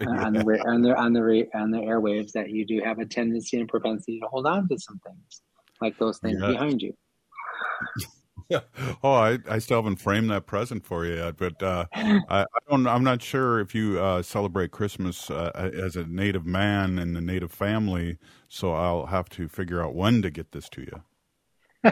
Uh, 0.00 0.10
on 0.10 0.32
the 0.32 0.40
on 0.66 0.82
the 0.82 0.96
on 0.96 1.12
the 1.12 1.48
on 1.54 1.70
the 1.70 1.78
airwaves 1.78 2.32
that 2.32 2.50
you 2.50 2.64
do 2.64 2.80
have 2.84 2.98
a 2.98 3.04
tendency 3.04 3.58
and 3.58 3.68
propensity 3.68 4.18
to 4.18 4.26
hold 4.26 4.46
on 4.46 4.66
to 4.66 4.78
some 4.78 4.98
things 5.06 5.42
like 5.82 5.98
those 5.98 6.18
things 6.18 6.38
yeah. 6.40 6.48
behind 6.48 6.80
you. 6.80 6.94
oh, 9.02 9.12
I, 9.12 9.38
I 9.48 9.58
still 9.58 9.78
haven't 9.78 9.96
framed 9.96 10.30
that 10.30 10.46
present 10.46 10.84
for 10.84 11.04
you 11.04 11.14
yet, 11.14 11.36
but 11.36 11.62
uh, 11.62 11.86
I, 11.94 12.42
I, 12.42 12.46
don't. 12.68 12.86
I'm 12.86 13.04
not 13.04 13.22
sure 13.22 13.60
if 13.60 13.74
you 13.74 14.00
uh, 14.00 14.22
celebrate 14.22 14.70
Christmas 14.70 15.30
uh, 15.30 15.70
as 15.74 15.96
a 15.96 16.04
Native 16.04 16.46
man 16.46 16.98
in 16.98 17.14
the 17.14 17.20
Native 17.20 17.52
family, 17.52 18.18
so 18.48 18.72
I'll 18.72 19.06
have 19.06 19.28
to 19.30 19.48
figure 19.48 19.82
out 19.82 19.94
when 19.94 20.22
to 20.22 20.30
get 20.30 20.52
this 20.52 20.68
to 20.70 20.82
you. 20.82 21.02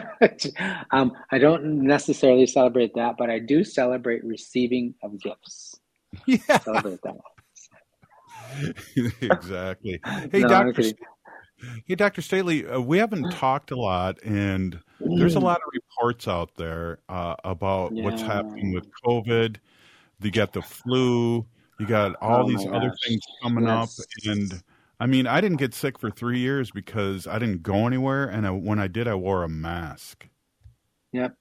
um, 0.91 1.11
I 1.31 1.37
don't 1.37 1.83
necessarily 1.83 2.47
celebrate 2.47 2.93
that, 2.95 3.15
but 3.17 3.29
I 3.29 3.39
do 3.39 3.63
celebrate 3.63 4.23
receiving 4.23 4.93
of 5.03 5.19
gifts. 5.19 5.79
Yeah, 6.25 6.59
celebrate 6.59 6.99
that. 7.03 7.15
exactly. 9.21 10.01
Hey, 10.31 10.39
no, 10.41 10.47
Doctor. 10.49 10.83
Hey, 11.85 11.95
Doctor 11.95 12.21
Stately, 12.21 12.65
uh, 12.65 12.79
we 12.79 12.97
haven't 12.97 13.31
talked 13.31 13.71
a 13.71 13.75
lot, 13.75 14.21
and 14.23 14.79
there's 14.99 15.35
a 15.35 15.39
mm. 15.39 15.43
lot 15.43 15.57
of 15.57 15.71
reports 15.73 16.27
out 16.27 16.55
there 16.55 16.99
uh, 17.09 17.35
about 17.43 17.95
yeah. 17.95 18.03
what's 18.03 18.21
happening 18.21 18.73
with 18.73 18.87
COVID. 19.05 19.57
You 20.21 20.31
got 20.31 20.53
the 20.53 20.61
flu. 20.61 21.45
You 21.79 21.87
got 21.87 22.15
all 22.21 22.45
oh 22.45 22.47
these 22.47 22.65
other 22.67 22.93
things 23.05 23.21
coming 23.41 23.65
yes. 23.65 23.99
up, 23.99 24.05
and 24.25 24.61
I 24.99 25.07
mean, 25.07 25.25
I 25.25 25.41
didn't 25.41 25.57
get 25.57 25.73
sick 25.73 25.97
for 25.97 26.11
three 26.11 26.37
years 26.37 26.69
because 26.69 27.25
I 27.25 27.39
didn't 27.39 27.63
go 27.63 27.87
anywhere, 27.87 28.25
and 28.25 28.45
I, 28.45 28.51
when 28.51 28.77
I 28.77 28.87
did, 28.87 29.07
I 29.07 29.15
wore 29.15 29.43
a 29.43 29.49
mask. 29.49 30.27
Yep. 31.11 31.33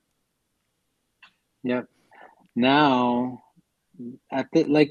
Yep. 1.62 1.86
Now, 2.56 3.42
at 4.32 4.46
the, 4.52 4.64
like 4.64 4.90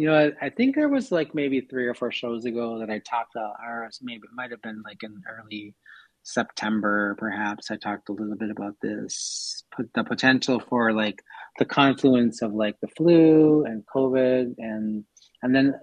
you 0.00 0.06
know, 0.06 0.16
I, 0.16 0.46
I, 0.46 0.48
think 0.48 0.74
there 0.74 0.88
was 0.88 1.12
like 1.12 1.34
maybe 1.34 1.60
three 1.60 1.86
or 1.86 1.92
four 1.92 2.10
shows 2.10 2.46
ago 2.46 2.78
that 2.78 2.88
I 2.88 3.00
talked 3.00 3.32
to, 3.32 3.40
or 3.40 3.90
maybe 4.00 4.22
it 4.24 4.34
might 4.34 4.50
have 4.50 4.62
been 4.62 4.80
like 4.82 5.02
in 5.02 5.20
early 5.28 5.74
September, 6.22 7.14
perhaps. 7.18 7.70
I 7.70 7.76
talked 7.76 8.08
a 8.08 8.12
little 8.12 8.34
bit 8.34 8.48
about 8.50 8.76
this, 8.80 9.62
the 9.94 10.02
potential 10.02 10.58
for 10.58 10.94
like 10.94 11.20
the 11.58 11.66
confluence 11.66 12.40
of 12.40 12.54
like 12.54 12.76
the 12.80 12.88
flu 12.96 13.66
and 13.66 13.84
COVID, 13.94 14.54
and 14.56 15.04
and 15.42 15.54
then 15.54 15.74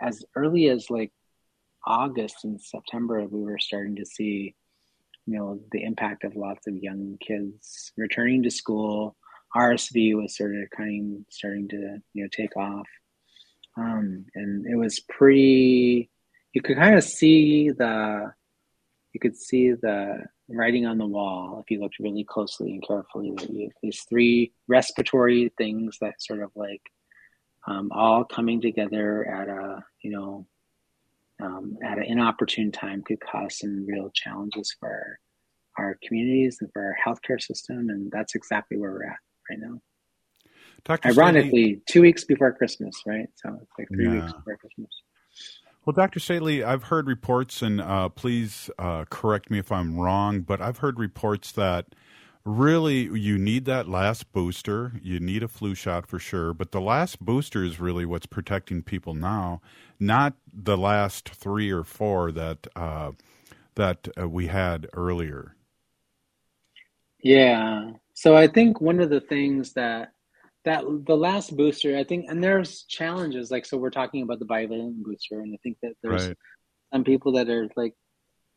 as 0.00 0.24
early 0.34 0.70
as 0.70 0.88
like 0.88 1.12
August 1.86 2.44
and 2.44 2.58
September, 2.58 3.22
we 3.26 3.42
were 3.42 3.58
starting 3.58 3.96
to 3.96 4.06
see, 4.06 4.54
you 5.26 5.38
know, 5.38 5.60
the 5.72 5.82
impact 5.82 6.24
of 6.24 6.36
lots 6.36 6.66
of 6.66 6.76
young 6.76 7.18
kids 7.20 7.92
returning 7.98 8.44
to 8.44 8.50
school. 8.50 9.14
RSV 9.54 10.16
was 10.16 10.38
sort 10.38 10.56
of 10.56 10.70
kind 10.74 11.18
of 11.18 11.26
starting 11.28 11.68
to 11.68 11.98
you 12.14 12.22
know 12.22 12.30
take 12.32 12.56
off 12.56 12.86
um, 13.76 14.26
and 14.34 14.66
it 14.66 14.76
was 14.76 15.00
pretty. 15.00 16.10
You 16.52 16.60
could 16.60 16.76
kind 16.76 16.96
of 16.96 17.04
see 17.04 17.70
the, 17.70 18.32
you 19.12 19.20
could 19.20 19.36
see 19.36 19.72
the 19.72 20.26
writing 20.48 20.84
on 20.86 20.98
the 20.98 21.06
wall 21.06 21.60
if 21.60 21.70
you 21.70 21.80
looked 21.80 21.98
really 21.98 22.24
closely 22.24 22.72
and 22.72 22.86
carefully. 22.86 23.34
These 23.82 24.04
three 24.08 24.52
respiratory 24.68 25.52
things 25.56 25.96
that 26.00 26.20
sort 26.20 26.42
of 26.42 26.50
like 26.54 26.82
um, 27.66 27.90
all 27.92 28.24
coming 28.24 28.60
together 28.60 29.26
at 29.26 29.48
a 29.48 29.84
you 30.02 30.10
know 30.10 30.46
um, 31.40 31.78
at 31.82 31.98
an 31.98 32.04
inopportune 32.04 32.70
time 32.70 33.02
could 33.02 33.20
cause 33.20 33.58
some 33.58 33.86
real 33.86 34.10
challenges 34.14 34.74
for 34.78 35.18
our, 35.78 35.84
our 35.84 35.98
communities 36.06 36.58
and 36.60 36.70
for 36.72 36.82
our 36.84 36.96
healthcare 37.04 37.40
system, 37.40 37.88
and 37.88 38.10
that's 38.10 38.34
exactly 38.34 38.76
where 38.76 38.90
we're 38.90 39.06
at 39.06 39.16
right 39.50 39.58
now. 39.58 39.80
Dr. 40.84 41.10
Ironically, 41.10 41.80
two 41.86 42.00
weeks 42.00 42.24
before 42.24 42.52
Christmas, 42.52 42.94
right? 43.06 43.28
So 43.36 43.56
it's 43.62 43.70
like 43.78 43.88
three 43.88 44.06
yeah. 44.06 44.20
weeks 44.20 44.32
before 44.32 44.56
Christmas. 44.56 44.90
Well, 45.84 45.94
Dr. 45.94 46.20
Stately, 46.20 46.62
I've 46.62 46.84
heard 46.84 47.08
reports, 47.08 47.60
and 47.60 47.80
uh, 47.80 48.08
please 48.08 48.70
uh, 48.78 49.04
correct 49.10 49.50
me 49.50 49.58
if 49.58 49.72
I'm 49.72 49.98
wrong, 49.98 50.40
but 50.40 50.60
I've 50.60 50.78
heard 50.78 50.98
reports 50.98 51.50
that 51.52 51.86
really 52.44 53.08
you 53.18 53.38
need 53.38 53.64
that 53.64 53.88
last 53.88 54.32
booster. 54.32 54.92
You 55.02 55.20
need 55.20 55.42
a 55.42 55.48
flu 55.48 55.74
shot 55.74 56.06
for 56.06 56.18
sure, 56.18 56.54
but 56.54 56.72
the 56.72 56.80
last 56.80 57.20
booster 57.20 57.64
is 57.64 57.80
really 57.80 58.04
what's 58.04 58.26
protecting 58.26 58.82
people 58.82 59.14
now, 59.14 59.60
not 59.98 60.34
the 60.52 60.76
last 60.76 61.28
three 61.28 61.70
or 61.70 61.84
four 61.84 62.30
that 62.32 62.66
uh, 62.76 63.12
that 63.74 64.08
uh, 64.20 64.28
we 64.28 64.48
had 64.48 64.88
earlier. 64.92 65.56
Yeah. 67.22 67.92
So 68.14 68.36
I 68.36 68.46
think 68.46 68.80
one 68.80 69.00
of 69.00 69.10
the 69.10 69.20
things 69.20 69.72
that 69.74 70.12
that 70.64 70.84
the 71.06 71.16
last 71.16 71.56
booster, 71.56 71.96
I 71.96 72.04
think, 72.04 72.26
and 72.28 72.42
there's 72.42 72.84
challenges. 72.84 73.50
Like, 73.50 73.66
so 73.66 73.76
we're 73.76 73.90
talking 73.90 74.22
about 74.22 74.38
the 74.38 74.46
bivalent 74.46 75.02
booster, 75.02 75.40
and 75.40 75.52
I 75.54 75.58
think 75.62 75.78
that 75.82 75.94
there's 76.02 76.28
right. 76.28 76.36
some 76.92 77.04
people 77.04 77.32
that 77.32 77.48
are 77.48 77.68
like 77.76 77.94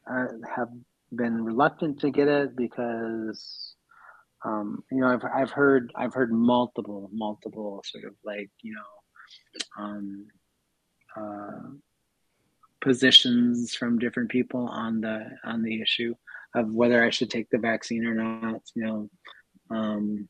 are, 0.08 0.38
have 0.56 0.70
been 1.12 1.44
reluctant 1.44 2.00
to 2.02 2.12
get 2.12 2.28
it 2.28 2.56
because, 2.56 3.76
um, 4.44 4.84
you 4.92 5.00
know, 5.00 5.08
I've 5.08 5.24
I've 5.24 5.52
heard 5.52 5.92
I've 5.96 6.14
heard 6.14 6.32
multiple 6.32 7.10
multiple 7.12 7.82
sort 7.86 8.06
of 8.06 8.14
like 8.24 8.52
you 8.62 8.76
know, 8.76 9.84
um, 9.84 10.28
uh, 11.18 11.70
positions 12.82 13.74
from 13.74 13.98
different 13.98 14.30
people 14.30 14.68
on 14.68 15.02
the 15.02 15.28
on 15.44 15.64
the 15.64 15.82
issue 15.82 16.14
of 16.54 16.72
whether 16.72 17.04
I 17.04 17.10
should 17.10 17.32
take 17.32 17.50
the 17.50 17.58
vaccine 17.58 18.06
or 18.06 18.14
not. 18.14 18.62
You 18.76 18.84
know. 18.84 19.10
Um, 19.72 20.30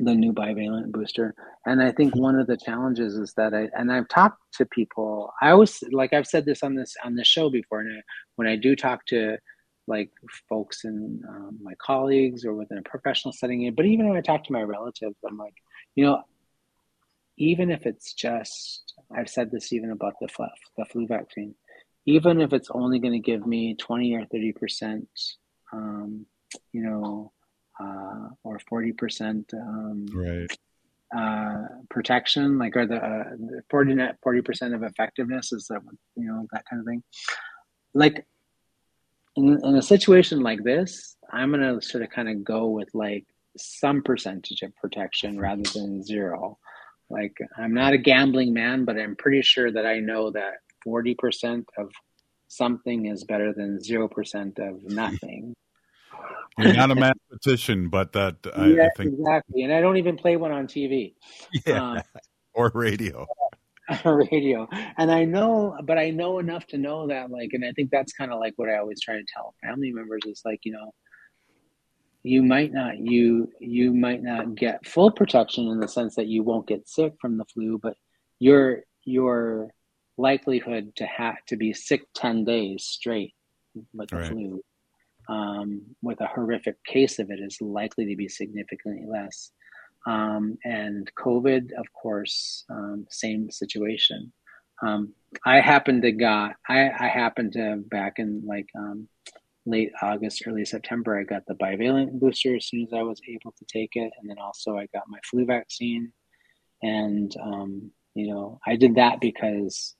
the 0.00 0.14
new 0.14 0.32
bivalent 0.32 0.92
booster. 0.92 1.34
And 1.66 1.82
I 1.82 1.92
think 1.92 2.14
one 2.14 2.38
of 2.38 2.46
the 2.46 2.56
challenges 2.56 3.16
is 3.16 3.34
that 3.34 3.54
I 3.54 3.68
and 3.76 3.92
I've 3.92 4.08
talked 4.08 4.40
to 4.54 4.66
people. 4.66 5.32
I 5.40 5.50
always 5.50 5.82
like 5.92 6.12
I've 6.12 6.26
said 6.26 6.44
this 6.44 6.62
on 6.62 6.74
this 6.74 6.94
on 7.04 7.14
this 7.14 7.26
show 7.26 7.50
before, 7.50 7.80
and 7.80 7.98
I, 7.98 8.02
when 8.36 8.48
I 8.48 8.56
do 8.56 8.76
talk 8.76 9.04
to 9.06 9.38
like 9.86 10.10
folks 10.48 10.84
and 10.84 11.24
um, 11.24 11.58
my 11.62 11.74
colleagues 11.76 12.44
or 12.44 12.54
within 12.54 12.78
a 12.78 12.82
professional 12.82 13.32
setting, 13.32 13.72
but 13.74 13.86
even 13.86 14.08
when 14.08 14.18
I 14.18 14.20
talk 14.20 14.44
to 14.44 14.52
my 14.52 14.62
relatives, 14.62 15.16
I'm 15.26 15.38
like, 15.38 15.54
you 15.94 16.04
know, 16.04 16.22
even 17.38 17.70
if 17.70 17.86
it's 17.86 18.12
just 18.12 18.94
I've 19.16 19.30
said 19.30 19.50
this 19.50 19.72
even 19.72 19.90
about 19.90 20.14
the 20.20 20.28
flu, 20.28 20.46
the 20.76 20.84
flu 20.84 21.06
vaccine, 21.06 21.54
even 22.06 22.40
if 22.40 22.52
it's 22.52 22.70
only 22.70 22.98
going 22.98 23.14
to 23.14 23.18
give 23.18 23.46
me 23.46 23.74
twenty 23.76 24.14
or 24.14 24.24
thirty 24.26 24.52
percent, 24.52 25.08
um, 25.72 26.26
you 26.72 26.82
know 26.82 27.32
uh, 27.80 28.28
or 28.44 28.58
40% 28.70 29.54
um, 29.54 30.06
right. 30.12 30.50
uh, 31.16 31.68
protection, 31.90 32.58
like, 32.58 32.76
or 32.76 32.86
the 32.86 32.96
uh, 32.96 33.60
40, 33.70 33.94
40% 33.94 34.74
of 34.74 34.82
effectiveness 34.82 35.52
is 35.52 35.66
that, 35.68 35.82
you 36.16 36.26
know, 36.26 36.46
that 36.52 36.64
kind 36.68 36.80
of 36.80 36.86
thing. 36.86 37.02
Like, 37.94 38.26
in, 39.36 39.60
in 39.64 39.76
a 39.76 39.82
situation 39.82 40.40
like 40.40 40.62
this, 40.64 41.16
I'm 41.32 41.52
going 41.52 41.62
to 41.62 41.86
sort 41.86 42.02
of 42.02 42.10
kind 42.10 42.28
of 42.28 42.44
go 42.44 42.68
with 42.68 42.88
like 42.94 43.24
some 43.56 44.02
percentage 44.02 44.62
of 44.62 44.74
protection 44.76 45.38
rather 45.38 45.62
than 45.74 46.02
zero. 46.02 46.58
Like, 47.10 47.36
I'm 47.56 47.72
not 47.72 47.94
a 47.94 47.98
gambling 47.98 48.52
man, 48.52 48.84
but 48.84 48.98
I'm 48.98 49.16
pretty 49.16 49.42
sure 49.42 49.70
that 49.70 49.86
I 49.86 50.00
know 50.00 50.30
that 50.32 50.54
40% 50.86 51.64
of 51.78 51.90
something 52.48 53.06
is 53.06 53.24
better 53.24 53.52
than 53.52 53.78
0% 53.78 54.58
of 54.58 54.82
nothing. 54.90 55.54
You're 56.58 56.74
not 56.74 56.90
a 56.90 56.94
mathematician, 57.30 57.88
but 57.88 58.12
that 58.12 58.36
I, 58.54 58.66
yeah, 58.66 58.86
I 58.86 58.90
think 58.96 59.14
exactly. 59.14 59.62
And 59.62 59.72
I 59.72 59.80
don't 59.80 59.96
even 59.96 60.16
play 60.16 60.36
one 60.36 60.52
on 60.52 60.66
TV. 60.66 61.14
Yeah, 61.66 61.92
um, 61.92 62.02
or 62.54 62.70
radio. 62.74 63.26
radio, 64.04 64.68
and 64.98 65.10
I 65.10 65.24
know, 65.24 65.74
but 65.82 65.96
I 65.96 66.10
know 66.10 66.40
enough 66.40 66.66
to 66.68 66.78
know 66.78 67.06
that, 67.06 67.30
like, 67.30 67.50
and 67.52 67.64
I 67.64 67.72
think 67.72 67.90
that's 67.90 68.12
kind 68.12 68.30
of 68.30 68.38
like 68.38 68.52
what 68.56 68.68
I 68.68 68.76
always 68.76 69.00
try 69.00 69.14
to 69.14 69.24
tell 69.34 69.54
family 69.62 69.92
members 69.92 70.22
is 70.26 70.42
like, 70.44 70.60
you 70.64 70.72
know, 70.72 70.92
you 72.22 72.42
might 72.42 72.72
not 72.72 72.98
you 72.98 73.48
you 73.60 73.94
might 73.94 74.22
not 74.22 74.54
get 74.54 74.86
full 74.86 75.10
protection 75.10 75.68
in 75.68 75.80
the 75.80 75.88
sense 75.88 76.16
that 76.16 76.26
you 76.26 76.42
won't 76.42 76.66
get 76.66 76.88
sick 76.88 77.14
from 77.20 77.38
the 77.38 77.44
flu, 77.46 77.78
but 77.82 77.94
your 78.38 78.82
your 79.04 79.70
likelihood 80.18 80.94
to 80.96 81.06
have 81.06 81.36
to 81.46 81.56
be 81.56 81.72
sick 81.72 82.02
ten 82.14 82.44
days 82.44 82.84
straight 82.84 83.34
with 83.94 84.10
the 84.10 84.16
right. 84.16 84.28
flu 84.28 84.60
um, 85.28 85.82
with 86.02 86.20
a 86.20 86.26
horrific 86.26 86.82
case 86.84 87.18
of 87.18 87.30
it 87.30 87.40
is 87.40 87.60
likely 87.60 88.06
to 88.06 88.16
be 88.16 88.28
significantly 88.28 89.06
less. 89.06 89.50
Um, 90.06 90.56
and 90.64 91.10
COVID, 91.18 91.72
of 91.78 91.86
course, 91.92 92.64
um, 92.70 93.06
same 93.10 93.50
situation. 93.50 94.32
Um, 94.82 95.12
I 95.44 95.60
happened 95.60 96.02
to 96.02 96.12
got 96.12 96.54
I, 96.68 96.88
I 96.88 97.08
happened 97.08 97.52
to 97.54 97.82
back 97.90 98.14
in 98.18 98.42
like 98.46 98.68
um, 98.78 99.08
late 99.66 99.90
August, 100.00 100.44
early 100.46 100.64
September, 100.64 101.18
I 101.18 101.24
got 101.24 101.42
the 101.46 101.54
bivalent 101.54 102.12
booster 102.12 102.56
as 102.56 102.66
soon 102.66 102.84
as 102.84 102.92
I 102.92 103.02
was 103.02 103.20
able 103.28 103.52
to 103.58 103.64
take 103.66 103.90
it, 103.94 104.12
and 104.18 104.30
then 104.30 104.38
also 104.38 104.76
I 104.76 104.86
got 104.94 105.08
my 105.08 105.18
flu 105.28 105.44
vaccine, 105.44 106.12
and 106.82 107.34
um, 107.42 107.90
you 108.14 108.28
know 108.32 108.60
I 108.66 108.76
did 108.76 108.94
that 108.94 109.20
because 109.20 109.96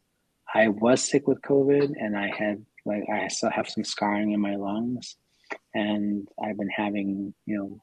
I 0.53 0.69
was 0.69 1.03
sick 1.03 1.29
with 1.29 1.43
COVID 1.43 1.93
and 1.97 2.17
I 2.17 2.31
had 2.35 2.65
like 2.89 3.05
I 3.09 3.29
still 3.29 3.51
have 3.51 3.69
some 3.69 3.85
scarring 3.85 4.33
in 4.33 4.41
my 4.41 4.57
lungs, 4.57 5.17
and 5.75 6.27
I've 6.43 6.59
been 6.59 6.71
having 6.71 7.35
you 7.47 7.59
know 7.59 7.81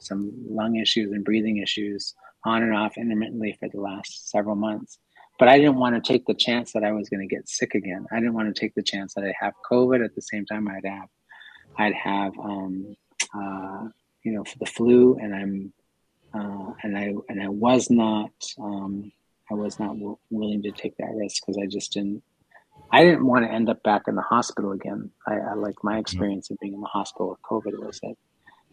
some 0.00 0.32
lung 0.48 0.76
issues 0.76 1.12
and 1.12 1.24
breathing 1.24 1.58
issues 1.58 2.14
on 2.44 2.62
and 2.62 2.74
off 2.74 2.96
intermittently 2.96 3.56
for 3.58 3.68
the 3.68 3.80
last 3.80 4.30
several 4.30 4.56
months. 4.56 4.98
But 5.38 5.48
I 5.48 5.58
didn't 5.58 5.76
want 5.76 5.96
to 5.96 6.12
take 6.12 6.26
the 6.26 6.34
chance 6.34 6.72
that 6.72 6.84
I 6.84 6.92
was 6.92 7.08
going 7.08 7.26
to 7.26 7.34
get 7.34 7.48
sick 7.48 7.74
again. 7.74 8.06
I 8.12 8.16
didn't 8.16 8.34
want 8.34 8.54
to 8.54 8.58
take 8.58 8.74
the 8.74 8.82
chance 8.82 9.14
that 9.14 9.24
I'd 9.24 9.34
have 9.40 9.54
COVID 9.70 10.04
at 10.04 10.14
the 10.14 10.22
same 10.22 10.46
time 10.46 10.68
I'd 10.68 10.84
have, 10.84 11.08
I'd 11.76 11.94
have, 11.94 12.38
um, 12.38 12.96
uh, 13.34 13.88
you 14.22 14.32
know, 14.32 14.44
for 14.44 14.58
the 14.58 14.66
flu, 14.66 15.18
and 15.18 15.34
I'm, 15.34 15.72
uh, 16.32 16.72
and 16.82 16.96
I 16.96 17.14
and 17.28 17.42
I 17.42 17.48
was 17.48 17.90
not, 17.90 18.30
um, 18.60 19.10
I 19.50 19.54
was 19.54 19.78
not 19.78 19.94
w- 19.94 20.18
willing 20.30 20.62
to 20.62 20.70
take 20.70 20.96
that 20.98 21.14
risk 21.14 21.42
because 21.44 21.60
I 21.60 21.66
just 21.66 21.92
didn't. 21.92 22.22
I 22.92 23.04
didn't 23.04 23.26
want 23.26 23.44
to 23.44 23.52
end 23.52 23.68
up 23.68 23.82
back 23.82 24.02
in 24.06 24.14
the 24.14 24.22
hospital 24.22 24.72
again. 24.72 25.10
I, 25.26 25.34
I 25.34 25.54
like 25.54 25.74
my 25.82 25.98
experience 25.98 26.50
of 26.50 26.58
being 26.60 26.74
in 26.74 26.80
the 26.80 26.86
hospital 26.86 27.30
with 27.30 27.42
COVID 27.42 27.84
was 27.84 27.98
that 28.00 28.14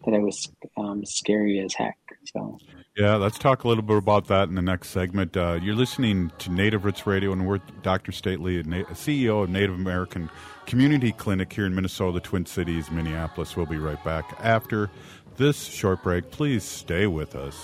that 0.06 0.14
it 0.14 0.22
was 0.22 0.52
um, 0.78 1.06
scary 1.06 1.60
as 1.60 1.74
heck. 1.74 1.98
So 2.34 2.58
yeah, 2.98 3.16
let's 3.16 3.38
talk 3.38 3.64
a 3.64 3.68
little 3.68 3.84
bit 3.84 3.98
about 3.98 4.28
that 4.28 4.50
in 4.50 4.56
the 4.56 4.62
next 4.62 4.90
segment. 4.90 5.38
Uh, 5.38 5.60
you're 5.62 5.76
listening 5.76 6.32
to 6.40 6.52
Native 6.52 6.86
Roots 6.86 7.06
Radio, 7.06 7.32
and 7.32 7.48
we're 7.48 7.60
Dr. 7.84 8.12
Stately, 8.12 8.64
CEO 8.64 9.44
of 9.44 9.50
Native 9.50 9.76
American 9.76 10.30
Community 10.66 11.12
Clinic 11.12 11.54
here 11.54 11.66
in 11.66 11.76
Minnesota, 11.76 12.14
the 12.14 12.20
Twin 12.20 12.46
Cities, 12.46 12.90
Minneapolis. 12.92 13.56
We'll 13.56 13.66
be 13.66 13.78
right 13.78 14.04
back 14.04 14.36
after 14.40 14.90
this 15.38 15.64
short 15.64 16.04
break. 16.04 16.32
Please 16.32 16.64
stay 16.64 17.08
with 17.08 17.36
us. 17.36 17.58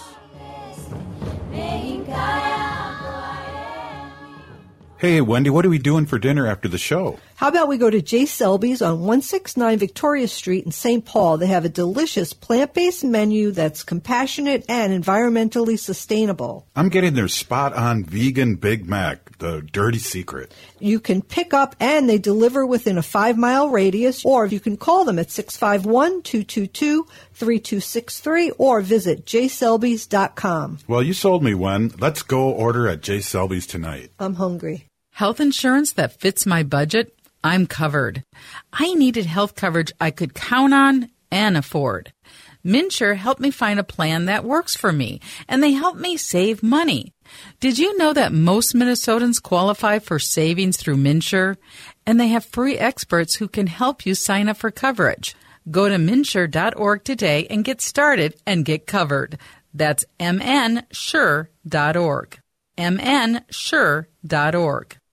Hey, 4.99 5.21
Wendy, 5.21 5.51
what 5.51 5.63
are 5.63 5.69
we 5.69 5.77
doing 5.77 6.07
for 6.07 6.17
dinner 6.17 6.47
after 6.47 6.67
the 6.67 6.79
show? 6.79 7.19
How 7.37 7.49
about 7.49 7.67
we 7.67 7.77
go 7.77 7.87
to 7.87 8.01
J. 8.01 8.25
Selby's 8.25 8.81
on 8.81 9.01
169 9.01 9.77
Victoria 9.77 10.27
Street 10.27 10.65
in 10.65 10.71
St. 10.71 11.05
Paul? 11.05 11.37
They 11.37 11.45
have 11.45 11.65
a 11.65 11.69
delicious 11.69 12.33
plant-based 12.33 13.03
menu 13.03 13.51
that's 13.51 13.83
compassionate 13.83 14.65
and 14.67 14.91
environmentally 14.91 15.77
sustainable. 15.77 16.65
I'm 16.75 16.89
getting 16.89 17.13
their 17.13 17.27
spot 17.27 17.73
on 17.73 18.03
vegan 18.03 18.55
Big 18.55 18.89
Mac, 18.89 19.37
the 19.37 19.61
dirty 19.61 19.99
secret. 19.99 20.51
You 20.79 20.99
can 20.99 21.21
pick 21.21 21.53
up 21.53 21.75
and 21.79 22.09
they 22.09 22.17
deliver 22.17 22.65
within 22.65 22.97
a 22.97 23.03
five 23.03 23.37
mile 23.37 23.69
radius, 23.69 24.25
or 24.25 24.47
you 24.47 24.59
can 24.59 24.75
call 24.75 25.05
them 25.05 25.19
at 25.19 25.29
651 25.29 26.23
222 26.23 27.05
3263 27.33 28.49
or 28.57 28.81
visit 28.81 29.25
jselbys.com. 29.27 30.79
Well, 30.87 31.03
you 31.03 31.13
sold 31.13 31.43
me 31.43 31.53
one. 31.53 31.91
Let's 31.99 32.23
go 32.23 32.49
order 32.49 32.87
at 32.87 33.03
J. 33.03 33.21
Selby's 33.21 33.67
tonight. 33.67 34.09
I'm 34.17 34.33
hungry. 34.33 34.87
Health 35.17 35.39
insurance 35.39 35.93
that 35.93 36.19
fits 36.19 36.45
my 36.45 36.61
budget? 36.61 37.16
I'm 37.43 37.67
covered. 37.67 38.23
I 38.73 38.93
needed 38.93 39.25
health 39.25 39.55
coverage 39.55 39.91
I 39.99 40.11
could 40.11 40.33
count 40.33 40.73
on 40.73 41.09
and 41.31 41.57
afford. 41.57 42.13
MNsure 42.65 43.15
helped 43.15 43.39
me 43.39 43.51
find 43.51 43.79
a 43.79 43.83
plan 43.83 44.25
that 44.25 44.43
works 44.43 44.75
for 44.75 44.91
me, 44.91 45.21
and 45.47 45.63
they 45.63 45.71
helped 45.71 45.99
me 45.99 46.17
save 46.17 46.61
money. 46.61 47.13
Did 47.59 47.77
you 47.79 47.97
know 47.97 48.11
that 48.13 48.33
most 48.33 48.73
Minnesotans 48.75 49.41
qualify 49.41 49.99
for 49.99 50.19
savings 50.19 50.75
through 50.77 50.97
MNsure? 50.97 51.55
And 52.05 52.19
they 52.19 52.27
have 52.29 52.43
free 52.43 52.77
experts 52.77 53.35
who 53.35 53.47
can 53.47 53.67
help 53.67 54.05
you 54.05 54.15
sign 54.15 54.49
up 54.49 54.57
for 54.57 54.71
coverage. 54.71 55.35
Go 55.69 55.87
to 55.89 55.95
mnsure.org 55.95 57.03
today 57.03 57.47
and 57.49 57.63
get 57.63 57.81
started 57.81 58.35
and 58.45 58.65
get 58.65 58.85
covered. 58.87 59.37
That's 59.73 60.05
mnsure.org. 60.19 60.79
mnsure.org. 62.77 64.07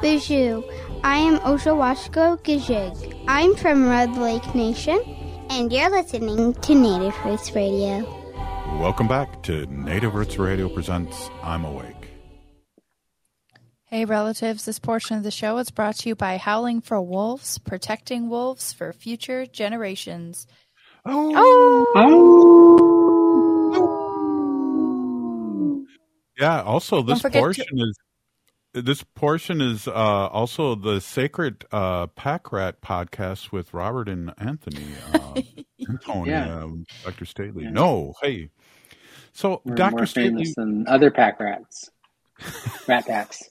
Bijou. 0.00 0.62
I 1.04 1.18
am 1.18 1.38
Oshawashko 1.40 2.40
Gijig. 2.42 3.24
I'm 3.28 3.54
from 3.56 3.88
Red 3.88 4.16
Lake 4.16 4.54
Nation, 4.54 5.00
and 5.50 5.72
you're 5.72 5.90
listening 5.90 6.54
to 6.54 6.74
Native 6.74 7.14
Roots 7.24 7.54
Radio. 7.54 8.00
Welcome 8.80 9.08
back 9.08 9.42
to 9.44 9.66
Native 9.66 10.14
Roots 10.14 10.38
Radio 10.38 10.68
presents 10.68 11.30
I'm 11.42 11.64
Awake. 11.64 11.96
Hey, 13.84 14.04
relatives, 14.04 14.64
this 14.64 14.78
portion 14.78 15.16
of 15.16 15.22
the 15.22 15.30
show 15.30 15.58
is 15.58 15.70
brought 15.70 15.96
to 15.96 16.08
you 16.08 16.14
by 16.14 16.36
Howling 16.38 16.80
for 16.80 17.00
Wolves, 17.02 17.58
protecting 17.58 18.30
wolves 18.30 18.72
for 18.72 18.92
future 18.92 19.46
generations. 19.46 20.46
Oh. 21.04 21.86
oh. 21.96 22.66
Yeah, 26.38 26.62
also, 26.62 27.02
this 27.02 27.20
portion 27.20 27.66
to- 27.76 27.82
is 27.84 27.96
this 28.72 29.02
portion 29.02 29.60
is 29.60 29.88
uh, 29.88 29.92
also 29.92 30.74
the 30.74 31.00
Sacred 31.00 31.64
uh, 31.72 32.06
Pack 32.08 32.52
Rat 32.52 32.80
podcast 32.80 33.52
with 33.52 33.74
Robert 33.74 34.08
and 34.08 34.32
Anthony. 34.38 34.86
Uh, 35.12 35.40
Tony, 36.04 36.30
yeah. 36.30 36.62
um, 36.62 36.84
Dr. 37.04 37.24
Stately. 37.24 37.64
Yeah. 37.64 37.70
No, 37.70 38.14
hey. 38.22 38.50
So, 39.32 39.60
We're 39.64 39.74
Dr. 39.74 39.96
more 39.96 40.06
Stately. 40.06 40.30
famous 40.30 40.54
than 40.54 40.86
other 40.88 41.10
pack 41.10 41.40
rats. 41.40 41.90
Rat 42.86 43.06
packs. 43.06 43.42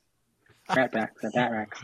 Rat 0.76 0.91
packs. 0.91 1.24
Rat 1.36 1.51
racks. 1.51 1.82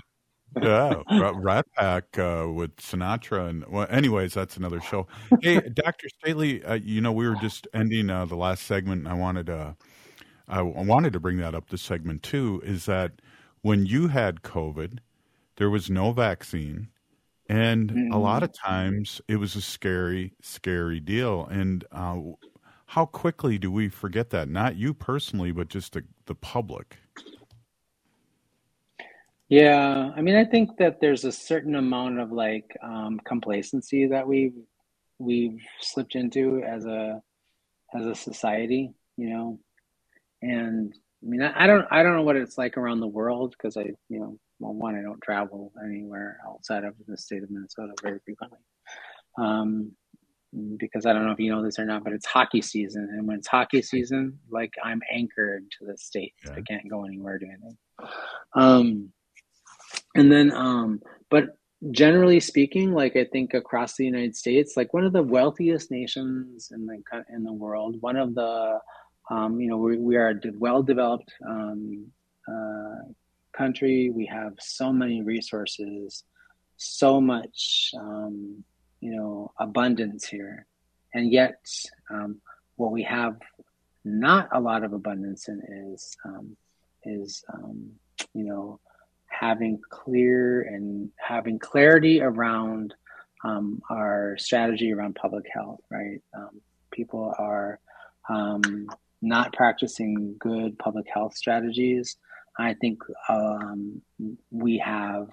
yeah, 0.61 1.01
Rat 1.35 1.65
Pack 1.75 2.17
uh, 2.17 2.47
with 2.49 2.75
Sinatra 2.77 3.49
and 3.49 3.65
well, 3.67 3.87
anyways, 3.89 4.33
that's 4.33 4.55
another 4.57 4.79
show. 4.79 5.07
Hey, 5.41 5.59
Dr. 5.73 6.07
Stately, 6.19 6.63
uh, 6.63 6.75
you 6.75 7.01
know 7.01 7.11
we 7.11 7.27
were 7.27 7.35
just 7.35 7.67
ending 7.73 8.09
uh, 8.09 8.25
the 8.25 8.35
last 8.37 8.63
segment. 8.63 8.99
And 9.01 9.09
I 9.09 9.13
wanted 9.15 9.47
to, 9.47 9.75
I 10.47 10.61
wanted 10.61 11.11
to 11.13 11.19
bring 11.19 11.37
that 11.37 11.55
up 11.55 11.69
this 11.69 11.81
segment 11.81 12.23
too. 12.23 12.61
Is 12.63 12.85
that 12.85 13.13
when 13.65 13.83
you 13.83 14.09
had 14.09 14.43
COVID, 14.43 14.99
there 15.55 15.71
was 15.71 15.89
no 15.89 16.11
vaccine. 16.11 16.87
And 17.49 17.91
mm-hmm. 17.91 18.13
a 18.13 18.19
lot 18.19 18.43
of 18.43 18.53
times 18.53 19.21
it 19.27 19.37
was 19.37 19.55
a 19.55 19.61
scary, 19.61 20.33
scary 20.39 20.99
deal. 20.99 21.47
And 21.49 21.83
uh, 21.91 22.17
how 22.85 23.07
quickly 23.07 23.57
do 23.57 23.71
we 23.71 23.89
forget 23.89 24.29
that? 24.29 24.49
Not 24.49 24.75
you 24.75 24.93
personally, 24.93 25.51
but 25.51 25.67
just 25.67 25.93
the, 25.93 26.03
the 26.27 26.35
public. 26.35 26.97
Yeah, 29.49 30.11
I 30.15 30.21
mean, 30.21 30.35
I 30.35 30.45
think 30.45 30.77
that 30.77 31.01
there's 31.01 31.25
a 31.25 31.31
certain 31.31 31.73
amount 31.73 32.19
of 32.19 32.31
like 32.31 32.77
um, 32.83 33.19
complacency 33.25 34.05
that 34.05 34.27
we 34.27 34.53
we've 35.17 35.59
slipped 35.79 36.13
into 36.13 36.61
as 36.61 36.85
a 36.85 37.19
as 37.95 38.05
a 38.05 38.13
society, 38.13 38.93
you 39.17 39.29
know, 39.31 39.59
and 40.43 40.93
I 41.25 41.27
mean, 41.27 41.41
I, 41.41 41.63
I 41.63 41.67
don't, 41.67 41.87
I 41.89 42.03
don't 42.03 42.15
know 42.15 42.21
what 42.21 42.35
it's 42.35 42.57
like 42.57 42.77
around 42.77 42.99
the 42.99 43.07
world 43.07 43.55
because 43.57 43.77
I, 43.77 43.85
you 44.09 44.19
know, 44.19 44.37
well, 44.59 44.73
one, 44.73 44.95
I 44.95 45.01
don't 45.01 45.21
travel 45.21 45.73
anywhere 45.83 46.37
outside 46.47 46.83
of 46.83 46.93
the 47.07 47.17
state 47.17 47.43
of 47.43 47.49
Minnesota 47.49 47.93
very 48.01 48.19
frequently. 48.23 48.59
Um, 49.37 49.91
because 50.77 51.05
I 51.05 51.13
don't 51.13 51.25
know 51.25 51.31
if 51.31 51.39
you 51.39 51.51
know 51.51 51.63
this 51.63 51.79
or 51.79 51.85
not, 51.85 52.03
but 52.03 52.13
it's 52.13 52.25
hockey 52.25 52.61
season, 52.61 53.09
and 53.11 53.27
when 53.27 53.37
it's 53.37 53.47
hockey 53.47 53.81
season, 53.81 54.39
like 54.49 54.73
I'm 54.83 55.01
anchored 55.11 55.65
to 55.79 55.85
the 55.85 55.97
state. 55.97 56.33
Yeah. 56.45 56.53
I 56.53 56.61
can't 56.61 56.89
go 56.89 57.03
anywhere 57.03 57.37
to 57.37 57.45
anything. 57.45 57.77
Um, 58.53 59.09
and 60.15 60.31
then, 60.31 60.51
um, 60.53 61.01
but 61.29 61.57
generally 61.91 62.39
speaking, 62.39 62.93
like 62.93 63.15
I 63.15 63.25
think 63.25 63.53
across 63.53 63.95
the 63.95 64.05
United 64.05 64.35
States, 64.35 64.77
like 64.77 64.93
one 64.93 65.03
of 65.03 65.13
the 65.13 65.23
wealthiest 65.23 65.91
nations 65.91 66.69
in 66.71 66.85
the 66.85 67.01
in 67.33 67.43
the 67.43 67.53
world, 67.53 67.97
one 67.99 68.15
of 68.15 68.33
the, 68.33 68.79
um, 69.29 69.59
you 69.59 69.69
know, 69.69 69.77
we, 69.77 69.97
we 69.97 70.15
are 70.17 70.29
a 70.29 70.39
well 70.57 70.83
developed 70.83 71.31
um, 71.47 72.07
uh, 72.47 73.11
country. 73.53 74.11
We 74.13 74.25
have 74.27 74.53
so 74.59 74.93
many 74.93 75.21
resources, 75.21 76.23
so 76.77 77.19
much, 77.19 77.91
um, 77.97 78.63
you 78.99 79.15
know, 79.15 79.51
abundance 79.59 80.25
here, 80.25 80.65
and 81.13 81.31
yet 81.31 81.59
um, 82.11 82.39
what 82.75 82.91
we 82.91 83.03
have 83.03 83.37
not 84.03 84.49
a 84.51 84.59
lot 84.59 84.83
of 84.83 84.93
abundance 84.93 85.47
in 85.47 85.61
is 85.91 86.15
um, 86.25 86.55
is 87.03 87.43
um, 87.51 87.89
you 88.33 88.43
know 88.43 88.79
having 89.27 89.81
clear 89.89 90.61
and 90.61 91.09
having 91.17 91.57
clarity 91.59 92.21
around 92.21 92.93
our 93.91 94.35
strategy 94.39 94.91
around 94.91 95.13
public 95.13 95.45
health, 95.53 95.79
right? 95.91 96.19
People 96.91 97.31
are 97.37 97.79
um, 98.27 98.87
not 99.25 99.53
practicing 99.53 100.35
good 100.39 100.77
public 100.77 101.07
health 101.13 101.35
strategies. 101.35 102.17
I 102.57 102.75
think 102.75 102.99
um, 103.27 104.01
we 104.51 104.77
have, 104.77 105.27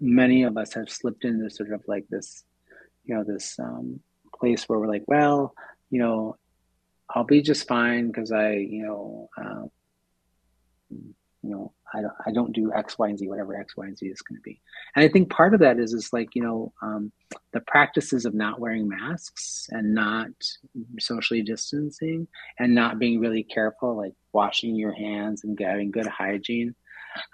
many 0.00 0.44
of 0.44 0.56
us 0.56 0.74
have 0.74 0.90
slipped 0.90 1.24
into 1.24 1.50
sort 1.50 1.72
of 1.72 1.82
like 1.88 2.06
this, 2.08 2.44
you 3.04 3.14
know, 3.14 3.24
this 3.24 3.58
um, 3.58 4.00
place 4.38 4.68
where 4.68 4.78
we're 4.78 4.86
like, 4.86 5.04
well, 5.06 5.54
you 5.90 5.98
know, 5.98 6.36
I'll 7.10 7.24
be 7.24 7.42
just 7.42 7.66
fine 7.66 8.08
because 8.08 8.30
I, 8.30 8.52
you 8.52 8.82
know, 8.82 9.28
uh, 9.36 9.64
you 10.90 11.14
know, 11.50 11.72
I 11.94 12.02
don't, 12.02 12.12
I 12.26 12.32
don't 12.32 12.52
do 12.52 12.72
X, 12.74 12.98
Y, 12.98 13.08
and 13.08 13.18
Z, 13.18 13.28
whatever 13.28 13.58
X, 13.58 13.76
Y, 13.76 13.86
and 13.86 13.96
Z 13.96 14.06
is 14.06 14.22
going 14.22 14.36
to 14.36 14.42
be. 14.42 14.60
And 14.94 15.04
I 15.04 15.08
think 15.08 15.30
part 15.30 15.54
of 15.54 15.60
that 15.60 15.78
is, 15.78 15.92
is 15.94 16.12
like, 16.12 16.34
you 16.34 16.42
know, 16.42 16.72
um, 16.82 17.12
the 17.52 17.60
practices 17.60 18.24
of 18.24 18.34
not 18.34 18.60
wearing 18.60 18.88
masks 18.88 19.68
and 19.70 19.94
not 19.94 20.28
socially 20.98 21.42
distancing 21.42 22.28
and 22.58 22.74
not 22.74 22.98
being 22.98 23.20
really 23.20 23.42
careful, 23.42 23.96
like 23.96 24.12
washing 24.32 24.76
your 24.76 24.92
hands 24.92 25.44
and 25.44 25.58
having 25.58 25.90
good 25.90 26.06
hygiene. 26.06 26.74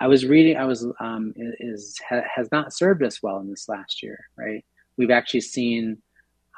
I 0.00 0.06
was 0.06 0.24
reading, 0.24 0.56
I 0.56 0.64
was, 0.64 0.86
um, 1.00 1.34
is, 1.36 1.98
has 2.08 2.48
not 2.52 2.72
served 2.72 3.02
us 3.02 3.22
well 3.22 3.38
in 3.38 3.50
this 3.50 3.68
last 3.68 4.02
year, 4.02 4.18
right? 4.36 4.64
We've 4.96 5.10
actually 5.10 5.42
seen, 5.42 5.98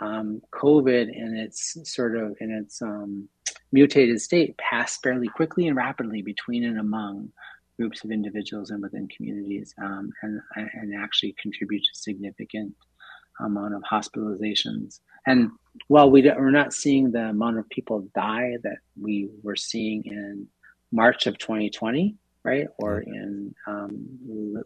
um, 0.00 0.42
COVID 0.52 1.08
in 1.16 1.34
its 1.34 1.78
sort 1.84 2.16
of, 2.16 2.36
in 2.40 2.50
its, 2.50 2.82
um, 2.82 3.28
mutated 3.72 4.20
state 4.20 4.56
pass 4.58 4.98
fairly 4.98 5.28
quickly 5.28 5.66
and 5.66 5.76
rapidly 5.76 6.22
between 6.22 6.64
and 6.64 6.78
among 6.78 7.32
groups 7.78 8.04
of 8.04 8.10
individuals 8.10 8.70
and 8.70 8.82
within 8.82 9.08
communities, 9.08 9.74
um, 9.82 10.10
and 10.22 10.40
and 10.54 10.94
actually 10.94 11.34
contribute 11.40 11.80
to 11.80 11.98
significant 11.98 12.74
amount 13.40 13.74
of 13.74 13.82
hospitalizations. 13.82 15.00
And 15.26 15.50
while 15.88 16.10
we 16.10 16.22
we're 16.22 16.50
not 16.50 16.72
seeing 16.72 17.10
the 17.10 17.26
amount 17.26 17.58
of 17.58 17.68
people 17.68 18.08
die 18.14 18.56
that 18.62 18.78
we 19.00 19.28
were 19.42 19.56
seeing 19.56 20.04
in 20.06 20.46
March 20.92 21.26
of 21.26 21.38
2020, 21.38 22.16
right, 22.44 22.68
or 22.78 23.00
in 23.00 23.54
um, 23.66 24.08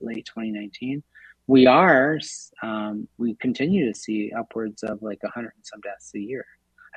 late 0.01 0.27
2019, 0.27 1.03
we 1.47 1.67
are 1.67 2.19
um, 2.63 3.09
we 3.19 3.35
continue 3.37 3.93
to 3.93 3.99
see 3.99 4.33
upwards 4.39 4.83
of 4.83 5.03
like 5.03 5.23
100 5.23 5.53
and 5.55 5.67
some 5.67 5.81
deaths 5.81 6.13
a 6.15 6.21
year. 6.21 6.45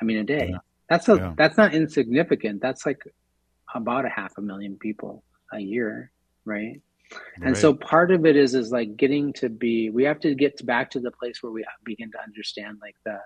I 0.00 0.04
mean, 0.04 0.18
a 0.18 0.24
day. 0.24 0.50
Yeah. 0.50 0.58
That's 0.88 1.08
a 1.08 1.16
yeah. 1.16 1.34
that's 1.36 1.56
not 1.56 1.74
insignificant. 1.74 2.60
That's 2.60 2.84
like 2.84 3.02
about 3.74 4.04
a 4.04 4.08
half 4.08 4.36
a 4.38 4.42
million 4.42 4.76
people 4.76 5.24
a 5.54 5.60
year, 5.60 6.10
right? 6.44 6.80
right? 7.12 7.20
And 7.42 7.56
so 7.56 7.74
part 7.74 8.10
of 8.10 8.26
it 8.26 8.36
is 8.36 8.54
is 8.54 8.70
like 8.70 8.96
getting 8.96 9.32
to 9.34 9.48
be 9.48 9.90
we 9.90 10.04
have 10.04 10.20
to 10.20 10.34
get 10.34 10.64
back 10.66 10.90
to 10.90 11.00
the 11.00 11.10
place 11.10 11.42
where 11.42 11.52
we 11.52 11.64
begin 11.84 12.10
to 12.12 12.20
understand 12.20 12.78
like 12.82 12.96
the 13.04 13.18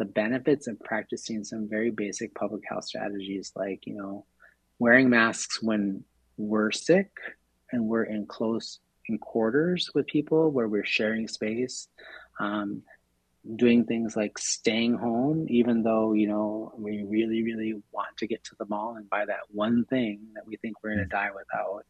the 0.00 0.06
benefits 0.06 0.66
of 0.66 0.80
practicing 0.80 1.44
some 1.44 1.68
very 1.68 1.90
basic 1.90 2.34
public 2.34 2.62
health 2.66 2.84
strategies 2.84 3.52
like, 3.54 3.86
you 3.86 3.94
know, 3.94 4.24
wearing 4.78 5.10
masks 5.10 5.62
when 5.62 6.02
we're 6.38 6.70
sick 6.70 7.10
and 7.70 7.84
we're 7.84 8.04
in 8.04 8.24
close 8.26 8.80
in 9.10 9.18
quarters 9.18 9.90
with 9.94 10.06
people 10.06 10.50
where 10.50 10.68
we're 10.68 10.86
sharing 10.86 11.28
space. 11.28 11.88
Um, 12.40 12.82
doing 13.56 13.84
things 13.84 14.16
like 14.16 14.38
staying 14.38 14.94
home, 14.94 15.46
even 15.48 15.82
though, 15.82 16.12
you 16.12 16.28
know, 16.28 16.72
we 16.76 17.04
really, 17.04 17.42
really 17.42 17.74
want 17.92 18.16
to 18.18 18.26
get 18.26 18.44
to 18.44 18.54
the 18.58 18.66
mall 18.66 18.96
and 18.96 19.08
buy 19.08 19.24
that 19.24 19.40
one 19.50 19.84
thing 19.86 20.20
that 20.34 20.46
we 20.46 20.56
think 20.56 20.76
we're 20.82 20.94
going 20.94 21.08
to 21.08 21.14
mm. 21.14 21.18
die 21.18 21.30
without. 21.34 21.84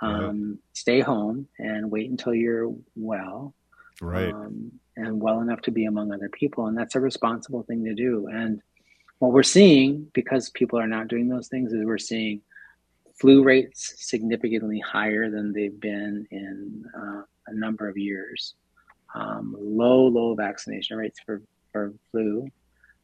Um. 0.00 0.58
Stay 0.74 1.00
home 1.00 1.48
and 1.58 1.90
wait 1.90 2.10
until 2.10 2.34
you're 2.34 2.72
well. 2.94 3.54
Right. 4.00 4.32
Um, 4.32 4.72
and 4.94 5.20
well 5.20 5.40
enough 5.40 5.62
to 5.62 5.70
be 5.70 5.86
among 5.86 6.12
other 6.12 6.28
people. 6.28 6.66
And 6.66 6.76
that's 6.76 6.94
a 6.94 7.00
responsible 7.00 7.62
thing 7.62 7.84
to 7.84 7.94
do. 7.94 8.28
And 8.28 8.60
what 9.18 9.32
we're 9.32 9.42
seeing, 9.42 10.08
because 10.12 10.50
people 10.50 10.78
are 10.78 10.86
not 10.86 11.08
doing 11.08 11.28
those 11.28 11.48
things, 11.48 11.72
is 11.72 11.84
we're 11.84 11.98
seeing 11.98 12.42
flu 13.18 13.42
rates 13.42 13.94
significantly 13.96 14.80
higher 14.80 15.30
than 15.30 15.52
they've 15.52 15.80
been 15.80 16.26
in 16.30 16.84
uh, 16.94 17.22
a 17.46 17.54
number 17.54 17.88
of 17.88 17.96
years 17.96 18.54
um, 19.14 19.56
low, 19.58 20.06
low 20.06 20.34
vaccination 20.34 20.96
rates 20.96 21.20
for, 21.24 21.42
for 21.72 21.92
flu. 22.10 22.48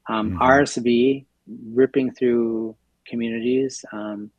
Um, 0.09 0.33
mm-hmm. 0.33 0.43
RSV 0.43 1.25
ripping 1.73 2.13
through 2.13 2.77
communities. 3.07 3.85
Um, 3.93 4.31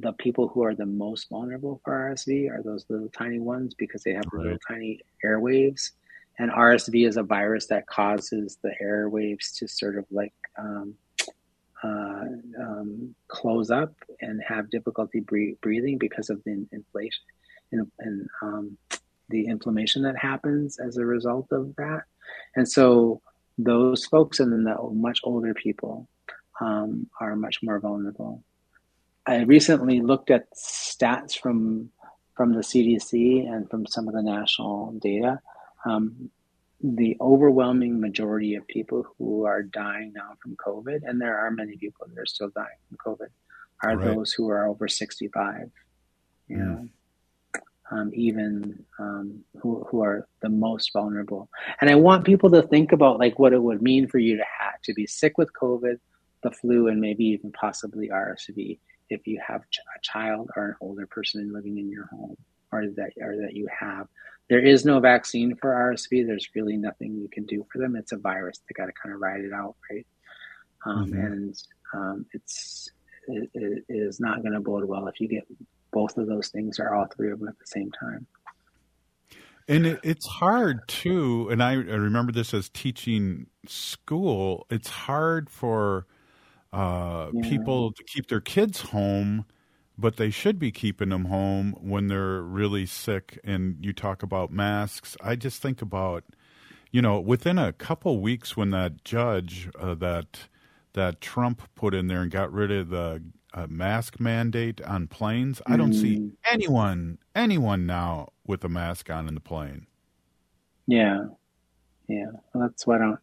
the 0.00 0.12
people 0.12 0.48
who 0.48 0.62
are 0.64 0.74
the 0.74 0.86
most 0.86 1.28
vulnerable 1.28 1.80
for 1.84 1.92
RSV 1.92 2.50
are 2.50 2.62
those 2.62 2.84
little 2.88 3.08
tiny 3.08 3.40
ones 3.40 3.74
because 3.74 4.02
they 4.02 4.12
have 4.12 4.24
right. 4.32 4.44
little 4.44 4.58
tiny 4.66 5.00
airwaves. 5.24 5.92
And 6.38 6.52
RSV 6.52 7.08
is 7.08 7.16
a 7.16 7.24
virus 7.24 7.66
that 7.66 7.86
causes 7.86 8.58
the 8.62 8.72
airwaves 8.80 9.56
to 9.58 9.66
sort 9.66 9.98
of 9.98 10.04
like 10.10 10.34
um, 10.56 10.94
uh, 11.82 12.24
um, 12.60 13.14
close 13.26 13.70
up 13.70 13.92
and 14.20 14.40
have 14.46 14.70
difficulty 14.70 15.20
breathing 15.20 15.98
because 15.98 16.30
of 16.30 16.42
the 16.44 16.66
inflation 16.72 17.22
and, 17.72 17.90
and 17.98 18.28
um, 18.42 18.78
the 19.28 19.46
inflammation 19.46 20.02
that 20.02 20.16
happens 20.16 20.78
as 20.78 20.96
a 20.96 21.04
result 21.04 21.48
of 21.52 21.74
that. 21.76 22.02
And 22.56 22.68
so 22.68 23.20
those 23.56 24.04
folks 24.06 24.40
and 24.40 24.52
then 24.52 24.64
the 24.64 24.76
much 24.92 25.20
older 25.24 25.54
people 25.54 26.08
um, 26.60 27.08
are 27.20 27.36
much 27.36 27.58
more 27.62 27.78
vulnerable. 27.78 28.42
I 29.26 29.42
recently 29.42 30.00
looked 30.00 30.30
at 30.30 30.52
stats 30.54 31.38
from 31.38 31.90
from 32.34 32.54
the 32.54 32.60
CDC 32.60 33.52
and 33.52 33.68
from 33.68 33.84
some 33.84 34.06
of 34.06 34.14
the 34.14 34.22
national 34.22 34.92
data. 34.92 35.40
Um, 35.84 36.30
the 36.80 37.16
overwhelming 37.20 38.00
majority 38.00 38.54
of 38.54 38.66
people 38.68 39.04
who 39.18 39.44
are 39.44 39.62
dying 39.64 40.12
now 40.14 40.34
from 40.40 40.56
COVID, 40.56 41.00
and 41.04 41.20
there 41.20 41.36
are 41.36 41.50
many 41.50 41.76
people 41.76 42.06
that 42.06 42.18
are 42.18 42.26
still 42.26 42.50
dying 42.54 42.78
from 42.88 42.98
COVID, 43.04 43.28
are 43.82 43.96
right. 43.96 44.14
those 44.14 44.32
who 44.32 44.48
are 44.48 44.68
over 44.68 44.86
65. 44.86 45.70
You 46.46 46.56
mm. 46.56 46.60
know? 46.60 46.88
Um, 47.90 48.10
even 48.14 48.84
um, 48.98 49.44
who, 49.60 49.84
who 49.90 50.02
are 50.02 50.26
the 50.42 50.48
most 50.48 50.92
vulnerable. 50.92 51.48
And 51.80 51.90
I 51.90 51.94
want 51.94 52.24
people 52.24 52.50
to 52.50 52.62
think 52.62 52.92
about 52.92 53.18
like 53.18 53.38
what 53.38 53.52
it 53.52 53.62
would 53.62 53.82
mean 53.82 54.08
for 54.08 54.18
you 54.18 54.36
to 54.36 54.44
have 54.58 54.80
to 54.82 54.94
be 54.94 55.06
sick 55.06 55.38
with 55.38 55.52
COVID, 55.60 55.98
the 56.42 56.50
flu, 56.50 56.88
and 56.88 57.00
maybe 57.00 57.24
even 57.24 57.52
possibly 57.52 58.08
RSV 58.08 58.78
if 59.10 59.26
you 59.26 59.40
have 59.46 59.62
a 59.62 60.00
child 60.02 60.50
or 60.56 60.66
an 60.66 60.74
older 60.80 61.06
person 61.06 61.52
living 61.52 61.78
in 61.78 61.90
your 61.90 62.06
home 62.06 62.36
or 62.72 62.86
that 62.88 63.12
or 63.20 63.36
that 63.36 63.54
you 63.54 63.66
have. 63.78 64.06
There 64.48 64.64
is 64.64 64.84
no 64.84 65.00
vaccine 65.00 65.54
for 65.56 65.70
RSV. 65.70 66.26
There's 66.26 66.48
really 66.54 66.76
nothing 66.76 67.16
you 67.16 67.28
can 67.28 67.44
do 67.44 67.66
for 67.70 67.78
them. 67.78 67.96
It's 67.96 68.12
a 68.12 68.16
virus. 68.16 68.60
They 68.68 68.72
got 68.74 68.86
to 68.86 68.92
kind 69.02 69.14
of 69.14 69.20
ride 69.20 69.40
it 69.40 69.52
out, 69.52 69.76
right? 69.90 70.06
Um, 70.86 71.06
mm-hmm. 71.06 71.20
And 71.20 71.62
um, 71.94 72.26
it's 72.32 72.90
it, 73.28 73.50
it 73.54 73.84
is 73.88 74.20
not 74.20 74.42
going 74.42 74.54
to 74.54 74.60
bode 74.60 74.84
well 74.84 75.06
if 75.06 75.20
you 75.20 75.28
get 75.28 75.46
both 75.98 76.16
of 76.16 76.28
those 76.28 76.46
things 76.46 76.78
or 76.78 76.94
all 76.94 77.06
three 77.06 77.32
of 77.32 77.40
them 77.40 77.48
at 77.48 77.58
the 77.58 77.66
same 77.66 77.90
time. 77.90 78.24
And 79.66 79.84
it, 79.84 80.00
it's 80.04 80.26
hard 80.28 80.86
too. 80.86 81.48
And 81.50 81.60
I, 81.60 81.72
I, 81.72 81.74
remember 81.74 82.30
this 82.30 82.54
as 82.54 82.68
teaching 82.68 83.48
school. 83.66 84.64
It's 84.70 84.88
hard 84.88 85.50
for 85.50 86.06
uh, 86.72 87.30
yeah. 87.32 87.48
people 87.50 87.90
to 87.90 88.04
keep 88.04 88.28
their 88.28 88.40
kids 88.40 88.80
home, 88.80 89.44
but 89.98 90.18
they 90.18 90.30
should 90.30 90.60
be 90.60 90.70
keeping 90.70 91.08
them 91.08 91.24
home 91.24 91.74
when 91.80 92.06
they're 92.06 92.42
really 92.42 92.86
sick. 92.86 93.40
And 93.42 93.76
you 93.80 93.92
talk 93.92 94.22
about 94.22 94.52
masks. 94.52 95.16
I 95.20 95.34
just 95.34 95.60
think 95.60 95.82
about, 95.82 96.22
you 96.92 97.02
know, 97.02 97.18
within 97.18 97.58
a 97.58 97.72
couple 97.72 98.20
weeks 98.20 98.56
when 98.56 98.70
that 98.70 99.04
judge 99.04 99.68
uh, 99.80 99.94
that 99.96 100.46
that 100.92 101.20
Trump 101.20 101.62
put 101.74 101.92
in 101.92 102.06
there 102.06 102.22
and 102.22 102.30
got 102.30 102.52
rid 102.52 102.70
of 102.70 102.88
the 102.90 103.20
a 103.52 103.66
mask 103.66 104.20
mandate 104.20 104.80
on 104.82 105.06
planes. 105.06 105.60
I 105.66 105.76
don't 105.76 105.92
mm. 105.92 106.00
see 106.00 106.32
anyone 106.44 107.18
anyone 107.34 107.86
now 107.86 108.28
with 108.46 108.64
a 108.64 108.68
mask 108.68 109.10
on 109.10 109.28
in 109.28 109.34
the 109.34 109.40
plane. 109.40 109.86
Yeah, 110.86 111.26
Yeah, 112.08 112.30
well, 112.52 112.68
that's 112.68 112.86
why 112.86 112.96
I 112.96 112.98
don't 112.98 113.20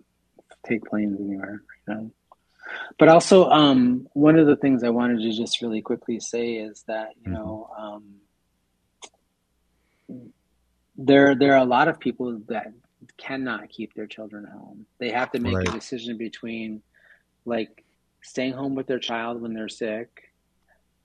take 0.66 0.86
planes 0.86 1.20
anywhere. 1.20 1.62
You 1.88 1.94
know? 1.94 2.12
But 2.98 3.10
also, 3.10 3.50
um, 3.50 4.08
one 4.14 4.38
of 4.38 4.48
the 4.48 4.56
things 4.56 4.84
I 4.84 4.90
wanted 4.90 5.20
to 5.22 5.32
just 5.32 5.62
really 5.62 5.82
quickly 5.82 6.20
say 6.20 6.56
is 6.56 6.84
that 6.88 7.10
you 7.24 7.32
mm-hmm. 7.32 7.34
know 7.34 7.70
um, 7.78 8.16
there 10.98 11.36
there 11.36 11.54
are 11.54 11.64
a 11.64 11.66
lot 11.66 11.88
of 11.88 12.00
people 12.00 12.40
that 12.48 12.74
cannot 13.18 13.70
keep 13.70 13.94
their 13.94 14.08
children 14.08 14.46
home. 14.46 14.86
They 14.98 15.12
have 15.12 15.32
to 15.32 15.40
make 15.40 15.56
right. 15.56 15.68
a 15.68 15.72
decision 15.72 16.18
between 16.18 16.82
like 17.46 17.85
staying 18.26 18.54
home 18.54 18.76
with 18.76 18.88
their 18.88 19.00
child 19.00 19.42
when 19.42 19.54
they're 19.54 19.70
sick, 19.70 20.10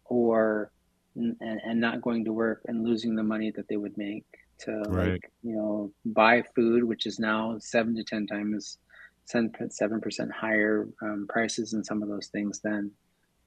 or 0.06 0.72
and, 1.14 1.36
and 1.40 1.80
not 1.80 2.00
going 2.00 2.24
to 2.24 2.32
work 2.32 2.62
and 2.66 2.84
losing 2.84 3.14
the 3.14 3.22
money 3.22 3.50
that 3.50 3.68
they 3.68 3.76
would 3.76 3.96
make 3.98 4.24
to 4.60 4.72
right. 4.88 5.12
like 5.12 5.32
you 5.42 5.54
know 5.56 5.92
buy 6.04 6.42
food, 6.54 6.84
which 6.84 7.06
is 7.06 7.18
now 7.18 7.56
seven 7.58 7.94
to 7.96 8.04
ten 8.04 8.26
times 8.26 8.78
seven 9.24 10.00
percent 10.00 10.30
higher 10.32 10.88
um, 11.02 11.26
prices 11.28 11.72
in 11.72 11.84
some 11.84 12.02
of 12.02 12.08
those 12.08 12.28
things 12.28 12.60
than 12.60 12.90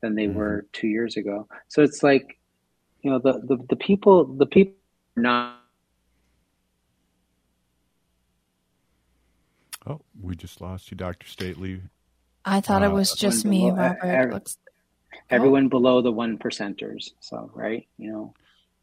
than 0.01 0.15
they 0.15 0.27
mm-hmm. 0.27 0.37
were 0.37 0.65
two 0.73 0.87
years 0.87 1.17
ago. 1.17 1.47
So 1.67 1.81
it's 1.81 2.03
like 2.03 2.39
you 3.01 3.11
know 3.11 3.19
the 3.19 3.33
the, 3.45 3.57
the 3.69 3.75
people 3.75 4.25
the 4.25 4.45
people 4.45 4.75
not. 5.15 5.59
Oh, 9.85 9.99
we 10.21 10.35
just 10.35 10.61
lost 10.61 10.91
you, 10.91 10.97
Doctor 10.97 11.27
Stately. 11.27 11.81
I 12.45 12.61
thought 12.61 12.83
uh, 12.83 12.87
it 12.87 12.93
was 12.93 13.13
just 13.13 13.45
me, 13.45 13.69
Robert. 13.69 14.03
Every, 14.03 14.39
everyone 15.29 15.65
oh. 15.65 15.69
below 15.69 16.01
the 16.01 16.11
one 16.11 16.37
percenters. 16.37 17.11
So 17.19 17.51
right, 17.53 17.87
you 17.97 18.11
know, 18.11 18.33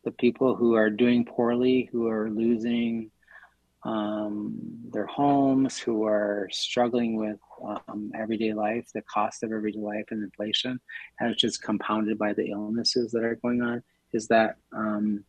the 0.04 0.10
people 0.10 0.54
who 0.54 0.74
are 0.74 0.90
doing 0.90 1.24
poorly, 1.24 1.88
who 1.92 2.08
are 2.08 2.30
losing 2.30 3.10
um, 3.82 4.56
their 4.90 5.06
homes, 5.06 5.78
who 5.78 6.04
are 6.04 6.48
struggling 6.52 7.16
with 7.16 7.38
um, 7.88 8.12
everyday 8.14 8.52
life, 8.52 8.86
the 8.94 9.02
cost 9.02 9.42
of 9.42 9.52
everyday 9.52 9.78
life 9.78 10.06
and 10.10 10.22
inflation, 10.22 10.80
and 11.18 11.30
it's 11.30 11.40
just 11.40 11.62
compounded 11.62 12.18
by 12.18 12.32
the 12.32 12.50
illnesses 12.50 13.12
that 13.12 13.24
are 13.24 13.36
going 13.36 13.62
on, 13.62 13.82
is 14.12 14.28
that 14.28 14.56
um, 14.72 15.24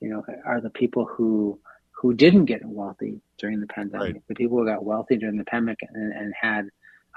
you 0.00 0.08
know 0.08 0.24
are 0.44 0.60
the 0.60 0.70
people 0.70 1.04
who 1.04 1.58
who 1.90 2.12
didn't 2.12 2.46
get 2.46 2.64
wealthy 2.64 3.20
during 3.38 3.60
the 3.60 3.66
pandemic, 3.68 4.14
right. 4.14 4.22
the 4.26 4.34
people 4.34 4.58
who 4.58 4.66
got 4.66 4.84
wealthy 4.84 5.16
during 5.16 5.36
the 5.36 5.44
pandemic 5.44 5.78
and, 5.94 6.12
and 6.12 6.34
had 6.40 6.68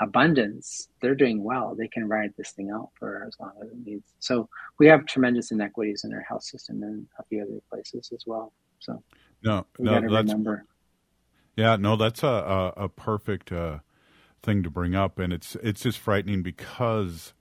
abundance, 0.01 0.89
they're 1.01 1.15
doing 1.15 1.43
well. 1.43 1.75
They 1.75 1.87
can 1.87 2.07
ride 2.07 2.33
this 2.37 2.51
thing 2.51 2.69
out 2.71 2.89
for 2.97 3.23
as 3.27 3.35
long 3.39 3.53
as 3.61 3.69
it 3.69 3.85
needs. 3.85 4.13
So 4.19 4.49
we 4.79 4.87
have 4.87 5.05
tremendous 5.05 5.51
inequities 5.51 6.03
in 6.03 6.13
our 6.13 6.21
health 6.21 6.43
system 6.43 6.83
and 6.83 7.07
a 7.19 7.23
few 7.23 7.43
other 7.43 7.61
places 7.69 8.11
as 8.13 8.23
well. 8.25 8.51
So 8.79 9.01
no, 9.43 9.65
no, 9.79 10.01
that's 10.01 10.31
remember. 10.31 10.65
Yeah, 11.55 11.77
no, 11.77 11.95
that's 11.95 12.23
a 12.23 12.27
a, 12.27 12.67
a 12.85 12.89
perfect 12.89 13.51
uh, 13.51 13.79
thing 14.43 14.63
to 14.63 14.69
bring 14.69 14.95
up, 14.95 15.19
and 15.19 15.31
it's 15.31 15.55
it's 15.63 15.81
just 15.81 15.99
frightening 15.99 16.43
because 16.43 17.33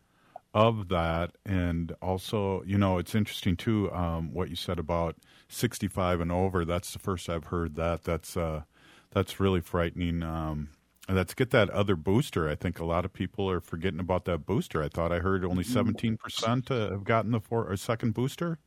of 0.53 0.89
that, 0.89 1.33
and 1.45 1.95
also 2.01 2.63
you 2.65 2.79
know 2.79 2.99
it's 2.99 3.15
interesting 3.15 3.57
too 3.57 3.91
um, 3.93 4.33
what 4.33 4.51
you 4.51 4.57
said 4.57 4.79
about 4.79 5.17
sixty 5.49 5.89
five 5.89 6.21
and 6.21 6.31
over. 6.31 6.65
That's 6.65 6.93
the 6.93 7.01
first 7.01 7.29
I've 7.29 7.47
heard 7.47 7.75
that. 7.75 8.05
That's 8.05 8.37
uh, 8.37 8.63
that's 9.11 9.41
really 9.41 9.61
frightening. 9.61 10.23
Um, 10.23 10.69
Let's 11.09 11.35
get 11.35 11.51
that 11.51 11.69
other 11.71 11.97
booster. 11.97 12.49
I 12.49 12.55
think 12.55 12.79
a 12.79 12.85
lot 12.85 13.05
of 13.05 13.13
people 13.13 13.51
are 13.51 13.61
forgetting 13.61 14.01
about 14.01 14.25
that 14.25 14.47
booster. 14.47 14.83
I 14.83 14.89
thought 14.89 15.13
I 15.13 15.19
heard 15.19 15.45
only 15.45 15.63
mm-hmm. 15.63 15.73
seventeen 15.73 16.17
percent 16.17 16.71
uh, 16.71 16.91
have 16.91 17.05
gotten 17.05 17.31
the 17.33 17.41
four 17.41 17.71
or 17.71 17.77
second 17.77 18.15
booster. 18.15 18.59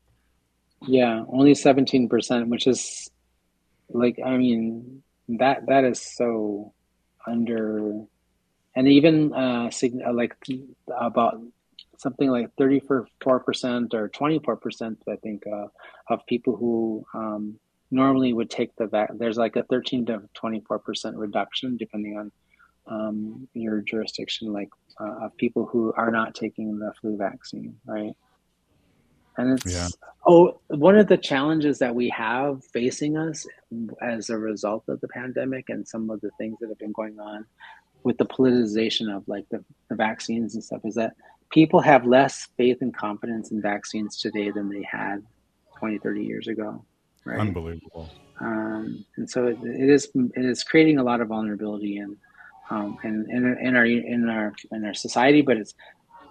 Yeah, 0.85 1.23
only 1.29 1.55
seventeen 1.55 2.07
percent, 2.07 2.47
which 2.49 2.67
is 2.67 3.09
like 3.89 4.19
I 4.23 4.37
mean 4.37 5.01
that 5.29 5.65
that 5.65 5.83
is 5.83 5.99
so 5.99 6.73
under, 7.25 8.05
and 8.75 8.87
even 8.87 9.33
uh, 9.33 9.71
uh 9.71 10.13
like 10.13 10.35
about 10.95 11.41
something 11.97 12.29
like 12.29 12.53
thirty 12.55 12.79
four 12.79 13.39
percent 13.39 13.95
or 13.95 14.09
twenty 14.09 14.37
four 14.37 14.57
percent. 14.57 15.01
I 15.09 15.15
think 15.15 15.43
uh, 15.47 15.67
of 16.07 16.23
people 16.27 16.55
who 16.55 17.03
um, 17.15 17.59
normally 17.91 18.33
would 18.33 18.49
take 18.49 18.75
the 18.75 18.87
vac. 18.87 19.09
There's 19.13 19.37
like 19.37 19.55
a 19.55 19.63
13 19.63 20.05
to 20.07 20.21
24 20.33 20.79
percent 20.79 21.15
reduction 21.17 21.77
depending 21.77 22.17
on 22.17 22.31
um, 22.87 23.47
your 23.53 23.81
jurisdiction, 23.81 24.53
like 24.53 24.69
uh, 24.99 25.25
of 25.25 25.37
people 25.37 25.65
who 25.65 25.93
are 25.95 26.11
not 26.11 26.35
taking 26.35 26.79
the 26.79 26.93
flu 26.99 27.17
vaccine, 27.17 27.75
right? 27.85 28.13
And 29.37 29.57
it's 29.57 29.71
yeah. 29.71 29.87
oh, 30.25 30.59
one 30.67 30.97
of 30.97 31.07
the 31.07 31.17
challenges 31.17 31.77
that 31.79 31.93
we 31.93 32.09
have 32.09 32.63
facing 32.65 33.17
us 33.17 33.45
as 34.01 34.29
a 34.29 34.37
result 34.37 34.85
of 34.87 34.99
the 35.01 35.07
pandemic 35.09 35.69
and 35.69 35.87
some 35.87 36.09
of 36.09 36.21
the 36.21 36.31
things 36.39 36.57
that 36.59 36.69
have 36.69 36.79
been 36.79 36.91
going 36.91 37.19
on 37.19 37.45
with 38.03 38.17
the 38.17 38.25
politicization 38.25 39.15
of 39.15 39.27
like 39.27 39.45
the, 39.49 39.63
the 39.89 39.95
vaccines 39.95 40.55
and 40.55 40.63
stuff 40.63 40.81
is 40.85 40.95
that 40.95 41.13
people 41.51 41.79
have 41.79 42.05
less 42.05 42.47
faith 42.57 42.77
and 42.81 42.95
confidence 42.95 43.51
in 43.51 43.61
vaccines 43.61 44.17
today 44.17 44.49
than 44.49 44.69
they 44.69 44.83
had 44.83 45.23
20, 45.77 45.99
30 45.99 46.23
years 46.23 46.47
ago. 46.47 46.83
Right? 47.27 47.39
Unbelievable. 47.39 48.09
Um, 48.39 49.05
and 49.17 49.29
so 49.29 49.47
it, 49.47 49.57
it 49.63 49.89
is 49.89 50.09
it 50.15 50.45
is 50.45 50.63
creating 50.63 50.99
a 50.99 51.03
lot 51.03 51.21
of 51.21 51.29
vulnerability 51.29 51.97
in, 51.97 52.15
um, 52.69 52.97
in, 53.03 53.25
in, 53.29 53.57
in 53.59 53.75
our 53.75 53.85
in 53.85 54.29
our 54.29 54.53
in 54.71 54.85
our 54.85 54.93
society, 54.93 55.41
but 55.41 55.57
it's 55.57 55.73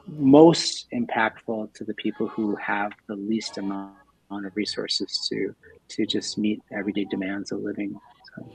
most 0.06 0.86
impactful 0.92 1.74
to 1.74 1.84
the 1.84 1.94
people 1.94 2.28
who 2.28 2.54
have 2.56 2.92
the 3.08 3.16
least 3.16 3.58
amount 3.58 3.96
of 4.30 4.54
resources 4.54 5.26
to 5.28 5.54
to 5.88 6.06
just 6.06 6.38
meet 6.38 6.62
everyday 6.72 7.04
demands 7.04 7.52
of 7.52 7.60
living. 7.60 7.98
So. 8.36 8.52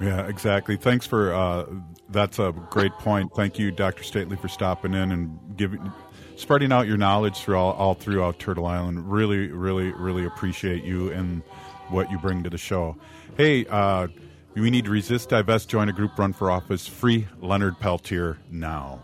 Yeah, 0.00 0.26
exactly. 0.26 0.76
Thanks 0.76 1.06
for 1.06 1.32
uh, 1.32 1.66
that's 2.08 2.38
a 2.38 2.52
great 2.70 2.92
point. 2.92 3.30
Thank 3.34 3.58
you, 3.58 3.70
Dr. 3.70 4.02
Stately, 4.02 4.36
for 4.36 4.48
stopping 4.48 4.94
in 4.94 5.12
and 5.12 5.38
giving 5.56 5.92
spreading 6.36 6.72
out 6.72 6.86
your 6.86 6.96
knowledge 6.96 7.38
through 7.38 7.56
all, 7.56 7.72
all 7.72 7.94
throughout 7.94 8.38
Turtle 8.38 8.66
Island. 8.66 9.10
Really, 9.10 9.48
really, 9.48 9.92
really 9.92 10.24
appreciate 10.24 10.84
you 10.84 11.10
and 11.10 11.42
what 11.88 12.10
you 12.10 12.18
bring 12.18 12.42
to 12.42 12.50
the 12.50 12.58
show. 12.58 12.96
Hey, 13.36 13.66
uh, 13.66 14.08
we 14.54 14.70
need 14.70 14.84
to 14.84 14.90
resist, 14.90 15.30
divest, 15.30 15.68
join 15.68 15.88
a 15.88 15.92
group, 15.92 16.18
run 16.18 16.32
for 16.32 16.50
office. 16.50 16.86
Free 16.86 17.26
Leonard 17.40 17.78
Peltier 17.80 18.38
now. 18.50 19.00